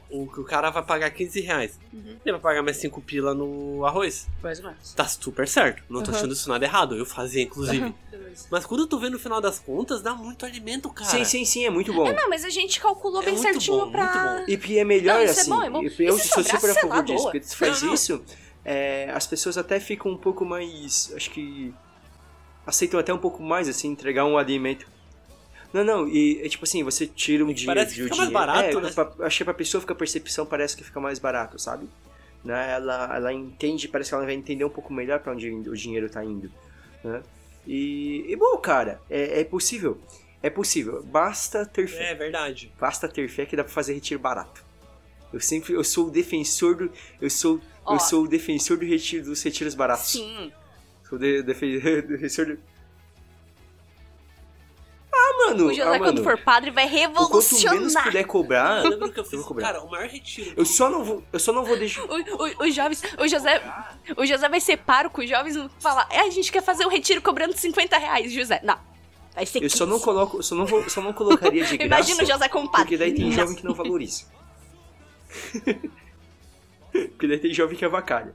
O 0.09 0.25
que 0.29 0.39
o 0.39 0.45
cara 0.45 0.71
vai 0.71 0.85
pagar 0.85 1.11
15 1.11 1.41
reais. 1.41 1.81
Uhum. 1.93 2.17
Ele 2.25 2.33
vai 2.33 2.41
pagar 2.41 2.63
mais 2.63 2.77
5 2.77 3.01
pila 3.03 3.35
no 3.35 3.85
arroz. 3.85 4.29
Mais 4.41 4.61
ou 4.61 4.67
menos. 4.67 4.93
Tá 4.95 5.05
super 5.09 5.49
certo. 5.49 5.83
Não 5.91 6.01
tô 6.01 6.13
Uhum. 6.13 6.17
achando 6.17 6.33
isso 6.33 6.49
nada 6.49 6.65
errado. 6.65 6.95
Eu 6.95 7.05
fazia, 7.05 7.43
inclusive. 7.43 7.93
Mas 8.49 8.65
quando 8.65 8.87
tu 8.87 9.01
vê 9.01 9.11
no 9.11 9.19
final 9.19 9.41
das 9.41 9.59
contas, 9.59 10.03
dá 10.03 10.15
muito 10.15 10.47
alimento, 10.47 10.91
cara. 10.91 11.11
Sim, 11.11 11.25
sim, 11.25 11.45
sim, 11.45 11.65
é 11.65 11.71
muito 11.71 11.93
bom. 11.93 12.13
Não, 12.13 12.29
mas 12.29 12.45
a 12.45 12.51
gente 12.51 12.79
calculou 12.79 13.23
É 13.23 13.25
bem 13.25 13.37
certinho 13.39 13.79
bom, 13.87 13.91
pra. 13.91 14.35
muito 14.45 14.47
bom. 14.47 14.69
E 14.69 14.79
é 14.79 14.85
melhor 14.85 15.17
Não, 15.17 15.25
isso 15.25 15.39
é 15.39 15.41
assim. 15.43 15.51
bom, 15.51 15.63
é 15.63 15.71
bom. 15.71 15.83
Eu, 15.99 16.19
sou 16.19 16.45
super 16.45 16.71
a 16.71 16.75
favor 16.75 17.03
disso. 17.03 17.25
Porque 17.25 17.41
tu 17.41 17.57
faz 17.57 17.81
Não, 17.81 17.89
não. 17.89 17.95
isso, 17.95 18.23
é, 18.63 19.11
as 19.15 19.27
pessoas 19.27 19.57
até 19.57 19.81
ficam 19.81 20.13
um 20.13 20.19
pouco 20.19 20.45
mais. 20.45 21.11
Acho 21.17 21.31
que. 21.31 21.73
Aceitam 22.67 23.01
até 23.01 23.13
um 23.15 23.19
pouco 23.19 23.43
mais, 23.43 23.69
assim, 23.69 23.89
entregar 23.89 24.25
um 24.27 24.37
alimento. 24.37 24.87
Não, 25.77 25.85
não, 25.85 26.09
e 26.09 26.41
é 26.43 26.49
tipo 26.49 26.65
assim, 26.65 26.83
você 26.83 27.07
tira 27.07 27.45
um 27.45 27.53
dia 27.53 27.67
parece 27.67 27.95
que 27.95 27.97
de 27.97 28.03
fica 28.05 28.15
o 28.15 28.19
mais 28.19 28.29
dinheiro. 28.31 28.47
barato, 28.47 28.79
é, 28.79 28.81
né? 28.81 28.91
pra- 28.93 29.27
acho 29.27 29.39
que 29.39 29.45
pra 29.45 29.55
pessoa 29.55 29.81
fica 29.81 29.93
a 29.93 29.97
percepção, 29.97 30.47
parece 30.47 30.77
que 30.77 30.83
fica 30.85 30.99
mais 31.01 31.19
barato, 31.19 31.59
sabe? 31.59 31.89
Né? 32.45 32.73
Ela, 32.73 33.17
ela 33.17 33.33
entende, 33.33 33.89
parece 33.89 34.11
que 34.11 34.15
ela 34.15 34.25
vai 34.25 34.35
entender 34.35 34.65
um 34.65 34.71
pouco 34.71 34.93
melhor 34.93 35.19
pra 35.21 35.33
onde 35.33 35.51
o 35.51 35.75
dinheiro 35.77 36.09
tá 36.09 36.25
indo. 36.25 36.51
Né? 37.05 37.23
E, 37.67 38.25
e 38.29 38.37
bom, 38.37 38.57
cara, 38.59 39.01
é, 39.11 39.41
é 39.41 39.45
possível. 39.45 39.99
É 40.43 40.49
possível. 40.49 41.03
Basta 41.03 41.67
ter 41.67 41.89
fé. 41.89 42.13
É 42.13 42.15
verdade. 42.15 42.73
Basta 42.79 43.09
ter 43.09 43.29
fé 43.29 43.45
que 43.45 43.57
dá 43.57 43.65
pra 43.65 43.73
fazer 43.73 43.95
retiro 43.95 44.21
barato. 44.21 44.65
Eu 45.33 45.41
sempre, 45.41 45.73
eu 45.73 45.83
sou 45.83 46.07
o 46.07 46.11
defensor 46.11 46.77
do, 46.77 46.91
eu 47.21 47.29
sou, 47.29 47.61
Ó. 47.85 47.95
eu 47.97 48.01
sou 48.01 48.25
o 48.25 48.29
defensor 48.29 48.77
do 48.79 48.85
retiro, 48.87 49.25
dos 49.25 49.43
retiros 49.43 49.75
baratos. 49.75 50.13
Sim. 50.13 50.53
Sou 51.09 51.19
de, 51.19 51.43
defe- 51.43 51.81
defensor 52.03 52.47
do... 52.47 52.59
Ah, 55.29 55.47
mano, 55.49 55.67
O 55.67 55.71
José, 55.75 55.83
ah, 55.83 55.99
quando 55.99 56.23
mano, 56.23 56.23
for 56.23 56.39
padre, 56.39 56.71
vai 56.71 56.85
o 56.87 56.89
quanto 56.91 57.01
menos 57.31 57.53
revolucionar. 57.55 58.05
puder 58.05 58.25
cobrar, 58.25 58.85
Eu 58.85 58.91
lembro 58.91 59.13
que 59.13 59.19
eu 59.19 59.25
eu 59.25 59.29
fiz, 59.29 59.39
vou 59.41 59.49
cobrar. 59.49 59.67
cara, 59.73 59.83
o 59.83 59.91
maior 59.91 60.07
retiro. 60.09 60.53
Eu 60.57 60.65
só 60.65 60.89
não 60.89 61.03
vou, 61.05 61.23
eu 61.33 61.39
só 61.41 61.53
não 61.53 61.65
vou 61.65 61.77
deixar. 61.77 62.03
O, 62.05 62.15
o- 62.15 62.67
os 62.69 62.75
jovens, 62.75 63.03
o 63.19 63.27
José, 63.27 63.63
o 64.17 64.25
José 64.27 64.49
vai 64.49 64.61
ser 64.61 64.77
paro 64.79 65.11
com 65.11 65.21
os 65.23 65.29
jovens 65.29 65.57
e 65.57 65.69
falar, 65.81 66.07
é, 66.11 66.21
a 66.21 66.31
gente 66.31 66.53
quer 66.53 66.63
fazer 66.63 66.87
um 66.87 66.91
retiro 66.91 67.21
cobrando 67.23 67.57
50 67.57 67.99
reais, 67.99 68.31
José. 68.33 68.61
Não, 68.63 68.79
vai 69.35 69.45
ser 69.47 69.63
Eu 69.63 69.71
só 69.71 69.85
15. 69.85 69.91
não 69.91 70.01
coloco, 70.01 70.37
eu 70.39 70.43
só 70.43 70.55
não 70.55 70.67
vou, 70.67 70.89
só 70.89 71.01
não 71.01 71.13
colocaria 71.13 71.65
de 71.65 71.77
graça. 71.79 71.87
Imagina 72.11 72.23
o 72.23 72.27
José 72.27 72.49
como 72.49 72.71
padre. 72.71 72.85
Porque 72.85 72.97
daí 72.99 73.13
tem 73.15 73.25
Não. 73.27 73.33
jovem 73.33 73.57
que 73.57 73.65
não 73.65 73.75
valoriza. 73.75 74.25
porque 76.93 77.27
daí 77.27 77.39
tem 77.39 77.53
jovem 77.53 77.77
que 77.77 77.85
avacalha. 77.85 78.35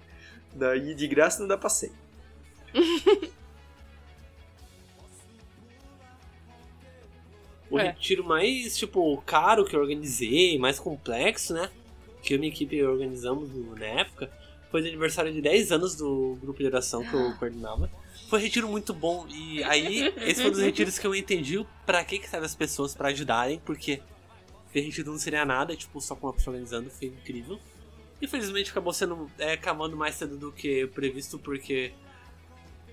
Daí 0.53 0.93
de 0.93 1.07
graça 1.07 1.39
não 1.39 1.47
dá 1.47 1.57
passeio. 1.57 1.93
O 7.71 7.79
É. 7.79 7.87
retiro 7.87 8.23
mais, 8.23 8.77
tipo, 8.77 9.17
caro 9.25 9.65
que 9.65 9.75
eu 9.75 9.79
organizei, 9.79 10.59
mais 10.59 10.77
complexo, 10.77 11.53
né? 11.53 11.69
Que 12.21 12.33
eu 12.33 12.35
e 12.35 12.39
minha 12.39 12.51
equipe 12.51 12.83
organizamos 12.83 13.49
na 13.79 13.85
época. 13.85 14.29
Foi 14.69 14.81
de 14.81 14.89
aniversário 14.89 15.31
de 15.33 15.41
10 15.41 15.71
anos 15.71 15.95
do 15.95 16.37
grupo 16.41 16.59
de 16.59 16.65
oração 16.65 17.03
que 17.03 17.13
eu 17.13 17.33
coordenava. 17.39 17.89
Foi 18.29 18.39
um 18.39 18.41
retiro 18.43 18.67
muito 18.69 18.93
bom. 18.93 19.25
E 19.29 19.63
aí, 19.63 20.13
esse 20.17 20.41
foi 20.41 20.49
um 20.49 20.53
dos 20.53 20.61
retiros 20.61 20.99
que 20.99 21.07
eu 21.07 21.15
entendi 21.15 21.57
o 21.57 21.65
pra 21.85 22.03
que 22.03 22.19
que 22.19 22.29
serve 22.29 22.45
as 22.45 22.55
pessoas 22.55 22.93
pra 22.93 23.09
ajudarem, 23.09 23.59
porque 23.65 24.01
ter 24.71 24.81
retiro 24.81 25.11
não 25.11 25.17
seria 25.19 25.43
nada, 25.45 25.75
tipo, 25.75 25.99
só 25.99 26.15
com 26.15 26.27
uma 26.27 26.33
pessoa 26.33 26.53
organizando, 26.53 26.89
foi 26.89 27.07
incrível. 27.09 27.59
Infelizmente 28.21 28.69
acabou 28.71 28.93
sendo 28.93 29.29
é, 29.39 29.53
acabando 29.53 29.97
mais 29.97 30.15
cedo 30.15 30.37
do 30.37 30.51
que 30.51 30.87
previsto, 30.87 31.39
porque. 31.39 31.91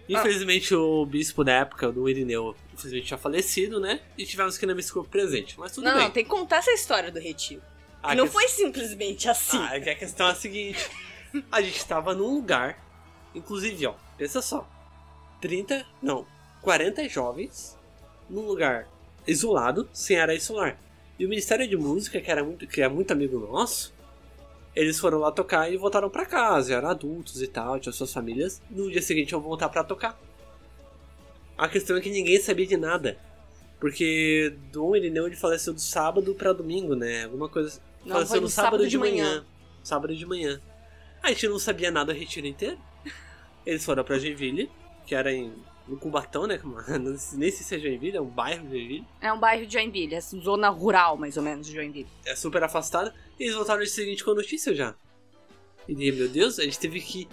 Infelizmente 0.09 0.75
o 0.75 1.05
bispo 1.05 1.45
da 1.45 1.53
época, 1.53 1.93
do 1.93 2.09
Irineu, 2.09 2.57
infelizmente 2.73 3.07
tinha 3.09 3.19
falecido, 3.19 3.79
né? 3.79 4.01
E 4.17 4.25
tivemos 4.25 4.57
que 4.57 4.65
corpo 4.93 5.09
presente. 5.11 5.55
Mas 5.59 5.73
tudo 5.73 5.85
Não, 5.85 5.95
bem. 5.95 6.03
não, 6.05 6.11
tem 6.11 6.25
que 6.25 6.31
contar 6.31 6.57
essa 6.59 6.71
história 6.73 7.11
do 7.11 7.19
retiro. 7.21 7.63
A 8.03 8.15
não 8.15 8.27
que- 8.27 8.33
foi 8.33 8.49
simplesmente 8.49 9.29
assim. 9.29 9.59
Ah, 9.59 9.77
é 9.77 9.81
que 9.81 9.91
a 9.91 9.95
questão 9.95 10.29
é 10.29 10.31
a 10.31 10.35
seguinte: 10.35 10.89
a 11.53 11.61
gente 11.61 11.85
tava 11.85 12.15
num 12.15 12.35
lugar, 12.35 12.79
inclusive, 13.35 13.87
ó, 13.87 13.95
pensa 14.17 14.41
só: 14.41 14.69
30, 15.41 15.85
não, 16.03 16.27
40 16.63 17.09
jovens 17.09 17.77
num 18.31 18.47
lugar 18.47 18.89
isolado, 19.27 19.89
sem 19.93 20.19
área 20.19 20.41
solar. 20.41 20.81
E 21.19 21.27
o 21.27 21.29
Ministério 21.29 21.69
de 21.69 21.77
Música, 21.77 22.21
que, 22.21 22.31
era 22.31 22.43
muito, 22.45 22.67
que 22.67 22.81
é 22.81 22.89
muito 22.89 23.11
amigo 23.13 23.39
nosso, 23.39 23.93
eles 24.79 25.01
foram 25.01 25.19
lá 25.19 25.33
tocar 25.33 25.73
e 25.73 25.77
voltaram 25.77 26.09
pra 26.09 26.25
casa, 26.25 26.73
eram 26.73 26.89
adultos 26.89 27.43
e 27.43 27.49
tal, 27.49 27.81
tinham 27.81 27.93
suas 27.93 28.13
famílias. 28.13 28.63
No 28.71 28.89
dia 28.89 29.03
seguinte 29.03 29.33
vou 29.33 29.43
voltar 29.43 29.69
pra 29.69 29.83
tocar. 29.83 30.17
A 31.57 31.69
questão 31.69 31.97
é 31.97 32.01
que 32.01 32.09
ninguém 32.09 32.41
sabia 32.41 32.65
de 32.65 32.77
nada. 32.77 33.19
Porque 33.81 34.55
Dom 34.73 34.95
Irineu 34.95 35.27
ele 35.27 35.35
faleceu 35.35 35.75
do 35.75 35.81
sábado 35.81 36.33
pra 36.33 36.53
domingo, 36.53 36.95
né? 36.95 37.25
Alguma 37.25 37.49
coisa. 37.49 37.81
Não, 38.05 38.13
faleceu 38.15 38.37
no 38.37 38.43
no 38.43 38.49
sábado, 38.49 38.71
sábado 38.71 38.89
de 38.89 38.97
manhã. 38.99 39.25
manhã. 39.25 39.47
Sábado 39.83 40.17
de 40.17 40.27
manhã. 40.27 40.61
A 41.21 41.29
gente 41.31 41.49
não 41.49 41.59
sabia 41.59 41.91
nada 41.91 42.13
do 42.13 42.19
retiro 42.19 42.47
inteiro. 42.47 42.79
Eles 43.67 43.85
foram 43.85 44.05
pra 44.05 44.19
Genville, 44.19 44.71
que 45.05 45.15
era 45.15 45.33
em 45.33 45.53
no 45.89 45.97
Cubatão, 45.99 46.47
né? 46.47 46.61
Nem 47.35 47.51
sei 47.51 47.51
se 47.51 47.75
é 47.75 47.79
Joinville, 47.79 48.17
é 48.17 48.21
um 48.21 48.27
bairro 48.27 48.65
de 48.67 48.71
Joinville. 48.77 49.07
É 49.21 49.33
um 49.33 49.39
bairro 49.41 49.67
de 49.67 49.73
Joinville, 49.73 50.15
é 50.15 50.21
zona 50.21 50.69
rural, 50.69 51.17
mais 51.17 51.37
ou 51.37 51.43
menos, 51.43 51.67
de 51.67 51.75
Joinville. 51.75 52.09
É 52.27 52.37
super 52.37 52.63
afastado. 52.63 53.13
E 53.39 53.45
eles 53.45 53.55
voltaram 53.55 53.81
no 53.81 53.85
dia 53.87 53.95
seguinte 53.95 54.23
com 54.25 54.33
a 54.33 54.35
notícia 54.35 54.75
já. 54.75 54.95
E 55.89 55.95
daí, 55.95 56.13
meu 56.13 56.29
Deus, 56.29 56.59
a 56.59 56.65
gente 56.65 56.79
teve 56.79 57.01
que. 57.01 57.27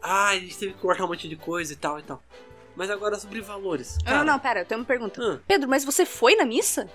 Ah, 0.00 0.28
a 0.28 0.38
gente 0.38 0.56
teve 0.56 0.72
que 0.74 0.78
cortar 0.80 1.04
um 1.04 1.08
monte 1.08 1.28
de 1.28 1.36
coisa 1.36 1.72
e 1.72 1.76
tal 1.76 1.98
e 1.98 2.02
tal. 2.02 2.22
Mas 2.76 2.88
agora 2.88 3.18
sobre 3.18 3.40
valores. 3.40 3.98
Não, 3.98 4.04
Cara, 4.12 4.24
não, 4.24 4.38
pera, 4.38 4.60
eu 4.60 4.64
tenho 4.64 4.80
uma 4.80 4.86
pergunta. 4.86 5.20
hum, 5.20 5.38
Pedro, 5.46 5.68
mas 5.68 5.84
você 5.84 6.06
foi 6.06 6.36
na 6.36 6.44
missa? 6.44 6.88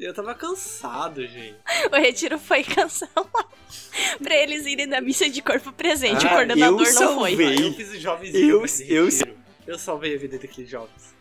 eu 0.00 0.12
tava 0.12 0.34
cansado, 0.34 1.24
gente. 1.28 1.54
O 1.92 1.96
retiro 1.96 2.36
foi 2.36 2.64
cancelado 2.64 3.30
pra 4.20 4.34
eles 4.36 4.66
irem 4.66 4.86
na 4.86 5.00
missa 5.00 5.30
de 5.30 5.40
corpo 5.40 5.72
presente. 5.72 6.26
Ah, 6.26 6.30
o 6.30 6.32
coordenador 6.34 6.84
eu 6.86 6.94
não 6.94 7.14
foi. 7.20 7.34
Ah, 7.44 7.54
eu 7.54 7.72
fiz 7.72 7.90
os 7.92 8.00
jovens. 8.00 8.34
Eu- 8.34 8.64
eu- 8.88 9.04
retiro. 9.04 9.41
Eu 9.72 9.78
salvei 9.78 10.14
a 10.14 10.18
vida 10.18 10.38
daqueles 10.38 10.70
jovens. 10.70 11.14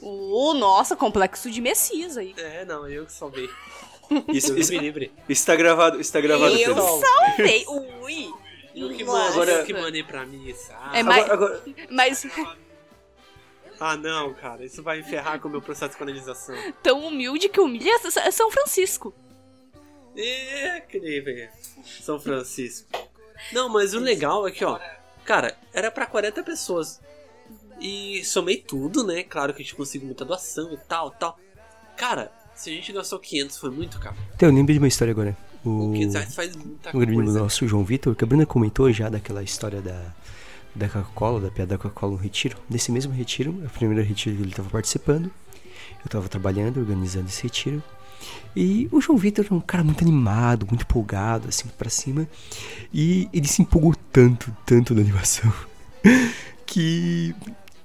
O 0.00 0.54
nossa, 0.54 0.94
complexo 0.94 1.50
de 1.50 1.60
Messias 1.60 2.16
aí. 2.16 2.34
É, 2.36 2.64
não, 2.64 2.88
eu 2.88 3.06
que 3.06 3.12
salvei. 3.12 3.48
Isso, 4.28 4.56
isso, 4.58 4.72
me 4.72 4.78
livre. 4.78 5.12
isso 5.28 5.44
tá 5.44 5.54
gravado, 5.54 6.00
isso 6.00 6.12
tá 6.12 6.20
gravado, 6.20 6.54
Eu 6.56 6.74
Pedro. 6.74 7.00
salvei. 7.00 7.64
Ui. 8.02 8.32
Eu 8.74 8.90
que, 8.90 9.02
eu 9.02 9.64
que 9.64 9.74
mandei 9.74 10.02
pra 10.04 10.24
missa. 10.24 10.74
Ah, 10.80 10.98
É 10.98 11.02
mais- 11.02 11.28
Agora, 11.28 11.56
agora, 11.56 11.86
Mas 11.90 12.24
ah, 13.80 13.96
não, 13.96 14.34
cara, 14.34 14.64
isso 14.64 14.82
vai 14.82 15.02
ferrar 15.02 15.40
com 15.40 15.48
o 15.48 15.50
meu 15.50 15.62
processo 15.62 15.92
de 15.92 15.98
canalização. 15.98 16.54
tão 16.82 17.06
humilde 17.06 17.48
que 17.48 17.60
humilha 17.60 17.92
é 18.24 18.30
São 18.30 18.50
Francisco. 18.50 19.14
É, 20.16 20.78
incrível. 20.78 21.48
São 22.00 22.18
Francisco. 22.18 22.88
Não, 23.52 23.68
mas 23.68 23.94
o 23.94 24.00
legal 24.00 24.46
é 24.48 24.50
que, 24.50 24.64
ó, 24.64 24.80
cara, 25.24 25.56
era 25.72 25.90
pra 25.92 26.06
40 26.06 26.42
pessoas. 26.42 27.00
E 27.80 28.24
somei 28.24 28.56
tudo, 28.56 29.06
né? 29.06 29.22
Claro 29.22 29.54
que 29.54 29.62
a 29.62 29.64
gente 29.64 29.74
conseguiu 29.74 30.06
muita 30.06 30.24
doação 30.24 30.72
e 30.72 30.76
tal, 30.76 31.10
tal. 31.12 31.38
Cara, 31.96 32.32
se 32.54 32.70
a 32.70 32.72
gente 32.72 32.92
gastou 32.92 33.18
500 33.18 33.56
foi 33.58 33.70
muito, 33.70 33.98
cara. 33.98 34.16
Então, 34.34 34.48
eu 34.48 34.54
lembrei 34.54 34.74
de 34.74 34.82
uma 34.82 34.88
história 34.88 35.12
agora. 35.12 35.36
O, 35.64 35.92
500 35.92 36.14
reais 36.14 36.34
faz 36.34 36.56
muita 36.56 36.90
o 36.90 36.92
coisa. 36.92 37.40
nosso, 37.40 37.68
João 37.68 37.84
Vitor, 37.84 38.14
que 38.14 38.24
a 38.24 38.26
Bruna 38.26 38.46
comentou 38.46 38.90
já 38.92 39.08
daquela 39.08 39.42
história 39.42 39.80
da, 39.80 40.14
da 40.74 40.88
Coca-Cola, 40.88 41.40
da 41.40 41.50
piada 41.50 41.76
da 41.76 41.78
Coca-Cola 41.78 42.12
no 42.12 42.18
retiro. 42.18 42.56
Nesse 42.68 42.90
mesmo 42.90 43.12
retiro, 43.12 43.50
o 43.50 43.70
primeiro 43.70 44.02
retiro 44.02 44.36
que 44.36 44.42
ele 44.42 44.50
estava 44.50 44.70
participando, 44.70 45.26
eu 45.26 46.06
estava 46.06 46.28
trabalhando, 46.28 46.78
organizando 46.78 47.28
esse 47.28 47.42
retiro. 47.42 47.82
E 48.54 48.88
o 48.90 49.00
João 49.00 49.18
Vitor 49.18 49.46
é 49.50 49.54
um 49.54 49.60
cara 49.60 49.84
muito 49.84 50.02
animado, 50.02 50.66
muito 50.66 50.82
empolgado, 50.82 51.48
assim, 51.48 51.68
pra 51.76 51.88
cima. 51.90 52.28
E 52.92 53.28
ele 53.32 53.46
se 53.46 53.62
empolgou 53.62 53.94
tanto, 54.12 54.54
tanto 54.66 54.94
na 54.94 55.00
animação, 55.00 55.52
que, 56.66 57.34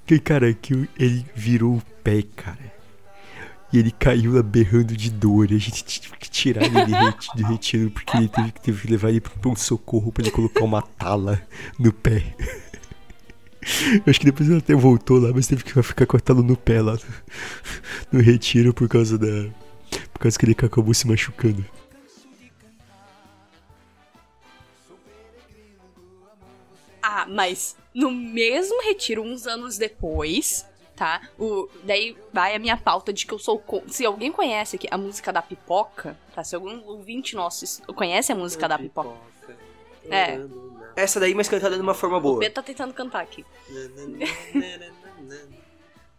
que 0.05 0.19
cara, 0.19 0.53
que 0.53 0.87
ele 0.97 1.25
virou 1.35 1.77
o 1.77 1.81
pé, 2.03 2.23
cara. 2.35 2.73
E 3.71 3.79
ele 3.79 3.89
caiu 3.91 4.33
lá 4.33 4.43
berrando 4.43 4.95
de 4.95 5.09
dor. 5.09 5.51
E 5.51 5.55
a 5.55 5.59
gente 5.59 6.01
teve 6.01 6.15
que 6.17 6.29
tirar 6.29 6.63
ele 6.63 6.75
de 7.35 7.43
retiro 7.43 7.89
porque 7.89 8.15
ele 8.17 8.27
teve, 8.27 8.51
que- 8.51 8.61
teve 8.61 8.81
que 8.81 8.91
levar 8.91 9.09
ele 9.09 9.19
pra 9.21 9.49
um 9.49 9.55
socorro 9.55 10.11
pra 10.11 10.21
ele 10.23 10.31
colocar 10.31 10.63
uma 10.63 10.81
tala 10.81 11.41
no 11.79 11.91
pé. 11.91 12.23
Acho 14.05 14.19
que 14.19 14.25
depois 14.25 14.47
ele 14.49 14.59
até 14.59 14.75
voltou 14.75 15.19
lá, 15.19 15.31
mas 15.33 15.47
teve 15.47 15.63
que 15.63 15.81
ficar 15.81 16.05
com 16.05 16.17
a 16.17 16.19
tala 16.19 16.43
no 16.43 16.55
pé 16.57 16.81
lá 16.81 16.93
no, 18.11 18.19
no 18.19 18.23
retiro 18.23 18.73
por 18.73 18.87
causa 18.89 19.17
da. 19.17 19.49
Por 20.13 20.19
causa 20.19 20.37
que 20.37 20.45
ele 20.45 20.51
acabou 20.51 20.93
se 20.93 21.07
machucando. 21.07 21.65
Ah, 27.15 27.27
mas 27.29 27.75
no 27.93 28.09
mesmo 28.09 28.81
retiro, 28.81 29.21
uns 29.21 29.45
anos 29.45 29.77
depois, 29.77 30.65
tá? 30.95 31.21
O, 31.37 31.69
daí 31.83 32.17
vai 32.33 32.55
a 32.55 32.59
minha 32.59 32.75
pauta 32.75 33.13
de 33.13 33.27
que 33.27 33.31
eu 33.31 33.37
sou. 33.37 33.63
Se 33.87 34.03
alguém 34.03 34.31
conhece 34.31 34.77
aqui 34.77 34.87
a 34.89 34.97
música 34.97 35.31
da 35.31 35.39
pipoca, 35.39 36.17
tá? 36.33 36.43
Se 36.43 36.55
algum 36.55 36.83
ouvinte 36.87 37.35
nosso 37.35 37.83
conhece 37.93 38.31
a 38.31 38.35
música 38.35 38.67
da 38.67 38.79
pipoca. 38.79 39.15
É. 40.09 40.39
Essa 40.95 41.19
daí, 41.19 41.35
mas 41.35 41.47
cantada 41.47 41.75
de 41.75 41.83
uma 41.83 41.93
forma 41.93 42.17
O 42.17 42.21
boa. 42.21 42.39
Pedro 42.39 42.55
tá 42.55 42.63
tentando 42.63 42.95
cantar 42.95 43.21
aqui. 43.21 43.45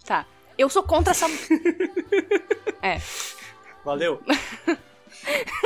Tá. 0.04 0.26
Eu 0.58 0.68
sou 0.68 0.82
contra 0.82 1.12
essa. 1.12 1.26
é. 2.82 3.00
Valeu. 3.82 4.20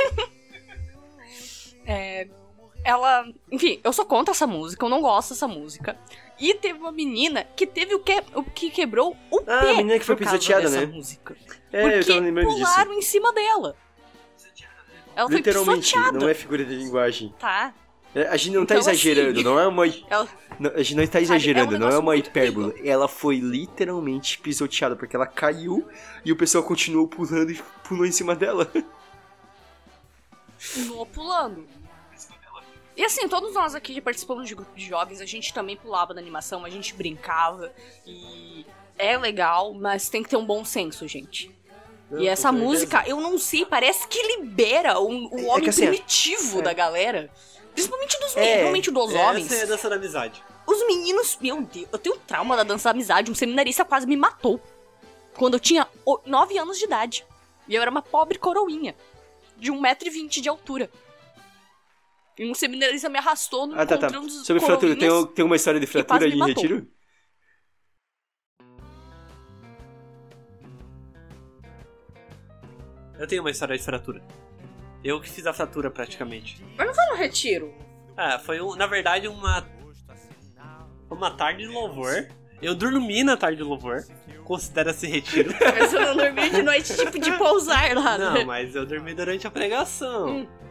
Ela. 2.89 3.25
Enfim, 3.51 3.79
eu 3.83 3.93
sou 3.93 4.03
contra 4.05 4.31
essa 4.33 4.47
música, 4.47 4.83
eu 4.83 4.89
não 4.89 4.99
gosto 5.01 5.29
dessa 5.29 5.47
música. 5.47 5.95
E 6.39 6.55
teve 6.55 6.79
uma 6.79 6.91
menina 6.91 7.43
que 7.55 7.67
teve 7.67 7.93
o 7.93 7.99
que, 7.99 8.23
o 8.33 8.41
que 8.43 8.71
quebrou 8.71 9.15
o 9.29 9.39
Ah, 9.39 9.59
pé. 9.59 9.69
a 9.71 9.73
menina 9.75 9.99
que 9.99 10.05
foi 10.05 10.15
pisoteada, 10.15 10.69
né? 10.69 10.85
Música. 10.87 11.35
É, 11.71 11.83
eu 11.85 11.91
Porque 11.91 12.05
tava 12.05 12.19
lembrando 12.21 12.49
disso. 12.49 12.59
pularam 12.65 12.93
em 12.93 13.01
cima 13.01 13.31
dela. 13.33 13.75
Ela 15.15 15.27
foi 15.27 15.37
Literalmente, 15.37 15.91
pisoteada. 15.93 16.17
não 16.19 16.29
é 16.29 16.33
figura 16.33 16.65
de 16.65 16.75
linguagem. 16.75 17.33
Tá. 17.37 17.73
É, 18.15 18.23
A 18.27 18.37
gente 18.37 18.55
não 18.55 18.65
tá 18.65 18.73
Então, 18.73 18.79
assim, 18.89 18.89
exagerando, 18.91 19.43
não 19.43 19.59
é 19.59 19.67
uma. 19.67 19.85
Ela... 20.09 20.27
não, 20.59 20.71
a 20.71 20.77
gente 20.81 20.95
não 20.95 21.05
tá 21.05 21.21
exagerando, 21.21 21.75
é 21.75 21.77
um 21.77 21.79
não 21.81 21.89
é 21.89 21.97
uma 21.99 22.15
hipérbole. 22.15 22.73
Ela 22.87 23.07
foi 23.07 23.37
literalmente 23.37 24.39
pisoteada, 24.39 24.95
porque 24.95 25.15
ela 25.15 25.27
caiu 25.27 25.87
e 26.25 26.31
o 26.31 26.35
pessoal 26.35 26.63
continuou 26.63 27.07
pulando 27.07 27.51
e 27.51 27.61
pulou 27.87 28.05
em 28.05 28.11
cima 28.11 28.35
dela. 28.35 28.71
continuou 30.57 31.05
pulando. 31.05 31.67
E 32.99 33.05
assim, 33.05 33.29
todos 33.29 33.53
nós 33.53 33.73
aqui 33.75 33.93
que 33.93 34.01
participamos 34.01 34.45
de 34.45 34.53
grupo 34.53 34.75
de 34.75 34.85
jovens, 34.85 35.21
a 35.21 35.25
gente 35.25 35.53
também 35.53 35.77
pulava 35.77 36.13
na 36.13 36.19
animação, 36.19 36.65
a 36.65 36.69
gente 36.69 36.93
brincava. 36.93 37.71
E 38.05 38.65
é 38.97 39.17
legal, 39.17 39.73
mas 39.73 40.09
tem 40.09 40.21
que 40.21 40.27
ter 40.27 40.35
um 40.35 40.45
bom 40.45 40.65
senso, 40.65 41.07
gente. 41.07 41.49
Não, 42.11 42.19
e 42.19 42.27
essa 42.27 42.51
música, 42.51 43.01
eu 43.07 43.21
não 43.21 43.37
sei, 43.37 43.65
parece 43.65 44.05
que 44.05 44.21
libera 44.35 44.99
o, 44.99 45.33
o 45.33 45.39
É 45.39 45.43
homem 45.45 45.63
que 45.63 45.69
assim, 45.69 45.87
primitivo 45.87 46.59
é. 46.59 46.61
da 46.61 46.73
galera. 46.73 47.31
Principalmente 47.71 48.19
dos, 48.19 48.35
É, 48.35 48.41
principalmente 48.41 48.91
dos 48.91 49.13
homens. 49.13 49.45
Essa 49.45 49.61
é 49.61 49.63
a 49.63 49.67
dança 49.67 49.89
da 49.89 49.95
amizade. 49.95 50.43
Os 50.67 50.85
meninos, 50.85 51.37
meu 51.39 51.61
Deus, 51.61 51.87
eu 51.93 51.99
tenho 51.99 52.17
trauma 52.17 52.57
da 52.57 52.63
dança 52.63 52.89
da 52.89 52.91
amizade. 52.91 53.31
Um 53.31 53.35
seminarista 53.35 53.85
quase 53.85 54.05
me 54.05 54.17
matou. 54.17 54.59
Quando 55.37 55.53
eu 55.53 55.59
tinha 55.61 55.87
9 56.25 56.57
anos 56.57 56.77
de 56.77 56.83
idade. 56.83 57.25
E 57.65 57.75
eu 57.75 57.81
era 57.81 57.89
uma 57.89 58.01
pobre 58.01 58.37
coroinha. 58.37 58.93
De 59.55 59.71
1,20m 59.71 60.41
de 60.41 60.49
altura. 60.49 60.91
E 62.39 62.49
um 62.49 62.53
seminarista 62.53 63.09
me 63.09 63.17
arrastou 63.17 63.67
no 63.67 63.77
Ah, 63.77 63.85
tá, 63.85 63.97
tá. 63.97 64.09
Sobre 64.45 64.63
fratura, 64.63 64.95
tem, 64.95 65.25
tem 65.35 65.43
uma 65.43 65.57
história 65.57 65.77
de 65.77 65.85
fratura 65.85 66.31
de 66.31 66.37
matou. 66.37 66.55
retiro? 66.55 66.87
Eu 73.19 73.27
tenho 73.27 73.41
uma 73.41 73.51
história 73.51 73.77
de 73.77 73.83
fratura. 73.83 74.23
Eu 75.03 75.19
que 75.19 75.29
fiz 75.29 75.45
a 75.45 75.51
fratura 75.51 75.91
praticamente. 75.91 76.63
No 77.09 77.15
retiro. 77.17 77.73
Ah, 78.15 78.39
foi 78.39 78.61
um, 78.61 78.73
na 78.73 78.87
verdade 78.87 79.27
uma 79.27 79.67
uma 81.09 81.31
tarde 81.31 81.63
de 81.63 81.67
louvor. 81.67 82.25
Eu 82.61 82.73
dormi 82.73 83.21
na 83.21 83.35
tarde 83.35 83.57
de 83.57 83.63
louvor. 83.63 84.05
Considera-se 84.45 85.07
retiro. 85.07 85.53
Mas 85.77 85.93
eu 85.93 85.99
não 85.99 86.15
dormi 86.15 86.49
de 86.49 86.61
noite, 86.61 86.95
tipo 86.95 87.19
de 87.19 87.33
pousar 87.33 87.93
lá. 87.95 88.17
Não, 88.17 88.33
né? 88.33 88.45
mas 88.45 88.73
eu 88.75 88.85
dormi 88.85 89.13
durante 89.13 89.45
a 89.45 89.51
pregação. 89.51 90.27
Hum. 90.29 90.68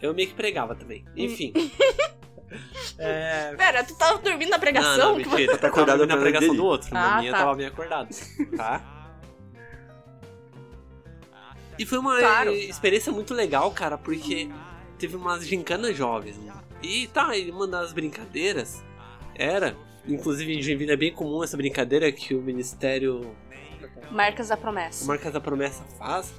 Eu 0.00 0.12
meio 0.14 0.28
que 0.28 0.34
pregava 0.34 0.74
também. 0.74 1.04
Enfim. 1.16 1.52
é... 2.98 3.54
Pera, 3.56 3.84
tu 3.84 3.94
tava 3.96 4.18
dormindo 4.18 4.50
na 4.50 4.56
Não, 4.56 4.60
pregação? 4.60 5.08
não, 5.10 5.16
mentira. 5.16 5.36
Tá 5.36 5.52
Eu 5.52 5.58
tava 5.58 5.66
acordado 5.68 5.98
dormindo 5.98 6.08
na 6.10 6.16
na 6.16 6.22
pregação 6.22 6.48
dele? 6.48 6.60
do 6.60 6.64
outro. 6.66 6.92
Na 6.94 7.16
Ah, 7.16 7.20
minha 7.20 7.32
tá. 7.32 7.38
eu 7.38 7.42
tava 7.44 7.56
bem 7.56 7.66
acordado. 7.66 8.08
Tá? 8.56 8.84
E 11.78 11.86
foi 11.86 11.98
uma 11.98 12.18
Claro. 12.18 12.52
experiência 12.52 13.10
muito 13.12 13.32
legal, 13.34 13.70
cara, 13.70 13.96
porque 13.96 14.48
teve 14.98 15.16
umas 15.16 15.46
gincanas 15.46 15.96
jovens. 15.96 16.36
né? 16.38 16.52
E 16.82 17.06
tá, 17.08 17.36
e 17.36 17.50
uma 17.50 17.66
das 17.66 17.92
brincadeiras 17.92 18.82
era, 19.34 19.76
inclusive 20.06 20.52
em 20.56 20.60
Joinville 20.60 20.92
é 20.92 20.96
bem 20.96 21.12
comum 21.12 21.42
essa 21.42 21.56
brincadeira 21.56 22.10
que 22.12 22.34
o 22.34 22.42
Ministério 22.42 23.34
Marcas 24.10 24.48
da 24.48 24.56
promessa. 24.56 25.06
Marcas 25.06 25.32
da 25.32 25.40
Promessa 25.40 25.82
faz, 25.98 26.34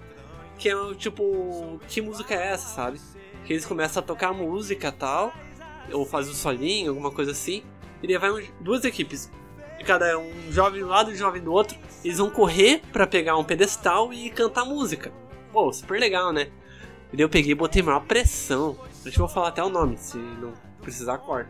que 0.60 0.70
é 0.70 0.76
o 0.76 0.94
tipo, 0.94 1.80
que 1.88 2.02
música 2.02 2.36
é 2.36 2.50
essa, 2.52 2.68
sabe? 2.68 3.00
Que 3.46 3.54
eles 3.54 3.66
começam 3.66 4.02
a 4.02 4.06
tocar 4.06 4.34
música 4.34 4.88
e 4.88 4.92
tal, 4.92 5.34
ou 5.92 6.06
faz 6.06 6.30
o 6.30 6.34
solinho, 6.34 6.90
alguma 6.92 7.12
coisa 7.12 7.32
assim, 7.32 7.64
e 8.02 8.08
daí 8.08 8.18
vai 8.18 8.32
um- 8.32 8.48
duas 8.62 8.84
equipes. 8.86 9.30
Cada 9.86 10.18
um 10.18 10.32
jovem 10.50 10.80
de 10.80 10.86
um 10.86 10.88
lado 10.88 11.12
e 11.12 11.14
um 11.14 11.18
jovem 11.18 11.42
do 11.42 11.52
outro, 11.52 11.78
eles 12.06 12.18
vão 12.18 12.30
correr 12.30 12.82
pra 12.94 13.06
pegar 13.06 13.38
um 13.38 13.44
pedestal 13.44 14.14
e 14.14 14.30
cantar 14.30 14.64
música. 14.64 15.12
Pô, 15.52 15.72
super 15.74 16.00
legal, 16.00 16.32
né? 16.32 16.50
E 17.12 17.18
daí 17.18 17.26
eu 17.26 17.30
peguei 17.30 17.52
e 17.52 17.56
botei 17.56 17.82
maior 17.84 18.00
pressão. 18.06 18.78
Deixa 19.04 19.22
eu 19.22 19.28
falar 19.28 19.50
até 19.50 19.62
o 19.62 19.68
nome, 19.70 19.98
se 19.98 20.18
não 20.18 20.54
precisar, 20.82 21.18
corta. 21.18 21.50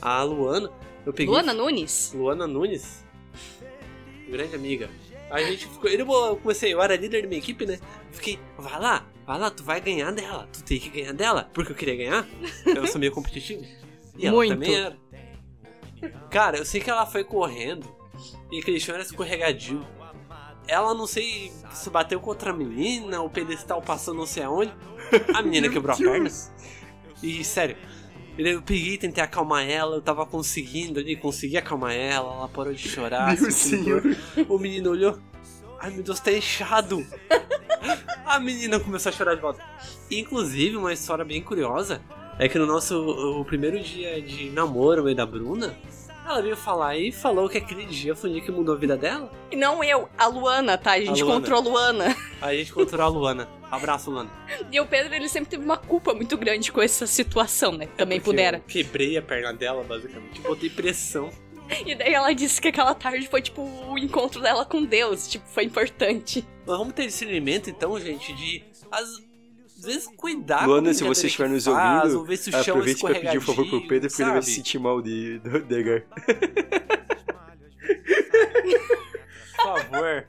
A 0.00 0.22
Luana, 0.22 0.70
eu 1.04 1.12
peguei. 1.12 1.26
Luana 1.32 1.52
Nunes? 1.52 2.12
Luana 2.14 2.46
Nunes, 2.46 3.04
grande 4.28 4.54
amiga. 4.54 4.88
A 5.30 5.40
gente 5.42 5.66
ficou. 5.66 5.90
Eu 5.90 5.98
eu 6.06 6.36
comecei, 6.36 6.72
eu 6.72 6.80
era 6.80 6.94
líder 6.96 7.22
da 7.22 7.28
minha 7.28 7.38
equipe, 7.40 7.66
né? 7.66 7.80
Fiquei, 8.12 8.38
vai 8.56 8.78
lá, 8.80 9.06
vai 9.26 9.38
lá, 9.38 9.50
tu 9.50 9.62
vai 9.62 9.80
ganhar 9.80 10.12
dela. 10.12 10.48
Tu 10.52 10.62
tem 10.64 10.78
que 10.78 10.88
ganhar 10.88 11.12
dela. 11.12 11.50
Porque 11.52 11.72
eu 11.72 11.76
queria 11.76 11.96
ganhar. 11.96 12.26
Eu 12.66 12.86
sou 12.86 13.00
meio 13.00 13.12
competitivo. 13.12 13.64
E 14.14 14.26
ela 14.26 14.36
Muito. 14.36 14.52
também 14.52 14.74
era. 14.74 14.94
Cara, 16.30 16.58
eu 16.58 16.66
sei 16.66 16.82
que 16.82 16.90
ela 16.90 17.06
foi 17.06 17.24
correndo 17.24 17.88
e 18.50 18.58
aquele 18.58 18.78
chão 18.78 18.94
era 18.94 19.02
escorregadio. 19.02 19.82
Ela 20.68 20.92
não 20.92 21.06
sei 21.06 21.50
se 21.72 21.88
bateu 21.88 22.20
com 22.20 22.28
outra 22.28 22.52
menina, 22.52 23.22
o 23.22 23.30
pedestal 23.30 23.80
passou 23.80 24.12
não 24.12 24.26
sei 24.26 24.42
aonde. 24.42 24.70
A 25.34 25.40
menina 25.40 25.68
quebrou 25.70 25.94
a 25.94 25.98
perna. 25.98 26.30
E 27.22 27.42
sério, 27.42 27.76
eu 28.36 28.62
peguei, 28.62 28.98
tentei 28.98 29.22
acalmar 29.22 29.68
ela, 29.68 29.96
eu 29.96 30.02
tava 30.02 30.24
conseguindo 30.26 31.00
ali, 31.00 31.16
consegui 31.16 31.56
acalmar 31.56 31.94
ela, 31.94 32.34
ela 32.34 32.48
parou 32.48 32.72
de 32.72 32.86
chorar. 32.88 33.38
Meu 33.40 33.50
senhor. 33.50 34.02
O 34.48 34.58
menino 34.58 34.90
olhou. 34.90 35.18
Ai 35.82 35.90
meu 35.90 36.04
Deus, 36.04 36.20
tá 36.20 36.30
inchado. 36.30 37.04
A 38.24 38.38
menina 38.38 38.78
começou 38.78 39.10
a 39.10 39.12
chorar 39.12 39.34
de 39.34 39.40
volta. 39.40 39.60
Inclusive, 40.08 40.76
uma 40.76 40.92
história 40.92 41.24
bem 41.24 41.42
curiosa 41.42 42.00
é 42.38 42.48
que 42.48 42.56
no 42.56 42.66
nosso 42.66 42.96
o 43.40 43.44
primeiro 43.44 43.80
dia 43.80 44.22
de 44.22 44.48
namoro 44.50 45.06
aí 45.06 45.14
da 45.14 45.26
Bruna, 45.26 45.76
ela 46.24 46.40
veio 46.40 46.56
falar 46.56 46.96
e 46.96 47.10
falou 47.10 47.48
que 47.48 47.58
aquele 47.58 47.84
dia 47.84 48.14
foi 48.14 48.30
o 48.30 48.32
dia 48.34 48.42
que 48.42 48.52
mudou 48.52 48.76
a 48.76 48.78
vida 48.78 48.96
dela. 48.96 49.28
E 49.50 49.56
não 49.56 49.82
eu, 49.82 50.08
a 50.16 50.28
Luana, 50.28 50.78
tá? 50.78 50.92
A 50.92 51.00
gente 51.00 51.20
Luana. 51.20 51.38
encontrou 51.40 51.58
a 51.58 51.62
Luana. 51.62 52.16
A 52.40 52.54
gente 52.54 52.70
encontrou 52.70 53.02
a 53.04 53.08
Luana. 53.08 53.48
Abraço, 53.68 54.08
Luana. 54.08 54.30
E 54.70 54.80
o 54.80 54.86
Pedro, 54.86 55.12
ele 55.14 55.28
sempre 55.28 55.50
teve 55.50 55.64
uma 55.64 55.76
culpa 55.76 56.14
muito 56.14 56.36
grande 56.36 56.70
com 56.70 56.80
essa 56.80 57.08
situação, 57.08 57.72
né? 57.72 57.88
Também 57.96 58.20
Porque 58.20 58.30
pudera. 58.30 58.58
Eu 58.58 58.62
quebrei 58.68 59.18
a 59.18 59.22
perna 59.22 59.52
dela, 59.52 59.82
basicamente. 59.82 60.40
Botei 60.42 60.70
pressão. 60.70 61.28
E 61.86 61.94
daí 61.94 62.14
ela 62.14 62.32
disse 62.32 62.60
que 62.60 62.68
aquela 62.68 62.94
tarde 62.94 63.28
foi, 63.28 63.42
tipo, 63.42 63.62
o 63.62 63.98
encontro 63.98 64.40
dela 64.40 64.64
com 64.64 64.84
Deus. 64.84 65.28
Tipo, 65.28 65.46
foi 65.48 65.64
importante. 65.64 66.46
Mas 66.66 66.78
vamos 66.78 66.94
ter 66.94 67.06
discernimento, 67.06 67.68
então, 67.70 67.98
gente, 67.98 68.32
de 68.34 68.64
às 68.90 69.20
vezes 69.84 70.06
cuidar 70.16 70.66
Luana, 70.66 70.94
se 70.94 71.02
você 71.02 71.26
estiver 71.26 71.48
nos 71.48 71.64
faz, 71.64 72.04
ouvindo, 72.04 72.18
ou 72.20 72.24
ver 72.24 72.36
se 72.36 72.50
o 72.50 72.52
chão 72.52 72.60
aproveite 72.60 73.00
pra 73.00 73.14
pedir 73.14 73.38
um 73.38 73.40
favor 73.40 73.68
pro 73.68 73.88
Pedro, 73.88 74.08
porque 74.08 74.22
ele 74.22 74.30
vai 74.30 74.42
se 74.42 74.50
sabe? 74.50 74.56
sentir 74.56 74.78
mal 74.78 75.02
de, 75.02 75.40
de 75.40 75.74
Edgar. 75.74 76.04
Por 79.56 79.64
favor. 79.64 80.26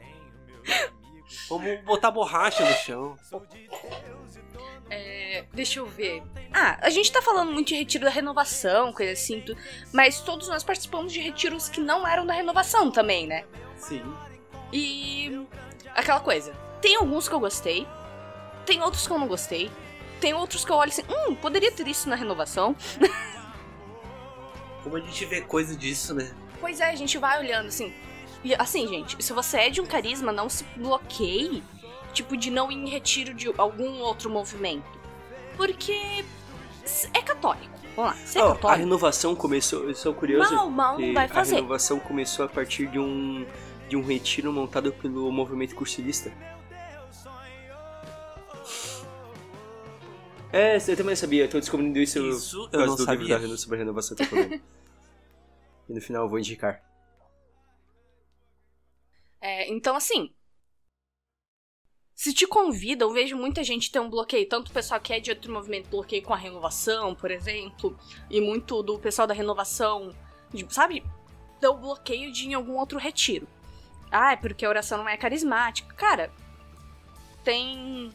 Vamos 1.49 1.83
botar 1.83 2.09
borracha 2.09 2.65
no 2.67 2.75
chão. 2.77 3.15
Deixa 5.53 5.79
eu 5.79 5.85
ver. 5.85 6.23
Ah, 6.51 6.79
a 6.81 6.89
gente 6.89 7.11
tá 7.11 7.21
falando 7.21 7.51
muito 7.51 7.67
de 7.67 7.75
retiro 7.75 8.05
da 8.05 8.09
renovação, 8.09 8.91
coisa 8.91 9.11
assim, 9.11 9.43
mas 9.91 10.19
todos 10.19 10.47
nós 10.47 10.63
participamos 10.63 11.13
de 11.13 11.19
retiros 11.19 11.69
que 11.69 11.79
não 11.79 12.07
eram 12.07 12.25
da 12.25 12.33
renovação 12.33 12.89
também, 12.89 13.27
né? 13.27 13.45
Sim. 13.77 14.03
E. 14.71 15.45
aquela 15.95 16.19
coisa. 16.19 16.53
Tem 16.81 16.95
alguns 16.95 17.29
que 17.29 17.35
eu 17.35 17.39
gostei, 17.39 17.87
tem 18.65 18.81
outros 18.81 19.05
que 19.05 19.13
eu 19.13 19.19
não 19.19 19.27
gostei, 19.27 19.71
tem 20.19 20.33
outros 20.33 20.65
que 20.65 20.71
eu 20.71 20.75
olho 20.75 20.89
assim, 20.89 21.03
hum, 21.07 21.35
poderia 21.35 21.71
ter 21.71 21.87
isso 21.87 22.09
na 22.09 22.15
renovação. 22.15 22.75
Como 24.83 24.97
a 24.97 24.99
gente 24.99 25.25
vê 25.25 25.41
coisa 25.41 25.75
disso, 25.75 26.15
né? 26.15 26.33
Pois 26.59 26.79
é, 26.79 26.89
a 26.89 26.95
gente 26.95 27.17
vai 27.17 27.39
olhando 27.39 27.67
assim. 27.67 27.93
E 28.43 28.55
assim, 28.55 28.87
gente, 28.87 29.23
se 29.23 29.31
você 29.31 29.57
é 29.57 29.69
de 29.69 29.79
um 29.79 29.85
carisma, 29.85 30.31
não 30.31 30.49
se 30.49 30.63
bloqueie, 30.75 31.63
tipo, 32.11 32.35
de 32.35 32.49
não 32.49 32.71
ir 32.71 32.75
em 32.75 32.89
retiro 32.89 33.33
de 33.33 33.47
algum 33.57 33.99
outro 33.99 34.29
movimento. 34.29 34.92
Porque 35.55 36.23
é 37.13 37.21
católico. 37.21 37.73
Vamos 37.95 38.11
lá, 38.11 38.17
você 38.25 38.39
é 38.39 38.43
Ó, 38.43 38.51
a 38.51 38.55
católico. 38.55 38.79
renovação 38.79 39.35
começou, 39.35 39.87
eu 39.87 39.95
sou 39.95 40.13
curioso. 40.13 40.53
Mal, 40.53 40.69
mal 40.69 40.99
não 40.99 41.13
vai 41.13 41.25
A 41.25 41.29
fazer. 41.29 41.55
renovação 41.55 41.99
começou 41.99 42.45
a 42.45 42.49
partir 42.49 42.87
de 42.87 42.97
um, 42.99 43.45
de 43.87 43.95
um 43.95 44.03
retiro 44.03 44.51
montado 44.51 44.91
pelo 44.93 45.31
movimento 45.31 45.75
cursilista. 45.75 46.31
É, 50.51 50.77
eu 50.77 50.95
também 50.97 51.15
sabia, 51.15 51.45
eu 51.45 51.49
tô 51.49 51.59
descobrindo 51.59 51.97
isso, 51.99 52.19
Isso 52.19 52.69
por 52.69 52.79
eu 52.79 52.85
causa 52.85 52.85
não 52.85 52.95
do 52.95 53.05
livro 53.11 53.25
sabia. 53.25 53.35
da 53.35 53.41
reno- 53.41 53.57
sobre 53.57 53.75
a 53.77 53.79
renovação 53.79 54.15
que 54.15 54.23
eu 54.23 54.27
tô 54.29 54.35
falando. 54.35 54.53
e 55.89 55.93
no 55.93 56.01
final 56.01 56.23
eu 56.23 56.29
vou 56.29 56.39
indicar. 56.39 56.81
É, 59.41 59.69
então, 59.71 59.95
assim. 59.95 60.33
Se 62.23 62.31
te 62.31 62.47
convida, 62.47 63.03
eu 63.03 63.11
vejo 63.11 63.35
muita 63.35 63.61
gente 63.65 63.91
ter 63.91 63.99
um 63.99 64.09
bloqueio. 64.09 64.47
Tanto 64.47 64.69
o 64.69 64.73
pessoal 64.73 64.97
que 64.97 65.11
é 65.11 65.19
de 65.19 65.29
outro 65.29 65.51
movimento 65.51 65.89
bloqueio 65.89 66.23
com 66.23 66.33
a 66.33 66.37
renovação, 66.37 67.13
por 67.13 67.29
exemplo. 67.29 67.99
E 68.29 68.39
muito 68.39 68.81
do 68.81 68.97
pessoal 68.97 69.27
da 69.27 69.33
renovação, 69.33 70.15
sabe? 70.69 71.03
Deu 71.59 71.75
bloqueio 71.75 72.31
de 72.31 72.47
em 72.47 72.53
algum 72.53 72.77
outro 72.77 72.97
retiro. 72.97 73.45
Ah, 74.09 74.31
é 74.31 74.35
porque 74.37 74.65
a 74.65 74.69
oração 74.69 74.99
não 74.99 75.09
é 75.09 75.17
carismática. 75.17 75.93
Cara, 75.95 76.31
tem 77.43 78.09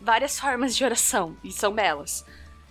várias 0.00 0.38
formas 0.38 0.76
de 0.76 0.84
oração 0.84 1.36
e 1.42 1.50
são 1.50 1.74
belas. 1.74 2.24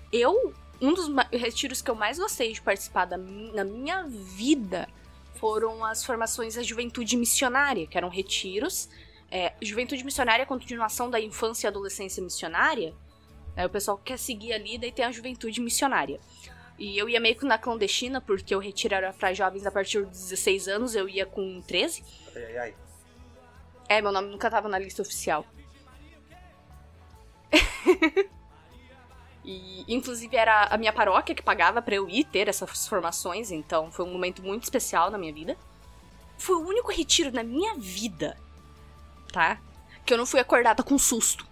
Eu, 0.10 0.54
um 0.80 0.94
dos 0.94 1.10
retiros 1.34 1.82
que 1.82 1.92
eu 1.92 1.96
mais 1.96 2.18
gostei 2.18 2.54
de 2.54 2.62
participar 2.62 3.04
da 3.04 3.18
na 3.18 3.66
minha 3.66 4.08
vida 4.08 4.88
foram 5.36 5.84
as 5.84 6.02
formações 6.06 6.56
da 6.56 6.64
Juventude 6.64 7.18
Missionária, 7.18 7.86
que 7.86 7.98
eram 7.98 8.08
retiros. 8.08 8.88
É, 9.32 9.54
Juventude 9.62 10.04
Missionária 10.04 10.44
é 10.44 10.46
a 10.46 10.48
continuação 10.48 11.10
da 11.10 11.20
infância 11.20 11.66
e 11.66 11.70
adolescência 11.70 12.22
missionária. 12.22 12.94
É, 13.56 13.66
o 13.66 13.70
pessoal 13.70 13.98
quer 13.98 14.20
seguir 14.20 14.52
ali, 14.52 14.78
daí 14.78 14.92
tem 14.92 15.06
a 15.06 15.12
Juventude 15.12 15.62
Missionária. 15.62 16.20
E 16.78 16.98
eu 16.98 17.08
ia 17.08 17.20
meio 17.20 17.38
que 17.38 17.46
na 17.46 17.58
clandestina, 17.58 18.20
porque 18.20 18.54
o 18.56 18.60
retiro 18.60 18.94
era 18.94 19.14
para 19.14 19.34
jovens 19.34 19.66
a 19.66 19.72
partir 19.72 20.06
dos 20.06 20.20
16 20.20 20.68
anos, 20.68 20.96
eu 20.96 21.08
ia 21.08 21.26
com 21.26 21.62
13. 21.62 22.04
Ai, 22.36 22.44
ai, 22.44 22.58
ai. 22.58 22.76
É, 23.88 24.02
meu 24.02 24.12
nome 24.12 24.30
nunca 24.30 24.50
tava 24.50 24.68
na 24.68 24.80
lista 24.80 25.02
oficial. 25.02 25.46
e, 29.46 29.86
inclusive, 29.94 30.36
era 30.36 30.66
a 30.66 30.78
minha 30.78 30.92
paróquia 30.92 31.36
que 31.36 31.44
pagava 31.44 31.82
pra 31.82 31.96
eu 31.96 32.10
ir 32.10 32.26
ter 32.26 32.48
essas 32.48 32.88
formações, 32.88 33.52
então 33.52 33.92
foi 33.92 34.06
um 34.06 34.12
momento 34.12 34.42
muito 34.42 34.64
especial 34.64 35.10
na 35.10 35.18
minha 35.18 35.34
vida. 35.34 35.58
Foi 36.38 36.56
o 36.56 36.68
único 36.68 36.92
retiro 36.92 37.32
na 37.32 37.44
minha 37.44 37.76
vida, 37.76 38.38
tá? 39.32 39.60
Que 40.06 40.14
eu 40.14 40.18
não 40.18 40.26
fui 40.26 40.40
acordada 40.40 40.84
com 40.84 40.98
susto. 40.98 41.48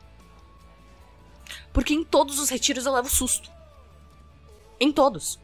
Porque 1.72 1.94
em 1.94 2.04
todos 2.04 2.40
os 2.40 2.50
retiros 2.50 2.86
eu 2.86 2.94
levo 2.94 3.10
susto. 3.10 3.52
Em 4.80 4.92
todos. 4.92 5.40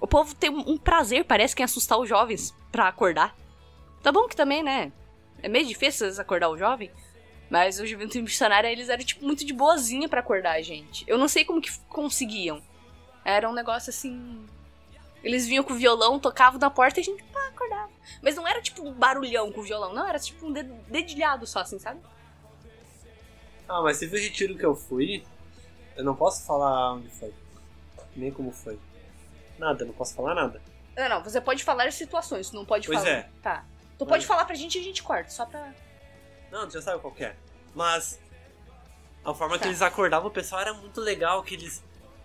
O 0.00 0.06
povo 0.06 0.34
tem 0.34 0.50
um 0.50 0.78
prazer, 0.78 1.24
parece 1.24 1.54
que 1.54 1.62
em 1.62 1.64
assustar 1.64 1.98
os 1.98 2.08
jovens 2.08 2.54
pra 2.72 2.88
acordar. 2.88 3.36
Tá 4.02 4.10
bom 4.10 4.26
que 4.26 4.36
também, 4.36 4.62
né? 4.62 4.92
É 5.42 5.48
meio 5.48 5.66
difícil 5.66 6.06
às 6.06 6.12
vezes 6.12 6.18
acordar 6.18 6.48
o 6.48 6.56
jovem. 6.56 6.90
Mas 7.50 7.80
o 7.80 7.86
Juventude 7.86 8.22
Missionária, 8.22 8.68
eles 8.68 8.88
eram, 8.88 9.04
tipo, 9.04 9.24
muito 9.24 9.44
de 9.44 9.52
boazinha 9.52 10.08
pra 10.08 10.20
acordar 10.20 10.52
a 10.52 10.62
gente. 10.62 11.04
Eu 11.06 11.18
não 11.18 11.26
sei 11.28 11.44
como 11.44 11.60
que 11.60 11.76
conseguiam. 11.88 12.62
Era 13.24 13.50
um 13.50 13.52
negócio 13.52 13.90
assim. 13.90 14.46
Eles 15.22 15.46
vinham 15.46 15.64
com 15.64 15.72
o 15.72 15.76
violão, 15.76 16.18
tocavam 16.18 16.58
na 16.58 16.70
porta 16.70 17.00
e 17.00 17.02
a 17.02 17.04
gente 17.04 17.22
pá, 17.24 17.52
Mas 18.22 18.34
não 18.36 18.46
era 18.46 18.60
tipo 18.60 18.82
um 18.86 18.92
barulhão 18.92 19.50
com 19.52 19.60
o 19.60 19.62
violão, 19.64 19.92
não, 19.92 20.06
era 20.06 20.18
tipo 20.18 20.46
um 20.46 20.52
ded- 20.52 20.70
dedilhado 20.88 21.46
só, 21.46 21.60
assim, 21.60 21.78
sabe? 21.78 22.00
Ah, 23.68 23.80
mas 23.82 23.98
teve 23.98 24.16
um 24.16 24.20
retiro 24.20 24.56
que 24.56 24.64
eu 24.64 24.74
fui. 24.74 25.24
Eu 25.96 26.04
não 26.04 26.14
posso 26.16 26.44
falar 26.44 26.94
onde 26.94 27.08
foi. 27.10 27.32
Nem 28.16 28.30
como 28.32 28.50
foi. 28.52 28.78
Nada, 29.58 29.84
não 29.84 29.92
posso 29.92 30.14
falar 30.14 30.34
nada. 30.34 30.60
Não, 30.96 31.08
não, 31.08 31.22
você 31.22 31.40
pode 31.40 31.62
falar 31.62 31.86
as 31.86 31.94
situações, 31.94 32.50
não 32.52 32.64
pode 32.64 32.86
Pois 32.86 32.98
falar. 32.98 33.10
é. 33.10 33.30
Tá. 33.42 33.64
Tu 33.98 34.04
Mas- 34.04 34.08
pode 34.08 34.26
falar 34.26 34.44
pra 34.44 34.54
gente 34.54 34.76
e 34.78 34.80
a 34.80 34.84
gente 34.84 35.02
corta, 35.02 35.30
só 35.30 35.46
pra. 35.46 35.72
Não, 36.50 36.66
tu 36.66 36.72
já 36.72 36.82
sabe 36.82 37.00
qual 37.00 37.12
que 37.14 37.24
é. 37.24 37.36
Mas 37.74 38.18
a 39.24 39.32
forma 39.32 39.56
Tá. 39.56 39.62
que 39.62 39.68
eles 39.68 39.82
acordavam 39.82 40.28
o 40.28 40.32
pessoal 40.32 40.60
era 40.62 40.74
muito 40.74 41.00
legal, 41.00 41.42
que 41.42 41.54
eles. 41.54 41.82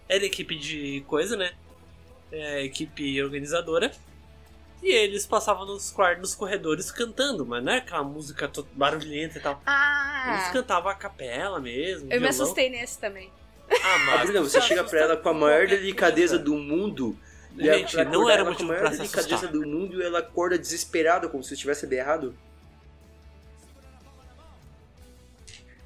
Era 0.09 0.23
equipe 0.25 0.55
de 0.57 1.01
coisa, 1.07 1.35
né? 1.37 1.53
É, 2.31 2.63
equipe 2.63 3.21
organizadora. 3.21 3.91
E 4.85 4.91
eles 4.91 5.25
passavam 5.25 5.65
nos 5.65 5.89
quartos, 5.89 6.21
nos 6.21 6.35
corredores 6.35 6.91
cantando, 6.91 7.43
mas 7.43 7.63
não 7.63 7.71
é 7.73 7.77
aquela 7.77 8.03
música 8.03 8.51
barulhenta 8.73 9.39
e 9.39 9.41
tal. 9.41 9.53
Eles 9.53 9.63
Ah! 9.65 10.49
cantavam 10.53 10.91
a 10.91 10.93
capela 10.93 11.59
mesmo. 11.59 12.03
Eu 12.03 12.21
me 12.21 12.27
violão. 12.27 12.29
assustei 12.29 12.69
nesse 12.69 12.99
também. 12.99 13.31
Ah, 13.67 13.73
Ah, 13.83 13.97
mas 14.05 14.29
Bruna, 14.29 14.41
você 14.47 14.61
chega 14.61 14.83
pra 14.83 14.99
ela 14.99 15.17
com 15.17 15.27
a 15.29 15.33
maior 15.33 15.65
delicadeza 15.65 16.37
do 16.37 16.53
mundo. 16.55 17.17
e 17.57 17.67
ela- 17.67 17.79
Gente, 17.79 17.93
pra 17.95 18.05
não 18.05 18.29
era 18.29 18.41
ela 18.41 18.51
motivo 18.51 18.67
com 18.69 18.75
a 18.75 18.81
maior 18.83 18.91
delicadeza 18.95 19.47
do 19.47 19.65
mundo 19.65 19.99
e 19.99 20.05
ela 20.05 20.19
acorda 20.19 20.55
desesperada, 20.59 21.27
como 21.29 21.43
se 21.43 21.55
estivesse 21.55 21.91
errado. 21.91 22.37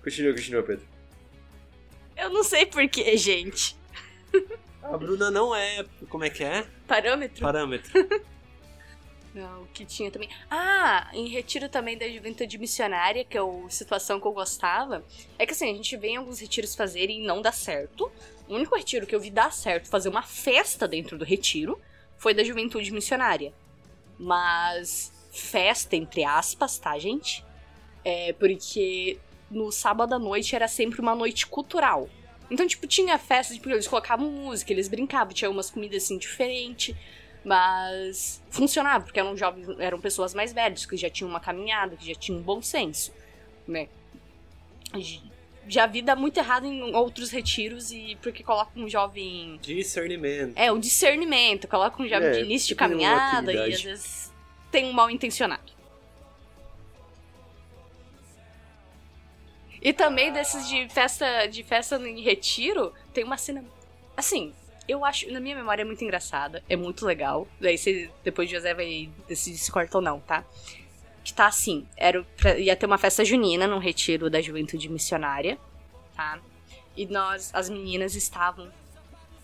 Continua, 0.03 0.33
continua, 0.33 0.63
Pedro. 0.63 0.85
Eu 2.17 2.29
não 2.31 2.43
sei 2.43 2.65
porquê, 2.65 3.15
gente. 3.15 3.77
a 4.83 4.97
Bruna 4.97 5.31
não 5.31 5.55
é. 5.55 5.85
Como 6.09 6.23
é 6.25 6.29
que 6.29 6.43
é? 6.43 6.65
Parâmetro? 6.87 7.41
Parâmetro. 7.41 7.91
Não, 9.39 9.65
que 9.73 9.85
tinha 9.85 10.11
também. 10.11 10.29
Ah, 10.51 11.09
em 11.13 11.29
retiro 11.29 11.69
também 11.69 11.97
da 11.97 12.09
juventude 12.09 12.57
missionária, 12.57 13.23
que 13.23 13.37
é 13.37 13.41
a 13.41 13.69
situação 13.69 14.19
que 14.19 14.27
eu 14.27 14.33
gostava. 14.33 15.01
É 15.37 15.45
que 15.45 15.53
assim, 15.53 15.71
a 15.71 15.73
gente 15.73 15.95
vem 15.95 16.15
em 16.15 16.17
alguns 16.17 16.39
retiros 16.39 16.75
fazerem 16.75 17.21
e 17.21 17.25
não 17.25 17.41
dá 17.41 17.53
certo. 17.53 18.11
O 18.49 18.55
único 18.55 18.75
retiro 18.75 19.07
que 19.07 19.15
eu 19.15 19.19
vi 19.19 19.29
dar 19.29 19.53
certo, 19.53 19.87
fazer 19.87 20.09
uma 20.09 20.23
festa 20.23 20.87
dentro 20.87 21.17
do 21.17 21.23
retiro, 21.23 21.79
foi 22.17 22.33
da 22.33 22.43
juventude 22.43 22.91
missionária. 22.91 23.53
Mas 24.17 25.09
festa, 25.31 25.95
entre 25.95 26.25
aspas, 26.25 26.77
tá, 26.77 26.99
gente? 26.99 27.45
É 28.03 28.33
porque 28.33 29.17
no 29.49 29.71
sábado 29.71 30.13
à 30.13 30.19
noite 30.19 30.53
era 30.53 30.67
sempre 30.67 30.99
uma 30.99 31.15
noite 31.15 31.47
cultural. 31.47 32.09
Então, 32.51 32.67
tipo, 32.67 32.85
tinha 32.87 33.17
festa, 33.17 33.53
tipo, 33.53 33.69
eles 33.69 33.87
colocavam 33.87 34.29
música, 34.29 34.73
eles 34.73 34.89
brincavam, 34.89 35.33
tinha 35.33 35.49
umas 35.49 35.69
comidas 35.69 36.03
assim 36.03 36.17
diferentes. 36.17 36.93
Mas 37.43 38.43
funcionava, 38.49 39.05
porque 39.05 39.19
eram 39.19 39.35
jovens, 39.35 39.67
eram 39.79 39.99
pessoas 39.99 40.33
mais 40.33 40.51
velhas, 40.51 40.85
que 40.85 40.97
já 40.97 41.09
tinham 41.09 41.29
uma 41.29 41.39
caminhada, 41.39 41.95
que 41.95 42.07
já 42.07 42.15
tinham 42.15 42.39
um 42.39 42.43
bom 42.43 42.61
senso, 42.61 43.13
né? 43.67 43.87
Já 45.67 45.85
vi 45.85 46.01
dar 46.01 46.15
muito 46.15 46.37
errado 46.37 46.65
em 46.65 46.95
outros 46.95 47.29
retiros 47.29 47.91
e 47.91 48.17
porque 48.21 48.43
coloca 48.43 48.71
um 48.75 48.89
jovem. 48.89 49.59
Discernimento. 49.61 50.57
É, 50.57 50.71
o 50.71 50.79
discernimento. 50.79 51.67
Coloca 51.67 52.01
um 52.01 52.07
jovem 52.07 52.27
É, 52.27 52.31
de 52.31 52.39
início 52.41 52.69
de 52.69 52.73
uma 52.73 52.79
caminhada 52.79 53.53
e 53.53 53.73
às 53.73 53.81
vezes 53.81 54.33
tem 54.71 54.85
um 54.85 54.93
mal 54.93 55.09
intencionado. 55.09 55.71
E 59.81 59.93
também 59.93 60.33
desses 60.33 60.67
de 60.67 60.89
festa, 60.89 61.45
de 61.45 61.63
festa 61.63 61.95
em 61.97 62.21
retiro, 62.21 62.93
tem 63.13 63.23
uma 63.23 63.37
cena. 63.37 63.63
Assim, 64.17 64.53
eu 64.89 65.05
acho, 65.05 65.31
na 65.31 65.39
minha 65.39 65.55
memória 65.55 65.81
é 65.83 65.85
muito 65.85 66.03
engraçada, 66.03 66.63
é 66.67 66.75
muito 66.75 67.05
legal. 67.05 67.47
Daí 67.59 67.77
você, 67.77 68.09
depois 68.23 68.49
o 68.49 68.53
José 68.53 68.73
vai 68.73 69.09
decidir 69.27 69.57
se 69.57 69.71
corta 69.71 69.97
ou 69.97 70.01
não, 70.03 70.19
tá? 70.19 70.43
Que 71.23 71.33
tá 71.33 71.47
assim, 71.47 71.87
era, 71.95 72.23
pra- 72.37 72.57
ia 72.57 72.75
ter 72.75 72.85
uma 72.85 72.97
festa 72.97 73.23
junina 73.23 73.67
num 73.67 73.77
retiro 73.79 74.29
da 74.29 74.41
juventude 74.41 74.89
missionária, 74.89 75.57
tá? 76.15 76.39
E 76.97 77.05
nós, 77.05 77.51
as 77.53 77.69
meninas, 77.69 78.15
estavam 78.15 78.71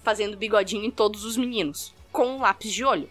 fazendo 0.03 0.35
bigodinho 0.37 0.83
em 0.83 0.91
todos 0.91 1.23
os 1.23 1.37
meninos, 1.37 1.93
com 2.11 2.25
um 2.25 2.41
lápis 2.41 2.73
de 2.73 2.83
olho. 2.83 3.09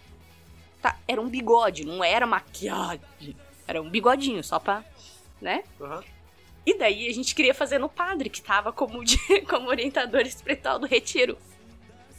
Tá? 0.82 0.99
Era 1.09 1.20
um 1.20 1.28
bigode, 1.28 1.85
não 1.85 2.05
era 2.05 2.26
maquiagem. 2.26 3.01
Era 3.66 3.80
um 3.80 3.89
bigodinho, 3.89 4.43
só 4.45 4.59
pra, 4.59 4.85
né? 5.41 5.64
Aham. 5.80 6.03
E 6.66 6.76
daí 6.78 7.09
a 7.09 7.12
gente 7.12 7.35
queria 7.35 7.55
fazer 7.55 7.78
no 7.78 7.89
padre, 7.89 8.28
que 8.30 8.41
tava 8.43 8.72
como, 8.72 9.05
de- 9.05 9.18
como 9.49 9.68
orientador 9.68 10.22
espiritual 10.22 10.78
do 10.78 10.87
retiro. 10.87 11.37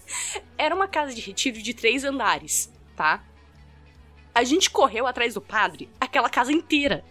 Era 0.58 0.74
uma 0.76 0.88
casa 0.88 1.14
de 1.14 1.22
retiro 1.22 1.62
de 1.62 1.74
três 1.74 2.04
andares, 2.04 2.72
tá? 2.96 3.24
A 4.34 4.44
gente 4.44 4.70
correu 4.70 5.08
atrás 5.08 5.34
do 5.34 5.42
padre, 5.42 5.90
aquela 6.00 6.30
casa 6.30 6.52
inteira. 6.52 7.04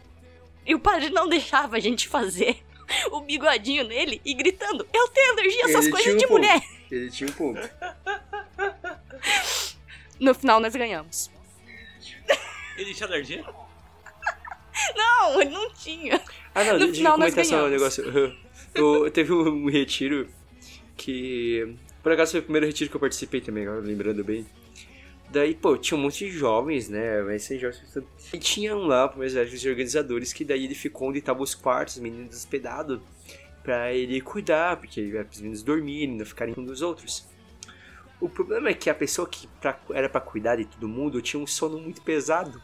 E 0.66 0.74
o 0.74 0.80
padre 0.80 1.10
não 1.10 1.28
deixava 1.28 1.76
a 1.76 1.80
gente 1.80 2.08
fazer 2.08 2.62
o 3.10 3.20
bigodinho 3.20 3.84
nele 3.84 4.20
e 4.24 4.34
gritando: 4.34 4.86
Eu 4.92 5.08
tenho 5.08 5.32
alergia 5.32 5.64
a 5.66 5.68
essas 5.70 5.84
Ele 5.86 5.92
coisas 5.92 6.14
um 6.14 6.16
de 6.16 6.26
ponto. 6.26 6.38
mulher. 6.38 6.62
Ele 6.90 7.10
tinha 7.10 7.28
um 7.28 7.32
ponto. 7.32 7.60
No 10.20 10.34
final 10.34 10.60
nós 10.60 10.74
ganhamos. 10.74 11.30
Ele 12.76 12.94
tinha 12.94 13.08
alergia? 13.08 13.44
Não, 14.96 15.40
ele 15.40 15.50
não 15.50 15.70
tinha. 15.72 16.20
Ah, 16.54 16.64
não, 16.64 16.72
No 16.72 16.78
deixa 16.80 16.90
eu 16.90 16.94
final 16.96 17.16
nós 17.18 17.32
comentar 17.32 17.44
só 17.44 17.54
um 17.64 17.70
ganhamos. 17.70 17.96
negócio. 17.98 18.38
Eu, 18.74 19.10
teve 19.10 19.32
um 19.32 19.70
retiro 19.70 20.28
que. 20.96 21.76
Por 22.04 22.12
acaso 22.12 22.32
foi 22.32 22.40
o 22.40 22.42
primeiro 22.44 22.66
retiro 22.66 22.90
que 22.90 22.94
eu 22.96 23.00
participei 23.00 23.40
também, 23.40 23.64
agora 23.66 23.80
lembrando 23.80 24.22
bem. 24.22 24.46
Daí, 25.30 25.54
pô, 25.54 25.76
tinha 25.76 25.98
um 25.98 26.02
monte 26.02 26.26
de 26.26 26.30
jovens, 26.30 26.88
né? 26.88 27.22
Mas 27.22 27.42
sem 27.44 27.58
jovens. 27.58 27.82
E 28.32 28.38
tinham 28.38 28.80
lá, 28.86 29.08
por 29.08 29.24
exemplo, 29.24 29.54
os 29.54 29.64
organizadores, 29.64 30.32
que 30.32 30.44
daí 30.44 30.66
ele 30.66 30.74
ficou 30.74 31.08
onde 31.08 31.18
estavam 31.18 31.42
os 31.42 31.54
quartos, 31.54 31.96
os 31.96 32.02
meninos 32.02 32.36
hospedados, 32.36 33.00
pra 33.62 33.90
ele 33.92 34.20
cuidar, 34.20 34.76
porque 34.76 35.00
era 35.00 35.24
pros 35.24 35.40
meninos 35.40 35.62
dormirem, 35.62 36.14
não 36.16 36.26
ficarem 36.26 36.54
um 36.56 36.64
dos 36.64 36.82
outros. 36.82 37.26
O 38.20 38.28
problema 38.28 38.68
é 38.68 38.74
que 38.74 38.90
a 38.90 38.94
pessoa 38.94 39.26
que 39.26 39.46
pra- 39.60 39.80
era 39.90 40.08
pra 40.08 40.20
cuidar 40.20 40.56
de 40.56 40.66
todo 40.66 40.86
mundo 40.86 41.20
tinha 41.22 41.42
um 41.42 41.46
sono 41.46 41.78
muito 41.80 42.02
pesado. 42.02 42.62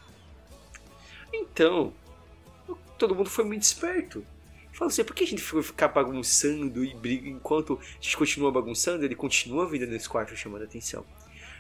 Então, 1.33 1.93
todo 2.99 3.15
mundo 3.15 3.31
foi 3.31 3.45
muito 3.45 3.63
esperto. 3.63 4.25
Falou 4.81 4.89
assim, 4.91 5.05
por 5.05 5.15
que 5.15 5.25
a 5.25 5.27
gente 5.27 5.43
foi 5.43 5.63
ficar 5.63 5.89
bagunçando 5.89 6.83
e 6.83 6.95
briga 6.95 7.29
enquanto 7.29 7.79
a 7.79 8.03
gente 8.03 8.17
continua 8.17 8.51
bagunçando, 8.51 9.05
ele 9.05 9.15
continua 9.15 9.69
vindo 9.69 9.87
nesse 9.87 10.09
quarto 10.09 10.35
chamando 10.35 10.63
a 10.63 10.65
atenção. 10.65 11.05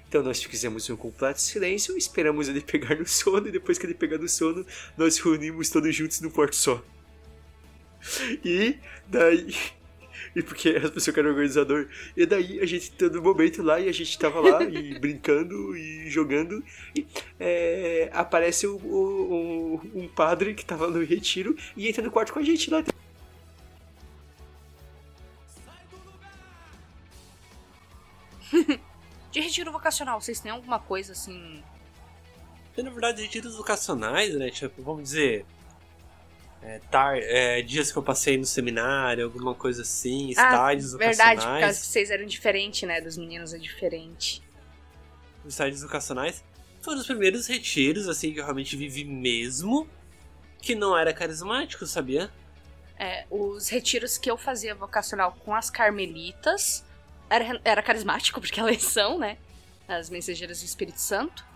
Então 0.08 0.22
nós 0.22 0.42
fizemos 0.42 0.88
um 0.88 0.96
completo 0.96 1.38
silêncio, 1.38 1.98
esperamos 1.98 2.48
ele 2.48 2.62
pegar 2.64 2.96
no 2.98 3.06
sono 3.06 3.46
e 3.46 3.52
depois 3.52 3.76
que 3.78 3.84
ele 3.84 3.92
pegar 3.92 4.16
no 4.16 4.26
sono, 4.26 4.64
nós 4.96 5.18
reunimos 5.18 5.68
todos 5.68 5.94
juntos 5.94 6.18
num 6.22 6.30
quarto 6.30 6.56
só. 6.56 6.82
E 8.42 8.78
daí. 9.06 9.54
E 10.36 10.42
porque 10.42 10.68
as 10.68 10.90
pessoas 10.90 11.12
que 11.14 11.18
eram 11.18 11.30
organizador. 11.30 11.88
E 12.16 12.24
daí 12.24 12.60
a 12.60 12.66
gente 12.66 12.92
todo 12.92 13.20
momento 13.20 13.62
lá 13.64 13.80
e 13.80 13.88
a 13.88 13.92
gente 13.92 14.16
tava 14.16 14.38
lá 14.38 14.62
e 14.62 14.96
brincando 15.00 15.76
e 15.76 16.08
jogando. 16.08 16.62
E 16.94 17.04
é, 17.38 18.10
aparece 18.12 18.64
o- 18.66 18.76
o- 18.76 19.74
o- 19.74 19.80
um 20.02 20.06
padre 20.06 20.54
que 20.54 20.64
tava 20.64 20.86
no 20.88 21.02
retiro 21.02 21.56
e 21.76 21.88
entra 21.88 22.04
no 22.04 22.10
quarto 22.12 22.32
com 22.32 22.38
a 22.38 22.42
gente 22.44 22.70
lá. 22.70 22.84
De 29.30 29.40
retiro 29.40 29.70
vocacional, 29.70 30.20
vocês 30.20 30.40
têm 30.40 30.50
alguma 30.50 30.78
coisa 30.80 31.12
assim. 31.12 31.62
E, 32.76 32.82
na 32.82 32.90
verdade, 32.90 33.22
retiros 33.22 33.56
vocacionais, 33.56 34.34
né? 34.34 34.50
Tipo, 34.50 34.82
vamos 34.82 35.04
dizer. 35.04 35.44
é, 36.62 36.78
tar, 36.90 37.16
é, 37.18 37.62
dias 37.62 37.92
que 37.92 37.96
eu 37.98 38.02
passei 38.02 38.36
no 38.36 38.44
seminário, 38.44 39.24
alguma 39.24 39.54
coisa 39.54 39.82
assim, 39.82 40.30
estádios 40.30 40.94
Ah, 40.94 40.98
verdade, 40.98 41.20
por 41.20 41.34
vocacionais. 41.36 41.64
causa 41.64 41.80
que 41.80 41.86
vocês 41.86 42.10
eram 42.10 42.26
diferentes, 42.26 42.82
né? 42.88 43.00
Dos 43.00 43.16
meninos 43.16 43.54
é 43.54 43.58
diferente. 43.58 44.42
estádios 45.46 45.82
vocacionais. 45.82 46.42
Foram 46.82 46.98
os 46.98 47.06
primeiros 47.06 47.46
retiros, 47.46 48.08
assim, 48.08 48.32
que 48.32 48.40
eu 48.40 48.44
realmente 48.44 48.76
vivi 48.76 49.04
mesmo. 49.04 49.86
Que 50.60 50.74
não 50.74 50.96
era 50.96 51.12
carismático, 51.14 51.86
sabia? 51.86 52.30
É, 52.98 53.26
os 53.30 53.68
retiros 53.68 54.18
que 54.18 54.30
eu 54.30 54.36
fazia 54.36 54.74
vocacional 54.74 55.32
com 55.44 55.54
as 55.54 55.70
carmelitas 55.70 56.84
era, 57.30 57.60
era 57.64 57.82
carismático, 57.82 58.40
porque 58.40 58.58
elas 58.58 58.82
são, 58.82 59.18
né? 59.18 59.38
As 59.88 60.10
mensageiras 60.10 60.60
do 60.60 60.64
Espírito 60.64 61.00
Santo. 61.00 61.48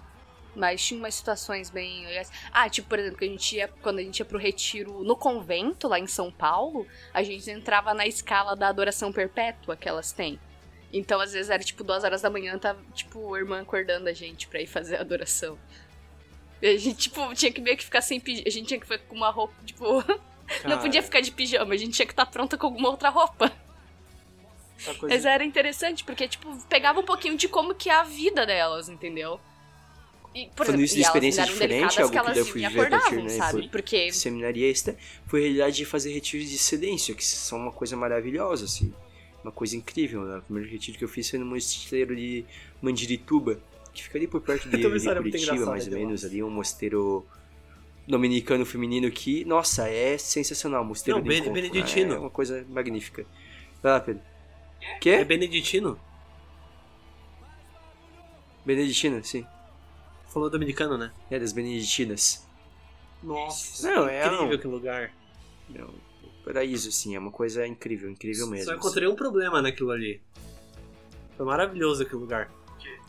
Mas 0.54 0.84
tinha 0.84 0.98
umas 0.98 1.16
situações 1.16 1.68
bem. 1.68 2.06
Ah, 2.52 2.70
tipo, 2.70 2.88
por 2.88 2.98
exemplo, 3.00 3.18
que 3.18 3.24
a 3.24 3.28
gente 3.28 3.56
ia, 3.56 3.68
quando 3.82 3.98
a 3.98 4.02
gente 4.02 4.20
ia 4.20 4.24
pro 4.24 4.38
retiro 4.38 5.02
no 5.02 5.16
convento, 5.16 5.88
lá 5.88 5.98
em 5.98 6.06
São 6.06 6.30
Paulo, 6.30 6.86
a 7.12 7.24
gente 7.24 7.50
entrava 7.50 7.92
na 7.92 8.06
escala 8.06 8.54
da 8.54 8.68
adoração 8.68 9.12
perpétua 9.12 9.76
que 9.76 9.88
elas 9.88 10.12
têm. 10.12 10.38
Então, 10.92 11.20
às 11.20 11.32
vezes, 11.32 11.50
era 11.50 11.62
tipo 11.62 11.82
duas 11.82 12.04
horas 12.04 12.22
da 12.22 12.30
manhã, 12.30 12.56
tava, 12.56 12.80
tipo, 12.94 13.34
a 13.34 13.38
irmã 13.38 13.62
acordando 13.62 14.08
a 14.08 14.12
gente 14.12 14.46
pra 14.46 14.60
ir 14.60 14.68
fazer 14.68 14.96
a 14.96 15.00
adoração. 15.00 15.58
E 16.62 16.68
a 16.68 16.78
gente, 16.78 16.98
tipo, 16.98 17.34
tinha 17.34 17.50
que 17.50 17.60
meio 17.60 17.76
que 17.76 17.84
ficar 17.84 18.00
sem 18.00 18.20
pijama. 18.20 18.46
A 18.46 18.50
gente 18.50 18.68
tinha 18.68 18.78
que 18.78 18.86
ficar 18.86 19.04
com 19.08 19.16
uma 19.16 19.30
roupa, 19.30 19.54
tipo. 19.66 19.84
Não 20.64 20.78
podia 20.78 21.02
ficar 21.02 21.20
de 21.20 21.32
pijama, 21.32 21.74
a 21.74 21.76
gente 21.76 21.94
tinha 21.94 22.06
que 22.06 22.12
estar 22.12 22.26
pronta 22.26 22.56
com 22.56 22.66
alguma 22.66 22.90
outra 22.90 23.08
roupa. 23.08 23.50
Coisa- 24.98 25.08
Mas 25.14 25.24
era 25.24 25.44
interessante, 25.44 26.04
porque, 26.04 26.28
tipo, 26.28 26.56
pegava 26.68 27.00
um 27.00 27.04
pouquinho 27.04 27.36
de 27.36 27.48
como 27.48 27.74
que 27.74 27.88
é 27.88 27.94
a 27.94 28.02
vida 28.02 28.44
delas, 28.44 28.88
entendeu? 28.88 29.40
E, 30.34 30.46
por 30.46 30.66
Falando 30.66 30.80
exemplo, 30.80 30.84
isso 30.84 30.94
de 30.96 31.00
experiência 31.02 31.44
diferente, 31.46 32.02
algo 32.02 32.12
que 32.12 32.32
que 32.32 32.38
eu 32.40 32.44
fui 32.46 32.66
viver 32.66 32.86
a 32.86 32.90
partir, 32.98 33.22
né, 33.22 33.28
sabe? 33.30 33.52
foi- 33.52 33.68
Porque 33.68 34.12
seminarista 34.12 34.96
foi 35.26 35.40
a 35.40 35.42
realidade 35.44 35.76
de 35.76 35.84
fazer 35.84 36.12
retiros 36.12 36.50
de 36.50 36.58
silêncio, 36.58 37.14
que 37.14 37.24
são 37.24 37.56
uma 37.58 37.70
coisa 37.70 37.96
maravilhosa, 37.96 38.64
assim. 38.64 38.92
Uma 39.44 39.52
coisa 39.52 39.76
incrível, 39.76 40.22
né? 40.24 40.38
O 40.38 40.42
primeiro 40.42 40.68
retiro 40.70 40.98
que 40.98 41.04
eu 41.04 41.08
fiz 41.08 41.30
foi 41.30 41.38
no 41.38 41.46
mosteiro 41.46 42.16
de 42.16 42.44
Mandirituba, 42.82 43.60
que 43.92 44.02
fica 44.02 44.18
ali 44.18 44.26
por 44.26 44.40
perto 44.40 44.68
de, 44.68 44.76
de 44.78 44.82
Curitiba, 45.14 45.66
mais 45.66 45.86
ou 45.86 45.92
menos, 45.92 46.24
ali 46.24 46.42
um 46.42 46.50
mosteiro 46.50 47.24
dominicano 48.06 48.66
feminino 48.66 49.10
que, 49.10 49.44
nossa, 49.44 49.88
é 49.88 50.18
sensacional. 50.18 50.84
Mosteiro 50.84 51.20
Não, 51.20 51.24
de 51.28 51.34
encontro, 51.36 51.52
beneditino. 51.52 52.14
É 52.14 52.18
uma 52.18 52.30
coisa 52.30 52.66
magnífica. 52.68 53.24
Vai 53.82 53.92
lá, 53.92 54.00
Pedro. 54.00 54.22
Quê? 55.00 55.10
É 55.10 55.24
beneditino? 55.24 55.98
Beneditina, 58.64 59.22
sim. 59.22 59.46
Falou 60.28 60.48
dominicano, 60.50 60.96
né? 60.96 61.12
É 61.30 61.38
das 61.38 61.52
beneditinas. 61.52 62.46
Nossa, 63.22 63.90
Não, 63.90 64.08
é 64.08 64.24
incrível 64.26 64.56
um- 64.56 64.58
que 64.58 64.66
lugar. 64.66 65.12
É 65.74 65.82
um 65.84 65.94
paraíso, 66.44 66.88
assim, 66.88 67.14
é 67.14 67.18
uma 67.18 67.30
coisa 67.30 67.66
incrível, 67.66 68.10
incrível 68.10 68.46
mesmo. 68.46 68.66
Só 68.66 68.74
encontrei 68.74 69.08
um 69.08 69.14
problema 69.14 69.62
naquilo 69.62 69.90
ali. 69.90 70.20
Foi 71.36 71.46
maravilhoso 71.46 72.02
aquele 72.02 72.20
lugar. 72.20 72.50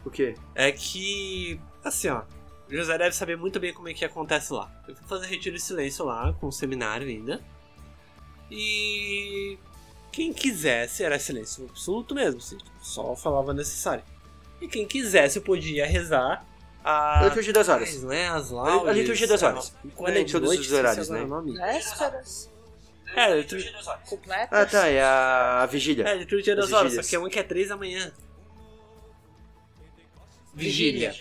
O 0.05 0.09
quê? 0.11 0.35
É 0.53 0.71
que, 0.71 1.59
assim, 1.83 2.09
ó. 2.09 2.23
O 2.69 2.73
José 2.75 2.97
deve 2.97 3.15
saber 3.15 3.37
muito 3.37 3.59
bem 3.59 3.73
como 3.73 3.87
é 3.89 3.93
que 3.93 4.03
acontece 4.05 4.51
lá. 4.53 4.71
Eu 4.87 4.95
fui 4.95 5.07
fazer 5.07 5.27
retiro 5.27 5.55
de 5.55 5.61
silêncio 5.61 6.05
lá, 6.05 6.33
com 6.33 6.47
o 6.47 6.51
seminário 6.51 7.07
ainda. 7.07 7.43
E. 8.49 9.57
Quem 10.15 10.31
quisesse, 10.31 11.03
era 11.03 11.19
silêncio 11.19 11.65
absoluto 11.69 12.15
mesmo, 12.15 12.39
assim, 12.39 12.57
só 12.81 13.13
falava 13.17 13.53
necessário. 13.53 14.01
E 14.61 14.67
quem 14.67 14.87
quisesse 14.87 15.41
podia 15.41 15.85
rezar 15.85 16.45
a. 16.81 17.19
A 17.19 17.23
liturgia 17.25 17.51
das 17.51 17.67
horas. 17.67 18.01
não 18.01 18.13
é 18.13 18.27
as 18.29 18.49
A 18.49 18.55
laudes. 18.55 18.95
liturgia 18.95 19.27
das 19.27 19.43
horas. 19.43 19.75
Quando 19.93 20.15
é 20.15 20.23
de 20.23 20.31
Todos 20.31 20.47
noite, 20.47 20.61
os 20.61 20.71
horários, 20.71 21.09
né? 21.09 21.25
Vésperas 21.57 22.49
É, 23.13 23.23
a 23.23 23.35
liturgia, 23.35 23.73
completas. 24.07 24.49
Ah, 24.57 24.65
tá, 24.65 24.87
é 24.87 25.03
a, 25.03 25.63
a 25.63 25.65
vigília. 25.65 26.05
é, 26.05 26.11
a 26.11 26.15
liturgia 26.15 26.55
das 26.55 26.65
As 26.67 26.71
horas, 26.71 26.95
só 26.95 27.01
que 27.01 27.13
é 27.15 27.19
uma 27.19 27.29
que 27.29 27.37
é 27.39 27.43
três 27.43 27.67
da 27.67 27.75
manhã. 27.75 28.09
Vigília. 30.53 31.13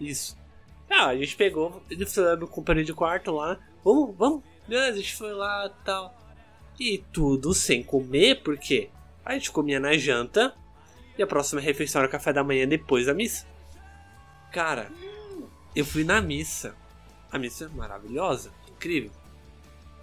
Isso. 0.00 0.38
Ah, 0.88 1.06
a 1.08 1.16
gente 1.16 1.34
pegou, 1.36 1.82
ele 1.90 2.06
foi 2.06 2.36
no 2.36 2.46
companheiro 2.46 2.86
de 2.86 2.94
quarto 2.94 3.32
lá. 3.32 3.58
Vamos, 3.84 4.14
vamos. 4.16 4.42
Beleza, 4.68 4.92
a 4.98 5.02
gente 5.02 5.16
foi 5.16 5.32
lá 5.32 5.66
e 5.66 5.84
tal. 5.84 6.19
E 6.80 7.04
tudo 7.12 7.52
sem 7.52 7.82
comer, 7.82 8.42
porque 8.42 8.88
a 9.24 9.34
gente 9.34 9.52
comia 9.52 9.78
na 9.78 9.96
janta 9.98 10.54
e 11.18 11.22
a 11.22 11.26
próxima 11.26 11.60
refeição 11.60 12.00
era 12.00 12.08
o 12.08 12.10
café 12.10 12.32
da 12.32 12.42
manhã 12.42 12.66
depois 12.66 13.04
da 13.04 13.12
missa. 13.12 13.46
Cara, 14.50 14.90
eu 15.76 15.84
fui 15.84 16.02
na 16.02 16.22
missa. 16.22 16.74
A 17.30 17.38
missa 17.38 17.66
é 17.66 17.76
maravilhosa, 17.76 18.50
incrível. 18.68 19.10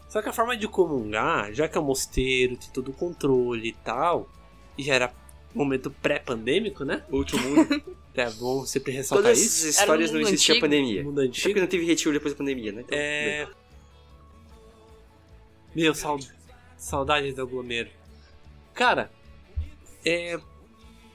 Só 0.08 0.22
que 0.22 0.30
a 0.30 0.34
forma 0.34 0.56
de 0.56 0.68
comungar, 0.68 1.52
já 1.52 1.68
que 1.68 1.78
é 1.78 1.82
um 1.82 1.86
mosteiro, 1.86 2.56
tem 2.56 2.70
todo 2.70 2.90
o 2.90 2.94
controle 2.94 3.70
e 3.70 3.74
tal, 3.74 4.30
e 4.78 4.84
já 4.84 4.94
era 4.94 5.14
momento 5.54 5.90
pré-pandêmico, 5.90 6.86
né? 6.86 7.04
Outro 7.12 7.40
mundo. 7.42 7.98
É 8.18 8.32
bom 8.32 8.66
sempre 8.66 8.92
ressaltar 8.92 9.26
Todas 9.26 9.38
isso. 9.40 9.68
essas 9.68 9.80
histórias 9.80 10.12
não 10.12 10.20
existia 10.20 10.56
antigo. 10.56 10.66
pandemia. 10.66 11.04
Mundo 11.04 11.22
Até 11.22 11.28
porque 11.30 11.40
antigo. 11.50 11.60
não 11.60 11.68
teve 11.68 11.86
retiro 11.86 12.14
depois 12.14 12.34
da 12.34 12.38
pandemia, 12.40 12.72
né? 12.72 12.82
Então, 12.82 12.98
É. 12.98 13.48
Meu, 15.76 15.94
sau... 15.94 16.18
saudades 16.78 17.34
do 17.36 17.42
aglomero. 17.42 17.90
Cara, 18.74 19.12
é. 20.06 20.40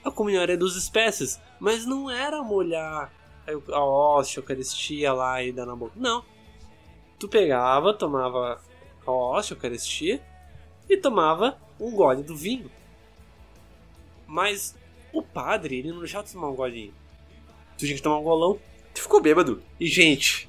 A 0.04 0.10
comunhão 0.10 0.42
era 0.42 0.56
dos 0.56 0.76
espécies, 0.76 1.40
mas 1.60 1.86
não 1.86 2.10
era 2.10 2.42
molhar 2.42 3.12
a 3.46 3.84
hóstia, 3.84 4.40
a 4.40 4.42
eucaristia 4.42 5.12
lá 5.12 5.42
e 5.42 5.52
dar 5.52 5.64
na 5.64 5.76
boca. 5.76 5.92
Não. 5.96 6.24
Tu 7.18 7.28
pegava, 7.28 7.94
tomava 7.94 8.60
a 9.06 9.10
hóstia, 9.10 9.54
a 9.54 9.56
eucaristia 9.56 10.20
e 10.88 10.96
tomava 10.96 11.56
um 11.78 11.92
gole 11.92 12.22
do 12.24 12.36
vinho. 12.36 12.70
Mas 14.26 14.76
o 15.12 15.22
padre, 15.22 15.78
ele 15.78 15.92
não 15.92 16.00
deixava 16.00 16.24
tu 16.24 16.32
tomar 16.32 16.48
um 16.48 16.54
golinho. 16.54 16.94
Tu 17.78 17.86
tinha 17.86 17.96
que 17.96 18.02
tomar 18.02 18.18
um 18.18 18.24
golão. 18.24 18.58
Tu 18.92 19.02
ficou 19.02 19.20
bêbado. 19.20 19.62
E, 19.78 19.86
gente, 19.86 20.48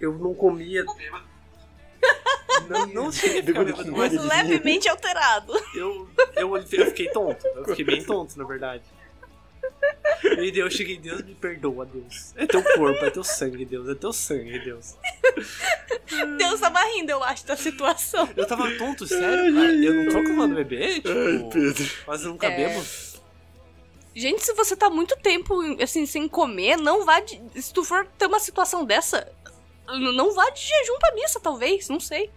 eu 0.00 0.18
não 0.18 0.34
comia. 0.34 0.84
Não, 2.68 2.86
não 2.86 3.12
cheguei 3.12 3.40
a 3.40 3.44
ficar 3.44 3.64
bêbado, 3.64 3.92
mas 3.92 4.12
Mas 4.12 4.24
levemente 4.24 4.88
alterado. 4.88 5.52
eu, 5.74 6.08
eu, 6.36 6.56
eu 6.56 6.86
fiquei 6.86 7.08
tonto. 7.08 7.46
Eu 7.46 7.64
fiquei 7.64 7.84
bem 7.84 8.04
tonto, 8.04 8.38
na 8.38 8.44
verdade. 8.44 8.82
E 10.22 10.58
eu 10.58 10.70
cheguei, 10.70 10.98
Deus 10.98 11.22
me 11.22 11.34
perdoa, 11.34 11.86
Deus. 11.86 12.32
É 12.36 12.46
teu 12.46 12.62
corpo, 12.62 13.04
é 13.04 13.10
teu 13.10 13.24
sangue, 13.24 13.64
Deus. 13.64 13.88
É 13.88 13.94
teu 13.94 14.12
sangue, 14.12 14.58
Deus. 14.58 14.96
Deus 16.38 16.60
tava 16.60 16.80
rindo, 16.94 17.10
eu 17.10 17.22
acho, 17.22 17.46
da 17.46 17.56
situação. 17.56 18.28
Eu 18.36 18.46
tava 18.46 18.70
tonto, 18.76 19.06
sério, 19.06 19.54
cara. 19.54 19.72
Eu 19.72 19.94
não 19.94 20.10
tô 20.12 20.18
acostumado 20.18 20.52
a 20.52 20.56
beber, 20.56 20.94
tipo. 20.96 21.50
Pedro. 21.50 21.90
Quase 22.04 22.26
nunca 22.26 22.46
É. 22.46 22.56
bebo. 22.68 22.84
Gente, 24.14 24.42
se 24.44 24.52
você 24.54 24.76
tá 24.76 24.90
muito 24.90 25.16
tempo, 25.16 25.60
assim, 25.82 26.04
sem 26.04 26.26
comer, 26.28 26.76
não 26.76 27.04
vá 27.04 27.20
de... 27.20 27.40
Se 27.62 27.72
tu 27.72 27.84
for 27.84 28.04
ter 28.18 28.26
uma 28.26 28.40
situação 28.40 28.84
dessa, 28.84 29.30
não 29.88 30.34
vá 30.34 30.50
de 30.50 30.60
jejum 30.60 30.98
pra 30.98 31.14
missa, 31.14 31.38
talvez, 31.40 31.88
não 31.88 32.00
sei. 32.00 32.28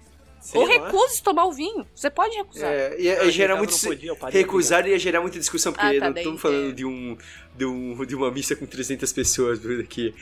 Sei 0.43 0.59
Ou 0.59 0.67
recuse 0.67 1.23
tomar 1.23 1.45
o 1.45 1.53
vinho. 1.53 1.87
Você 1.95 2.09
pode 2.09 2.35
recusar. 2.35 2.69
É, 2.69 2.99
ia, 2.99 3.23
ia 3.23 3.31
gerar 3.31 3.53
tava, 3.53 3.65
muito. 3.65 3.71
não 3.71 3.79
podia, 3.79 4.13
Recusar 4.29 4.85
ia 4.85 4.99
gerar 4.99 5.21
muita 5.21 5.39
discussão, 5.39 5.71
porque 5.71 5.85
Ah, 5.85 5.99
tá, 6.01 6.09
não 6.09 6.17
estamos 6.17 6.41
falando 6.41 6.69
é. 6.69 6.73
de, 6.73 6.83
um, 6.85 7.17
de, 7.55 7.65
um, 7.65 8.05
de 8.05 8.13
uma 8.13 8.29
missa 8.29 8.53
com 8.53 8.65
300 8.65 9.13
pessoas 9.13 9.57
por 9.59 9.79
aqui. 9.79 10.13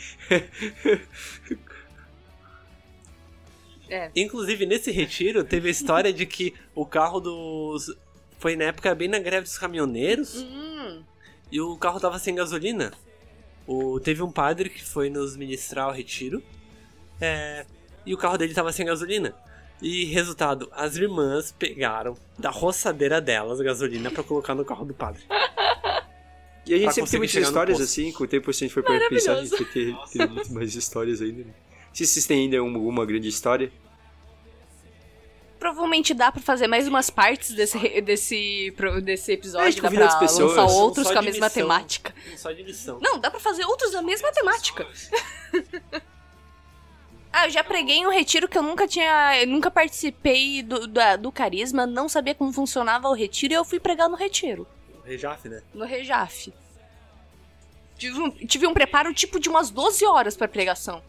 É. 3.89 4.11
Inclusive, 4.15 4.67
nesse 4.67 4.91
retiro, 4.91 5.43
teve 5.43 5.67
a 5.67 5.71
história 5.71 6.13
de 6.13 6.25
que 6.27 6.53
o 6.75 6.85
carro 6.85 7.19
dos. 7.19 7.93
Foi 8.37 8.55
na 8.55 8.65
época 8.65 8.93
bem 8.93 9.07
na 9.07 9.19
greve 9.19 9.43
dos 9.43 9.57
caminhoneiros 9.57 10.35
Hum, 10.35 11.03
e 11.51 11.59
o 11.59 11.75
carro 11.77 11.99
tava 11.99 12.17
sem 12.19 12.33
gasolina. 12.35 12.93
O... 13.67 13.99
Teve 13.99 14.21
um 14.21 14.31
padre 14.31 14.69
que 14.69 14.83
foi 14.83 15.09
nos 15.09 15.35
ministrar 15.35 15.89
o 15.89 15.91
retiro 15.91 16.41
é, 17.19 17.65
e 18.05 18.13
o 18.13 18.17
carro 18.17 18.37
dele 18.37 18.53
tava 18.53 18.71
sem 18.71 18.85
gasolina. 18.85 19.35
E 19.81 20.05
resultado, 20.05 20.69
as 20.73 20.95
irmãs 20.95 21.51
pegaram 21.51 22.15
da 22.37 22.49
roçadeira 22.51 23.19
delas 23.19 23.59
a 23.59 23.63
gasolina 23.63 24.11
pra 24.11 24.23
colocar 24.23 24.53
no 24.53 24.63
carro 24.63 24.85
do 24.85 24.93
padre. 24.93 25.23
E 26.63 26.75
a 26.75 26.77
gente 26.77 26.93
sempre 26.93 27.09
tem 27.09 27.19
muitas 27.19 27.43
histórias 27.43 27.81
assim, 27.81 28.11
com 28.11 28.23
o 28.23 28.27
tempo 28.27 28.53
se 28.53 28.63
a 28.63 28.67
gente 28.67 28.73
for 28.73 28.83
para 28.83 29.09
pensar, 29.09 29.33
a 29.33 29.43
gente 29.43 29.49
vai 29.49 29.65
ter, 29.65 29.95
ter 30.13 30.29
muito 30.29 30.53
mais 30.53 30.75
histórias 30.75 31.19
ainda. 31.19 31.43
né? 31.43 31.53
Se 31.91 32.05
vocês 32.05 32.25
têm 32.27 32.43
ainda 32.43 32.63
uma, 32.63 32.77
uma 32.77 33.03
grande 33.03 33.27
história. 33.27 33.71
provavelmente 35.59 36.13
dá 36.13 36.31
pra 36.31 36.39
fazer 36.39 36.67
mais 36.67 36.87
umas 36.87 37.09
partes 37.09 37.55
desse, 37.55 37.99
desse, 38.01 38.73
desse 39.03 39.31
episódio. 39.31 39.79
É, 39.79 39.81
dá 39.81 39.89
pra 39.89 40.19
pessoas. 40.19 40.55
lançar 40.55 40.71
outros 40.71 41.11
com 41.11 41.17
a 41.17 41.21
mesma 41.23 41.47
missão. 41.47 41.61
temática. 41.63 42.13
Só 42.37 42.51
de 42.51 42.61
lição. 42.61 42.99
Não, 43.01 43.19
dá 43.19 43.31
pra 43.31 43.39
fazer 43.39 43.65
outros 43.65 43.91
da 43.91 44.03
mesma 44.03 44.31
temática. 44.31 44.87
Ah, 47.33 47.45
eu 47.47 47.49
já 47.51 47.63
preguei 47.63 47.97
em 47.97 48.05
um 48.07 48.11
retiro 48.11 48.47
que 48.47 48.57
eu 48.57 48.63
nunca 48.63 48.87
tinha. 48.87 49.39
eu 49.41 49.47
nunca 49.47 49.69
participei 49.71 50.61
do, 50.63 50.87
da- 50.87 51.15
do 51.15 51.31
carisma, 51.31 51.85
não 51.85 52.07
sabia 52.09 52.35
como 52.35 52.51
funcionava 52.51 53.07
o 53.07 53.13
retiro 53.13 53.53
e 53.53 53.55
eu 53.55 53.63
fui 53.65 53.79
pregar 53.79 54.09
no 54.09 54.15
retiro. 54.15 54.67
Rejaf, 55.05 55.47
né? 55.49 55.61
No 55.73 55.85
Rejaf. 55.85 56.53
Tive 57.97 58.19
um, 58.19 58.29
tive 58.31 58.67
um 58.67 58.73
preparo 58.73 59.13
tipo 59.13 59.39
de 59.39 59.47
umas 59.49 59.69
12 59.69 60.05
horas 60.05 60.35
pra 60.35 60.47
pregação. 60.47 61.01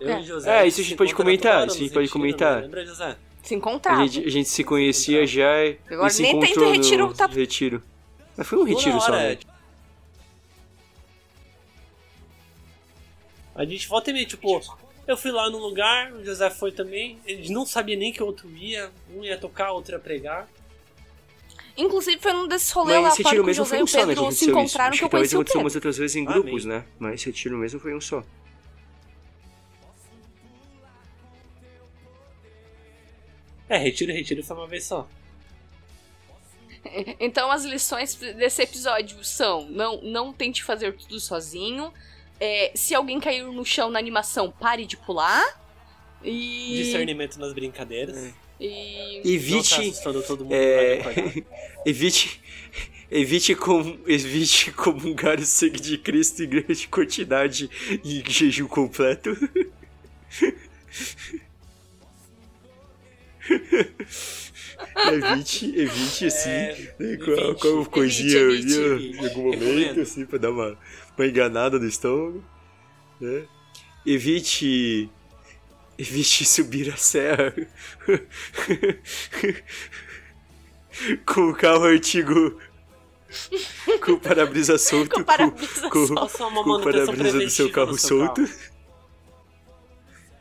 Eu 0.00 0.10
É. 0.10 0.20
e 0.20 0.22
José. 0.22 0.62
É, 0.62 0.66
isso 0.66 0.80
a 0.80 0.84
gente 0.84 0.96
pode 0.96 1.14
comentar, 1.14 1.66
isso 1.66 1.76
a 1.76 1.80
gente 1.80 1.92
pode 1.92 2.08
comentar. 2.08 2.56
né? 2.56 2.62
Lembra, 2.62 2.86
José? 2.86 3.16
Se 3.42 3.54
A 3.54 3.56
encontrava. 3.56 4.06
gente, 4.06 4.26
a 4.26 4.30
gente 4.30 4.48
se 4.48 4.62
conhecia 4.62 5.26
já 5.26 5.64
e 5.64 5.78
Agora 5.90 6.10
se 6.10 6.22
nem 6.22 6.38
tem 6.38 6.50
encontrou 6.52 6.72
retiro, 6.72 7.06
no 7.08 7.14
tá- 7.14 7.26
retiro. 7.26 7.82
Mas 8.36 8.46
foi 8.46 8.58
um 8.58 8.64
retiro 8.64 9.00
só, 9.00 9.12
hora, 9.12 9.16
né? 9.30 9.38
A 13.58 13.64
gente 13.64 13.88
volta 13.88 14.10
e 14.10 14.12
meia, 14.12 14.24
tipo, 14.24 14.60
eu 15.04 15.16
fui 15.16 15.32
lá 15.32 15.50
no 15.50 15.58
lugar, 15.58 16.12
o 16.12 16.24
José 16.24 16.48
foi 16.48 16.70
também, 16.70 17.18
eles 17.26 17.50
não 17.50 17.66
sabiam 17.66 17.98
nem 17.98 18.12
que 18.12 18.22
o 18.22 18.26
outro 18.26 18.48
ia, 18.56 18.88
um 19.12 19.24
ia 19.24 19.36
tocar, 19.36 19.72
outro 19.72 19.96
ia 19.96 19.98
pregar. 19.98 20.48
Inclusive 21.76 22.20
foi 22.22 22.32
num 22.32 22.46
desses 22.46 22.70
rolês 22.70 23.02
lá 23.02 23.08
esse 23.08 23.22
fora 23.24 23.34
que 23.34 23.40
o 23.40 23.44
mesmo 23.44 23.64
José 23.64 23.70
foi 23.70 23.78
e 23.78 23.82
um 23.82 23.84
o 23.84 23.88
só, 23.88 23.98
né? 23.98 24.02
Que 24.02 24.08
Pedro 24.14 24.30
se 24.30 24.44
isso. 24.44 24.50
encontraram 24.50 24.90
Acho 24.90 24.98
que 25.00 25.04
eu 25.04 25.10
conheci 25.10 25.36
o 25.36 25.44
Pedro. 25.44 25.60
umas 25.60 25.74
outras 25.74 25.98
vezes 25.98 26.14
em 26.14 26.24
Amém. 26.24 26.40
grupos, 26.40 26.64
né? 26.64 26.84
Mas 27.00 27.14
esse 27.14 27.26
retiro 27.26 27.58
mesmo 27.58 27.80
foi 27.80 27.96
um 27.96 28.00
só. 28.00 28.22
É, 33.68 33.76
retiro, 33.76 34.12
retiro 34.12 34.42
foi 34.44 34.56
uma 34.56 34.68
vez 34.68 34.84
só. 34.84 35.08
Então 37.18 37.50
as 37.50 37.64
lições 37.64 38.14
desse 38.14 38.62
episódio 38.62 39.22
são: 39.24 39.68
não, 39.68 40.00
não 40.00 40.32
tente 40.32 40.62
fazer 40.62 40.94
tudo 40.96 41.18
sozinho. 41.18 41.92
É, 42.40 42.70
se 42.74 42.94
alguém 42.94 43.18
cair 43.20 43.42
no 43.44 43.64
chão 43.64 43.90
na 43.90 43.98
animação, 43.98 44.50
pare 44.50 44.86
de 44.86 44.96
pular. 44.96 45.44
E. 46.22 46.74
Discernimento 46.76 47.38
nas 47.38 47.52
brincadeiras. 47.52 48.16
É. 48.16 48.32
E. 48.60 49.20
Tá 49.22 49.28
Evite. 49.28 49.80
mundo 49.80 50.52
É, 50.54 51.44
evite. 51.86 52.40
Evite, 53.10 53.54
com, 53.54 53.98
evite 54.06 54.70
comungar 54.72 55.38
o 55.40 55.44
sangue 55.46 55.80
de 55.80 55.96
Cristo 55.96 56.42
em 56.44 56.48
grande 56.48 56.86
quantidade 56.88 57.70
e 58.04 58.20
em 58.20 58.30
jejum 58.30 58.68
completo. 58.68 59.30
evite, 65.12 65.72
evite, 65.78 66.26
assim, 66.26 66.50
É, 66.50 66.94
né, 66.98 67.16
com, 67.16 67.30
evite. 67.32 67.60
com 67.62 67.84
coisinha 67.86 68.38
Evite, 68.38 68.74
evite. 68.78 69.16
em 69.16 69.26
algum 69.26 69.42
momento, 69.44 69.60
Recomendo. 69.64 70.00
assim, 70.02 70.26
pra 70.26 70.38
dar 70.38 70.50
uma, 70.50 70.78
uma 71.22 71.28
enganada 71.28 71.78
no 71.78 71.86
estômago. 71.86 72.42
Né? 73.20 73.44
Evite. 74.06 75.10
Evite 75.98 76.44
subir 76.46 76.92
a 76.92 76.96
serra 76.96 77.52
com 81.26 81.50
o 81.50 81.54
carro 81.54 81.84
antigo 81.84 82.58
com 84.04 84.12
o 84.12 84.20
para-brisa 84.20 84.78
solto, 84.78 85.10
Com 85.16 85.20
o 85.20 85.24
para-brisa 85.24 85.90
com, 85.90 85.98
uma 85.98 86.64
com 86.64 86.70
o 86.70 86.82
para-brisa 86.82 87.38
do 87.38 87.50
seu 87.50 87.70
carro 87.70 87.98
seu 87.98 88.18
solto. 88.18 88.48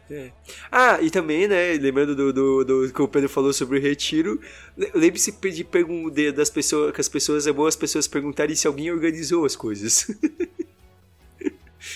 É. 0.10 0.32
Ah, 0.72 1.00
e 1.02 1.12
também, 1.12 1.50
né, 1.50 1.74
lembrando 1.74 2.16
do, 2.16 2.32
do, 2.32 2.64
do 2.64 2.94
que 2.94 3.02
o 3.02 3.10
Pedro 3.10 3.28
falou 3.28 3.52
sobre 3.52 3.78
o 3.78 3.82
retiro, 3.82 4.40
le- 4.78 4.90
lembre-se 4.96 5.34
de 5.52 5.66
pergun- 5.66 6.10
de- 6.10 6.32
das 6.32 6.50
pessoas, 6.50 6.94
que 6.94 7.02
as 7.02 7.10
pessoas, 7.10 7.46
é 7.46 7.52
bom 7.52 7.66
as 7.68 7.76
pessoas 7.76 8.08
perguntarem 8.08 8.56
se 8.56 8.68
alguém 8.68 8.90
organizou 8.90 9.44
as 9.44 9.54
coisas. 9.56 10.10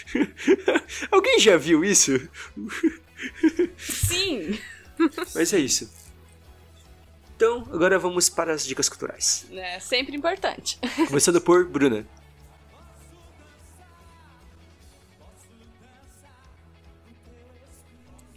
alguém 1.12 1.40
já 1.40 1.58
viu 1.58 1.84
isso? 1.84 2.30
Sim! 3.78 4.60
Mas 5.36 5.54
é 5.54 5.60
isso. 5.60 5.92
Então, 7.36 7.68
agora 7.74 7.98
vamos 7.98 8.30
para 8.30 8.54
as 8.54 8.64
dicas 8.66 8.88
culturais. 8.88 9.48
É 9.52 9.80
sempre 9.80 10.16
importante. 10.16 10.78
Começando 11.08 11.42
por 11.42 11.66
Bruna. 11.66 12.06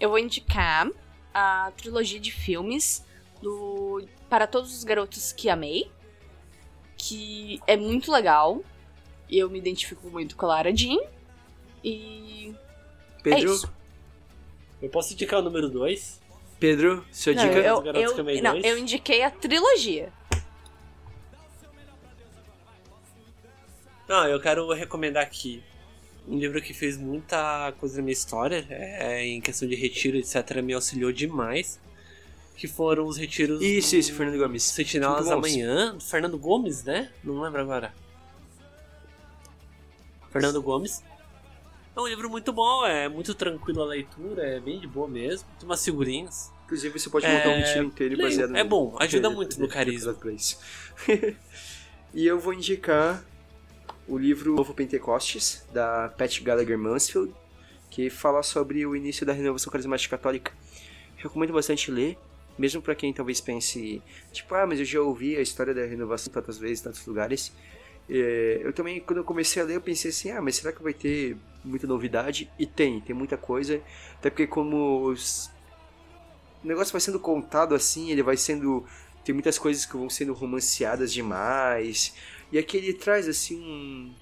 Eu 0.00 0.08
vou 0.08 0.18
indicar 0.18 0.88
a 1.34 1.70
trilogia 1.76 2.18
de 2.18 2.30
filmes 2.30 3.04
do 3.42 4.06
Para 4.28 4.46
Todos 4.46 4.74
os 4.74 4.84
Garotos 4.84 5.32
que 5.32 5.50
Amei, 5.50 5.90
que 6.96 7.60
é 7.66 7.76
muito 7.76 8.10
legal. 8.10 8.62
Eu 9.30 9.50
me 9.50 9.58
identifico 9.58 10.08
muito 10.08 10.34
com 10.34 10.46
a 10.46 10.48
Lara 10.48 10.74
Jean. 10.74 10.98
E 11.85 12.55
é 13.18 13.22
Pedro, 13.22 13.55
isso. 13.55 13.72
Eu 14.80 14.89
posso 14.89 15.12
indicar 15.12 15.41
o 15.41 15.43
número 15.43 15.68
2? 15.68 16.20
Pedro, 16.59 17.05
sua 17.12 17.35
Não, 17.35 17.43
dica? 17.43 17.57
eu, 17.59 17.85
eu- 17.95 18.14
que 18.14 18.20
Amei 18.20 18.41
não, 18.41 18.53
dois? 18.53 18.64
eu 18.64 18.78
indiquei 18.78 19.22
a 19.22 19.30
trilogia. 19.30 20.11
Não, 24.09 24.26
eu 24.28 24.41
quero 24.41 24.70
recomendar 24.72 25.22
aqui 25.22 25.62
um 26.28 26.39
livro 26.39 26.61
que 26.61 26.72
fez 26.74 26.97
muita 26.97 27.72
coisa 27.78 27.97
na 27.97 28.03
minha 28.03 28.12
história, 28.12 28.66
é, 28.70 29.24
em 29.26 29.41
questão 29.41 29.68
de 29.68 29.74
retiro, 29.74 30.16
etc., 30.16 30.61
me 30.62 30.72
auxiliou 30.72 31.12
demais. 31.12 31.80
Que 32.57 32.68
foram 32.68 33.05
os 33.07 33.16
retiros. 33.16 33.61
Isso, 33.61 33.91
do 33.91 33.99
isso, 33.99 34.14
Fernando 34.14 34.39
Gomes. 34.39 34.62
Sentinelas 34.62 35.26
da. 35.26 35.37
Manhã, 35.37 35.93
do 35.97 36.01
Fernando 36.01 36.39
Gomes, 36.39 36.85
né? 36.85 37.11
Não 37.24 37.41
lembro 37.41 37.61
agora. 37.61 37.93
Fernando 40.30 40.62
Gomes. 40.62 41.03
É 41.97 42.01
um 42.01 42.07
livro 42.09 42.28
muito 42.28 42.53
bom, 42.53 42.84
é 42.84 43.09
muito 43.09 43.34
tranquilo 43.34 43.82
a 43.82 43.86
leitura, 43.86 44.42
é 44.45 44.61
bem 44.61 44.80
de 44.80 44.86
boa 44.86 45.07
mesmo. 45.07 45.49
Tem 45.59 45.68
umas 45.68 45.84
figurinhas. 45.84 46.53
Inclusive, 46.64 46.99
você 46.99 47.09
pode 47.09 47.26
montar 47.26 47.49
um 47.51 47.53
É, 47.53 47.59
retiro 47.61 47.84
inteiro 47.84 48.16
leio. 48.16 48.28
baseado 48.28 48.57
É 48.57 48.64
bom, 48.64 48.97
ajuda 48.99 49.30
muito 49.30 49.59
no 49.61 49.66
é, 49.66 49.68
carisma. 49.68 50.12
pra 50.14 50.32
isso. 50.32 50.59
e 52.12 52.26
eu 52.26 52.38
vou 52.38 52.53
indicar 52.53 53.22
o 54.09 54.18
livro 54.18 54.55
Novo 54.57 54.74
Pentecostes, 54.74 55.64
da 55.72 56.09
Pat 56.09 56.40
Gallagher 56.42 56.78
Mansfield, 56.78 57.32
que 57.90 58.11
fala 58.11 58.42
sobre 58.42 58.84
o 58.84 58.97
início 58.97 59.24
da 59.24 59.32
renovação 59.32 59.70
carismática 59.70 60.16
católica. 60.16 60.53
Recomendo 61.16 61.53
bastante 61.53 61.90
ler, 61.90 62.18
mesmo 62.59 62.82
para 62.82 62.95
quem 62.95 63.12
talvez 63.12 63.40
pense, 63.40 64.03
tipo, 64.32 64.55
ah, 64.55 64.66
mas 64.66 64.78
eu 64.80 64.84
já 64.84 65.01
ouvi 65.01 65.36
a 65.36 65.40
história 65.40 65.72
da 65.72 65.84
renovação 65.84 66.32
tantas 66.32 66.59
vezes, 66.59 66.80
em 66.80 66.84
tantos 66.84 67.07
lugares. 67.07 67.53
É, 68.09 68.61
eu 68.62 68.72
também, 68.72 69.00
quando 69.00 69.18
eu 69.18 69.24
comecei 69.24 69.62
a 69.62 69.64
ler, 69.64 69.76
eu 69.76 69.80
pensei 69.80 70.11
assim, 70.11 70.30
ah, 70.30 70.40
mas 70.40 70.57
será 70.57 70.72
que 70.72 70.82
vai 70.82 70.92
ter 70.92 71.36
muita 71.64 71.86
novidade? 71.86 72.50
E 72.59 72.66
tem, 72.66 73.00
tem 73.00 73.14
muita 73.14 73.36
coisa. 73.36 73.80
Até 74.18 74.30
porque 74.30 74.46
como 74.46 75.07
os... 75.07 75.50
o 76.62 76.66
negócio 76.66 76.92
vai 76.92 77.00
sendo 77.00 77.18
contado 77.18 77.74
assim, 77.74 78.11
ele 78.11 78.22
vai 78.22 78.36
sendo... 78.36 78.84
Tem 79.24 79.32
muitas 79.32 79.59
coisas 79.59 79.86
que 79.86 79.96
vão 79.96 80.11
sendo 80.11 80.34
romanceadas 80.34 81.12
demais. 81.12 82.14
E 82.52 82.59
aqui 82.59 82.76
ele 82.76 82.92
traz, 82.92 83.26
assim, 83.26 83.59
um, 83.59 84.14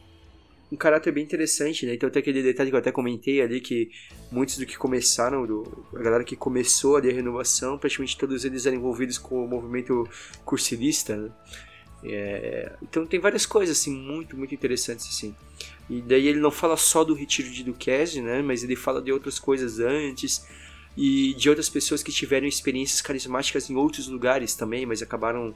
um 0.70 0.76
caráter 0.76 1.12
bem 1.12 1.24
interessante, 1.24 1.84
né? 1.84 1.94
Então 1.94 2.08
tem 2.08 2.20
aquele 2.20 2.40
detalhe 2.40 2.70
que 2.70 2.76
eu 2.76 2.78
até 2.78 2.92
comentei 2.92 3.42
ali, 3.42 3.60
que 3.60 3.90
muitos 4.30 4.56
do 4.58 4.64
que 4.64 4.78
começaram, 4.78 5.44
do, 5.44 5.84
a 5.92 5.98
galera 5.98 6.22
que 6.22 6.36
começou 6.36 6.96
ali 6.96 7.10
a 7.10 7.12
renovação, 7.12 7.76
praticamente 7.76 8.16
todos 8.16 8.44
eles 8.44 8.64
eram 8.64 8.76
envolvidos 8.76 9.18
com 9.18 9.44
o 9.44 9.48
movimento 9.48 10.08
cursivista, 10.44 11.16
né? 11.16 11.32
É, 12.04 12.72
então 12.82 13.06
tem 13.06 13.20
várias 13.20 13.46
coisas 13.46 13.78
assim 13.78 13.94
muito 13.94 14.36
muito 14.36 14.54
interessantes 14.54 15.06
assim. 15.08 15.34
E 15.88 16.00
daí 16.02 16.26
ele 16.26 16.40
não 16.40 16.50
fala 16.50 16.76
só 16.76 17.04
do 17.04 17.14
retiro 17.14 17.48
de 17.50 17.62
Duquesne 17.62 18.22
né 18.22 18.42
mas 18.42 18.64
ele 18.64 18.74
fala 18.74 19.00
de 19.00 19.12
outras 19.12 19.38
coisas 19.38 19.78
antes 19.78 20.44
e 20.96 21.32
de 21.34 21.48
outras 21.48 21.68
pessoas 21.68 22.02
que 22.02 22.10
tiveram 22.10 22.46
experiências 22.46 23.00
carismáticas 23.00 23.70
em 23.70 23.76
outros 23.76 24.08
lugares 24.08 24.54
também 24.56 24.84
mas 24.84 25.00
acabaram 25.00 25.54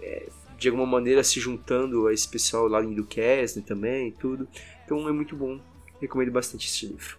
é, 0.00 0.28
de 0.60 0.68
alguma 0.68 0.86
maneira 0.86 1.24
se 1.24 1.40
juntando 1.40 2.06
a 2.06 2.12
esse 2.12 2.28
pessoal 2.28 2.68
lá 2.68 2.84
em 2.84 2.94
Duquesne 2.94 3.62
também 3.62 4.08
e 4.08 4.12
tudo. 4.12 4.46
Então 4.84 5.08
é 5.08 5.12
muito 5.12 5.34
bom 5.34 5.58
recomendo 6.00 6.30
bastante 6.30 6.68
esse 6.68 6.86
livro. 6.86 7.18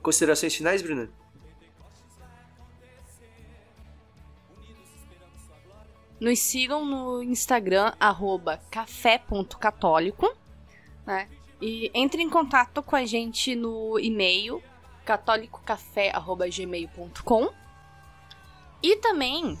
Considerações 0.00 0.54
finais 0.54 0.82
Bruna 0.82 1.10
Nos 6.22 6.38
sigam 6.38 6.84
no 6.84 7.20
Instagram, 7.20 7.92
arroba 7.98 8.62
café.católico, 8.70 10.32
né? 11.04 11.28
E 11.60 11.90
entre 11.92 12.22
em 12.22 12.30
contato 12.30 12.80
com 12.80 12.94
a 12.94 13.04
gente 13.04 13.56
no 13.56 13.98
e-mail 13.98 14.62
catolicocafé.gmail.com 15.04 17.52
E 18.80 18.96
também 18.98 19.58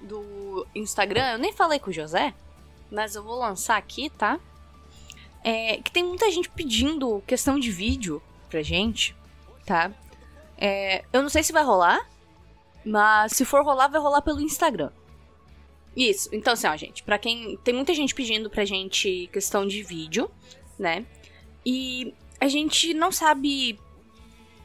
do 0.00 0.64
Instagram, 0.76 1.32
eu 1.32 1.38
nem 1.38 1.52
falei 1.52 1.80
com 1.80 1.90
o 1.90 1.92
José, 1.92 2.32
mas 2.88 3.16
eu 3.16 3.24
vou 3.24 3.40
lançar 3.40 3.76
aqui, 3.76 4.08
tá? 4.08 4.38
É, 5.42 5.78
que 5.78 5.90
tem 5.90 6.04
muita 6.04 6.30
gente 6.30 6.48
pedindo 6.50 7.20
questão 7.26 7.58
de 7.58 7.72
vídeo 7.72 8.22
pra 8.48 8.62
gente, 8.62 9.16
tá? 9.64 9.90
É, 10.56 11.04
eu 11.12 11.20
não 11.20 11.28
sei 11.28 11.42
se 11.42 11.52
vai 11.52 11.64
rolar, 11.64 12.08
mas 12.84 13.32
se 13.32 13.44
for 13.44 13.64
rolar, 13.64 13.88
vai 13.88 14.00
rolar 14.00 14.22
pelo 14.22 14.40
Instagram. 14.40 14.92
Isso, 15.96 16.28
então 16.30 16.52
assim, 16.52 16.66
ó, 16.66 16.76
gente, 16.76 17.02
pra 17.02 17.18
quem. 17.18 17.56
Tem 17.64 17.72
muita 17.72 17.94
gente 17.94 18.14
pedindo 18.14 18.50
pra 18.50 18.66
gente 18.66 19.30
questão 19.32 19.66
de 19.66 19.82
vídeo, 19.82 20.30
né? 20.78 21.06
E 21.64 22.12
a 22.38 22.48
gente 22.48 22.92
não 22.92 23.10
sabe. 23.10 23.78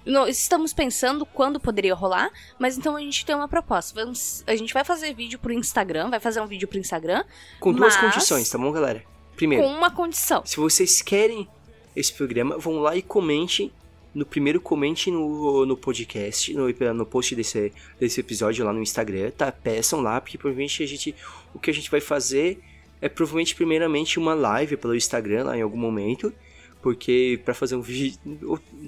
Não, 0.06 0.28
estamos 0.28 0.74
pensando 0.74 1.26
quando 1.26 1.60
poderia 1.60 1.94
rolar, 1.94 2.32
mas 2.60 2.78
então 2.78 2.96
a 2.96 3.00
gente 3.00 3.26
tem 3.26 3.36
uma 3.36 3.48
proposta. 3.48 3.94
Vamos, 4.04 4.44
a 4.46 4.56
gente 4.56 4.74
vai 4.74 4.84
fazer 4.84 5.14
vídeo 5.14 5.40
pro 5.40 5.54
Instagram, 5.54 6.10
vai 6.10 6.20
fazer 6.20 6.42
um 6.42 6.48
vídeo 6.48 6.68
pro 6.68 6.80
Instagram 6.80 7.24
com 7.60 7.72
duas 7.72 7.96
condições 7.96 8.50
tá 8.50 8.58
bom 8.58 8.72
galera 8.72 9.04
primeiro 9.36 9.64
com 9.64 9.72
uma 9.72 9.92
condição. 9.92 10.44
Se 10.46 10.58
vocês 10.58 11.02
querem 11.02 11.48
esse 11.96 12.12
programa, 12.14 12.58
vão 12.58 12.80
lá 12.80 12.96
e 12.96 13.02
comentem. 13.02 13.72
No 14.14 14.26
primeiro, 14.26 14.60
comente 14.60 15.10
no, 15.10 15.66
no 15.66 15.78
podcast, 15.78 16.54
no, 16.54 16.68
no 16.94 17.06
post 17.06 17.36
desse, 17.36 17.72
desse 18.00 18.20
episódio 18.20 18.66
lá 18.66 18.74
no 18.74 18.82
Instagram, 18.82 19.32
tá? 19.32 19.52
Peçam 19.52 20.02
lá, 20.02 20.20
porque 20.20 20.38
provavelmente 20.38 20.84
a 20.84 20.86
gente. 20.86 21.16
O 21.54 21.60
que 21.60 21.72
a 21.72 21.74
gente 21.74 21.90
vai 21.90 22.02
fazer 22.02 22.60
é 23.02 23.08
provavelmente, 23.08 23.56
primeiramente, 23.56 24.20
uma 24.20 24.34
live 24.34 24.78
pelo 24.78 24.96
Instagram 24.96 25.46
lá 25.46 25.58
em 25.58 25.62
algum 25.62 25.78
momento. 25.78 26.34
Porque 26.82 27.40
para 27.46 27.54
fazer 27.54 27.76
um 27.76 27.82
vídeo. 27.82 28.20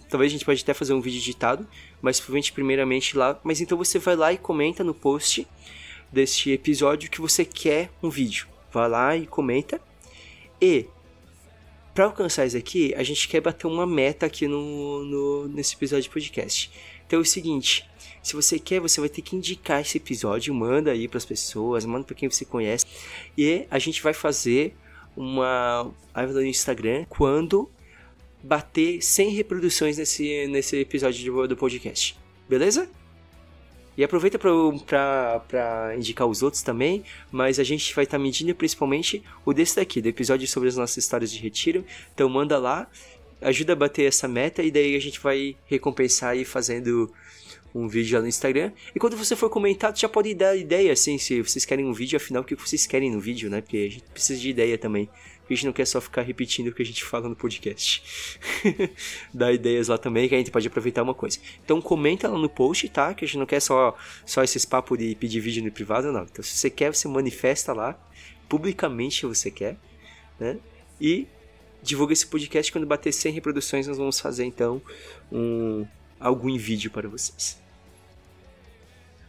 Talvez 0.09 0.31
a 0.31 0.33
gente 0.33 0.45
pode 0.45 0.61
até 0.61 0.73
fazer 0.73 0.93
um 0.93 1.01
vídeo 1.01 1.19
editado, 1.19 1.67
mas 2.01 2.19
provavelmente 2.19 2.51
primeiramente 2.51 3.15
lá. 3.15 3.39
Mas 3.43 3.61
então 3.61 3.77
você 3.77 3.99
vai 3.99 4.15
lá 4.15 4.33
e 4.33 4.37
comenta 4.37 4.83
no 4.83 4.93
post 4.93 5.47
deste 6.11 6.51
episódio 6.51 7.09
que 7.09 7.21
você 7.21 7.45
quer 7.45 7.89
um 8.01 8.09
vídeo. 8.09 8.47
Vai 8.71 8.89
lá 8.89 9.15
e 9.15 9.27
comenta. 9.27 9.79
E 10.59 10.87
para 11.93 12.05
alcançar 12.05 12.45
isso 12.45 12.57
aqui, 12.57 12.93
a 12.95 13.03
gente 13.03 13.27
quer 13.27 13.41
bater 13.41 13.67
uma 13.67 13.85
meta 13.85 14.25
aqui 14.25 14.47
no, 14.47 15.03
no- 15.05 15.47
nesse 15.47 15.75
episódio 15.75 16.03
de 16.03 16.09
podcast. 16.09 16.71
Então 17.05 17.19
é 17.19 17.21
o 17.21 17.25
seguinte, 17.25 17.87
se 18.21 18.33
você 18.35 18.57
quer, 18.57 18.79
você 18.79 18.99
vai 18.99 19.09
ter 19.09 19.21
que 19.21 19.35
indicar 19.35 19.81
esse 19.81 19.97
episódio, 19.97 20.53
manda 20.53 20.91
aí 20.91 21.07
para 21.07 21.17
as 21.17 21.25
pessoas, 21.25 21.85
manda 21.85 22.03
para 22.05 22.15
quem 22.15 22.29
você 22.29 22.45
conhece. 22.45 22.85
E 23.37 23.65
a 23.69 23.77
gente 23.77 24.01
vai 24.01 24.13
fazer 24.13 24.75
uma 25.15 25.91
live 26.15 26.33
no 26.33 26.43
Instagram 26.45 27.05
quando 27.07 27.69
bater 28.41 29.01
100 29.01 29.29
reproduções 29.29 29.97
nesse, 29.97 30.47
nesse 30.47 30.77
episódio 30.77 31.31
do, 31.31 31.47
do 31.49 31.57
podcast. 31.57 32.17
Beleza? 32.49 32.89
E 33.97 34.03
aproveita 34.03 34.39
para 34.39 35.93
indicar 35.95 36.27
os 36.27 36.41
outros 36.41 36.63
também, 36.63 37.03
mas 37.31 37.59
a 37.59 37.63
gente 37.63 37.93
vai 37.93 38.05
estar 38.05 38.17
medindo 38.17 38.53
principalmente 38.55 39.23
o 39.45 39.53
desse 39.53 39.75
daqui, 39.75 40.01
do 40.01 40.09
episódio 40.09 40.47
sobre 40.47 40.69
as 40.69 40.75
nossas 40.75 40.97
histórias 40.97 41.31
de 41.31 41.39
retiro. 41.39 41.85
Então 42.13 42.27
manda 42.27 42.57
lá, 42.57 42.89
ajuda 43.41 43.73
a 43.73 43.75
bater 43.75 44.05
essa 44.07 44.27
meta 44.27 44.63
e 44.63 44.71
daí 44.71 44.95
a 44.95 44.99
gente 44.99 45.19
vai 45.19 45.55
recompensar 45.67 46.31
aí 46.31 46.43
fazendo 46.43 47.13
um 47.75 47.87
vídeo 47.87 48.15
lá 48.15 48.21
no 48.21 48.27
Instagram. 48.27 48.71
E 48.95 48.99
quando 48.99 49.17
você 49.17 49.35
for 49.35 49.49
comentar, 49.49 49.95
já 49.95 50.07
pode 50.07 50.33
dar 50.33 50.55
ideia, 50.55 50.93
assim, 50.93 51.17
se 51.17 51.41
vocês 51.41 51.65
querem 51.65 51.85
um 51.85 51.93
vídeo, 51.93 52.17
afinal, 52.17 52.43
o 52.43 52.45
que 52.45 52.55
vocês 52.55 52.85
querem 52.85 53.11
no 53.11 53.19
vídeo, 53.19 53.49
né? 53.49 53.61
Porque 53.61 53.77
a 53.77 53.91
gente 53.91 54.03
precisa 54.13 54.39
de 54.39 54.49
ideia 54.49 54.77
também. 54.77 55.09
A 55.49 55.53
gente 55.53 55.65
não 55.65 55.73
quer 55.73 55.85
só 55.85 55.99
ficar 55.99 56.21
repetindo 56.21 56.67
o 56.67 56.73
que 56.73 56.81
a 56.81 56.85
gente 56.85 57.03
fala 57.03 57.27
no 57.27 57.35
podcast. 57.35 58.03
Dá 59.33 59.51
ideias 59.51 59.89
lá 59.89 59.97
também, 59.97 60.29
que 60.29 60.35
a 60.35 60.37
gente 60.37 60.51
pode 60.51 60.67
aproveitar 60.67 61.03
uma 61.03 61.13
coisa. 61.13 61.37
Então 61.63 61.81
comenta 61.81 62.27
lá 62.29 62.37
no 62.37 62.49
post, 62.49 62.87
tá? 62.89 63.13
Que 63.13 63.25
a 63.25 63.27
gente 63.27 63.37
não 63.37 63.45
quer 63.45 63.59
só, 63.59 63.97
só 64.25 64.43
esses 64.43 64.63
papos 64.63 64.97
de 64.97 65.13
pedir 65.15 65.41
vídeo 65.41 65.63
no 65.63 65.71
privado, 65.71 66.11
não. 66.11 66.23
Então 66.23 66.43
se 66.43 66.55
você 66.55 66.69
quer, 66.69 66.93
você 66.93 67.07
manifesta 67.07 67.73
lá, 67.73 67.97
publicamente 68.47 69.25
você 69.25 69.51
quer, 69.51 69.77
né? 70.39 70.57
E 70.99 71.27
divulga 71.81 72.13
esse 72.13 72.25
podcast 72.25 72.71
quando 72.71 72.87
bater 72.87 73.11
100 73.11 73.33
reproduções, 73.33 73.87
nós 73.87 73.97
vamos 73.97 74.19
fazer 74.19 74.45
então 74.45 74.81
um 75.29 75.85
algo 76.19 76.49
em 76.49 76.57
vídeo 76.57 76.89
para 76.89 77.09
vocês. 77.09 77.61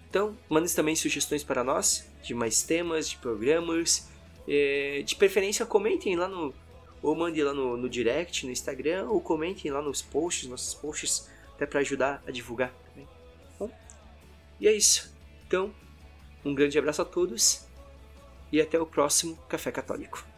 Então, 0.09 0.39
mandem 0.49 0.73
também 0.73 0.95
sugestões 0.95 1.43
para 1.43 1.65
nós 1.65 2.07
de 2.23 2.35
mais 2.35 2.63
temas, 2.63 3.11
de 3.11 3.17
programas. 3.17 4.09
É, 4.47 5.03
de 5.05 5.17
preferência, 5.17 5.65
comentem 5.65 6.17
lá 6.17 6.29
no. 6.29 6.55
Ou 7.03 7.15
mandem 7.15 7.43
lá 7.43 7.53
no, 7.53 7.77
no 7.77 7.89
direct, 7.89 8.47
no 8.47 8.53
Instagram, 8.53 9.09
ou 9.09 9.21
comentem 9.21 9.71
lá 9.71 9.83
nos 9.83 10.01
posts, 10.01 10.49
nossos 10.49 10.75
posts, 10.75 11.29
até 11.55 11.67
para 11.67 11.81
ajudar 11.81 12.23
a 12.27 12.31
divulgar 12.31 12.73
também. 12.89 13.07
Bom, 13.59 13.71
e 14.59 14.67
é 14.67 14.73
isso. 14.73 15.15
Então, 15.47 15.75
um 16.45 16.55
grande 16.55 16.79
abraço 16.79 17.03
a 17.03 17.05
todos 17.05 17.67
e 18.51 18.61
até 18.61 18.81
o 18.81 18.87
próximo 18.87 19.37
Café 19.49 19.71
Católico. 19.71 20.34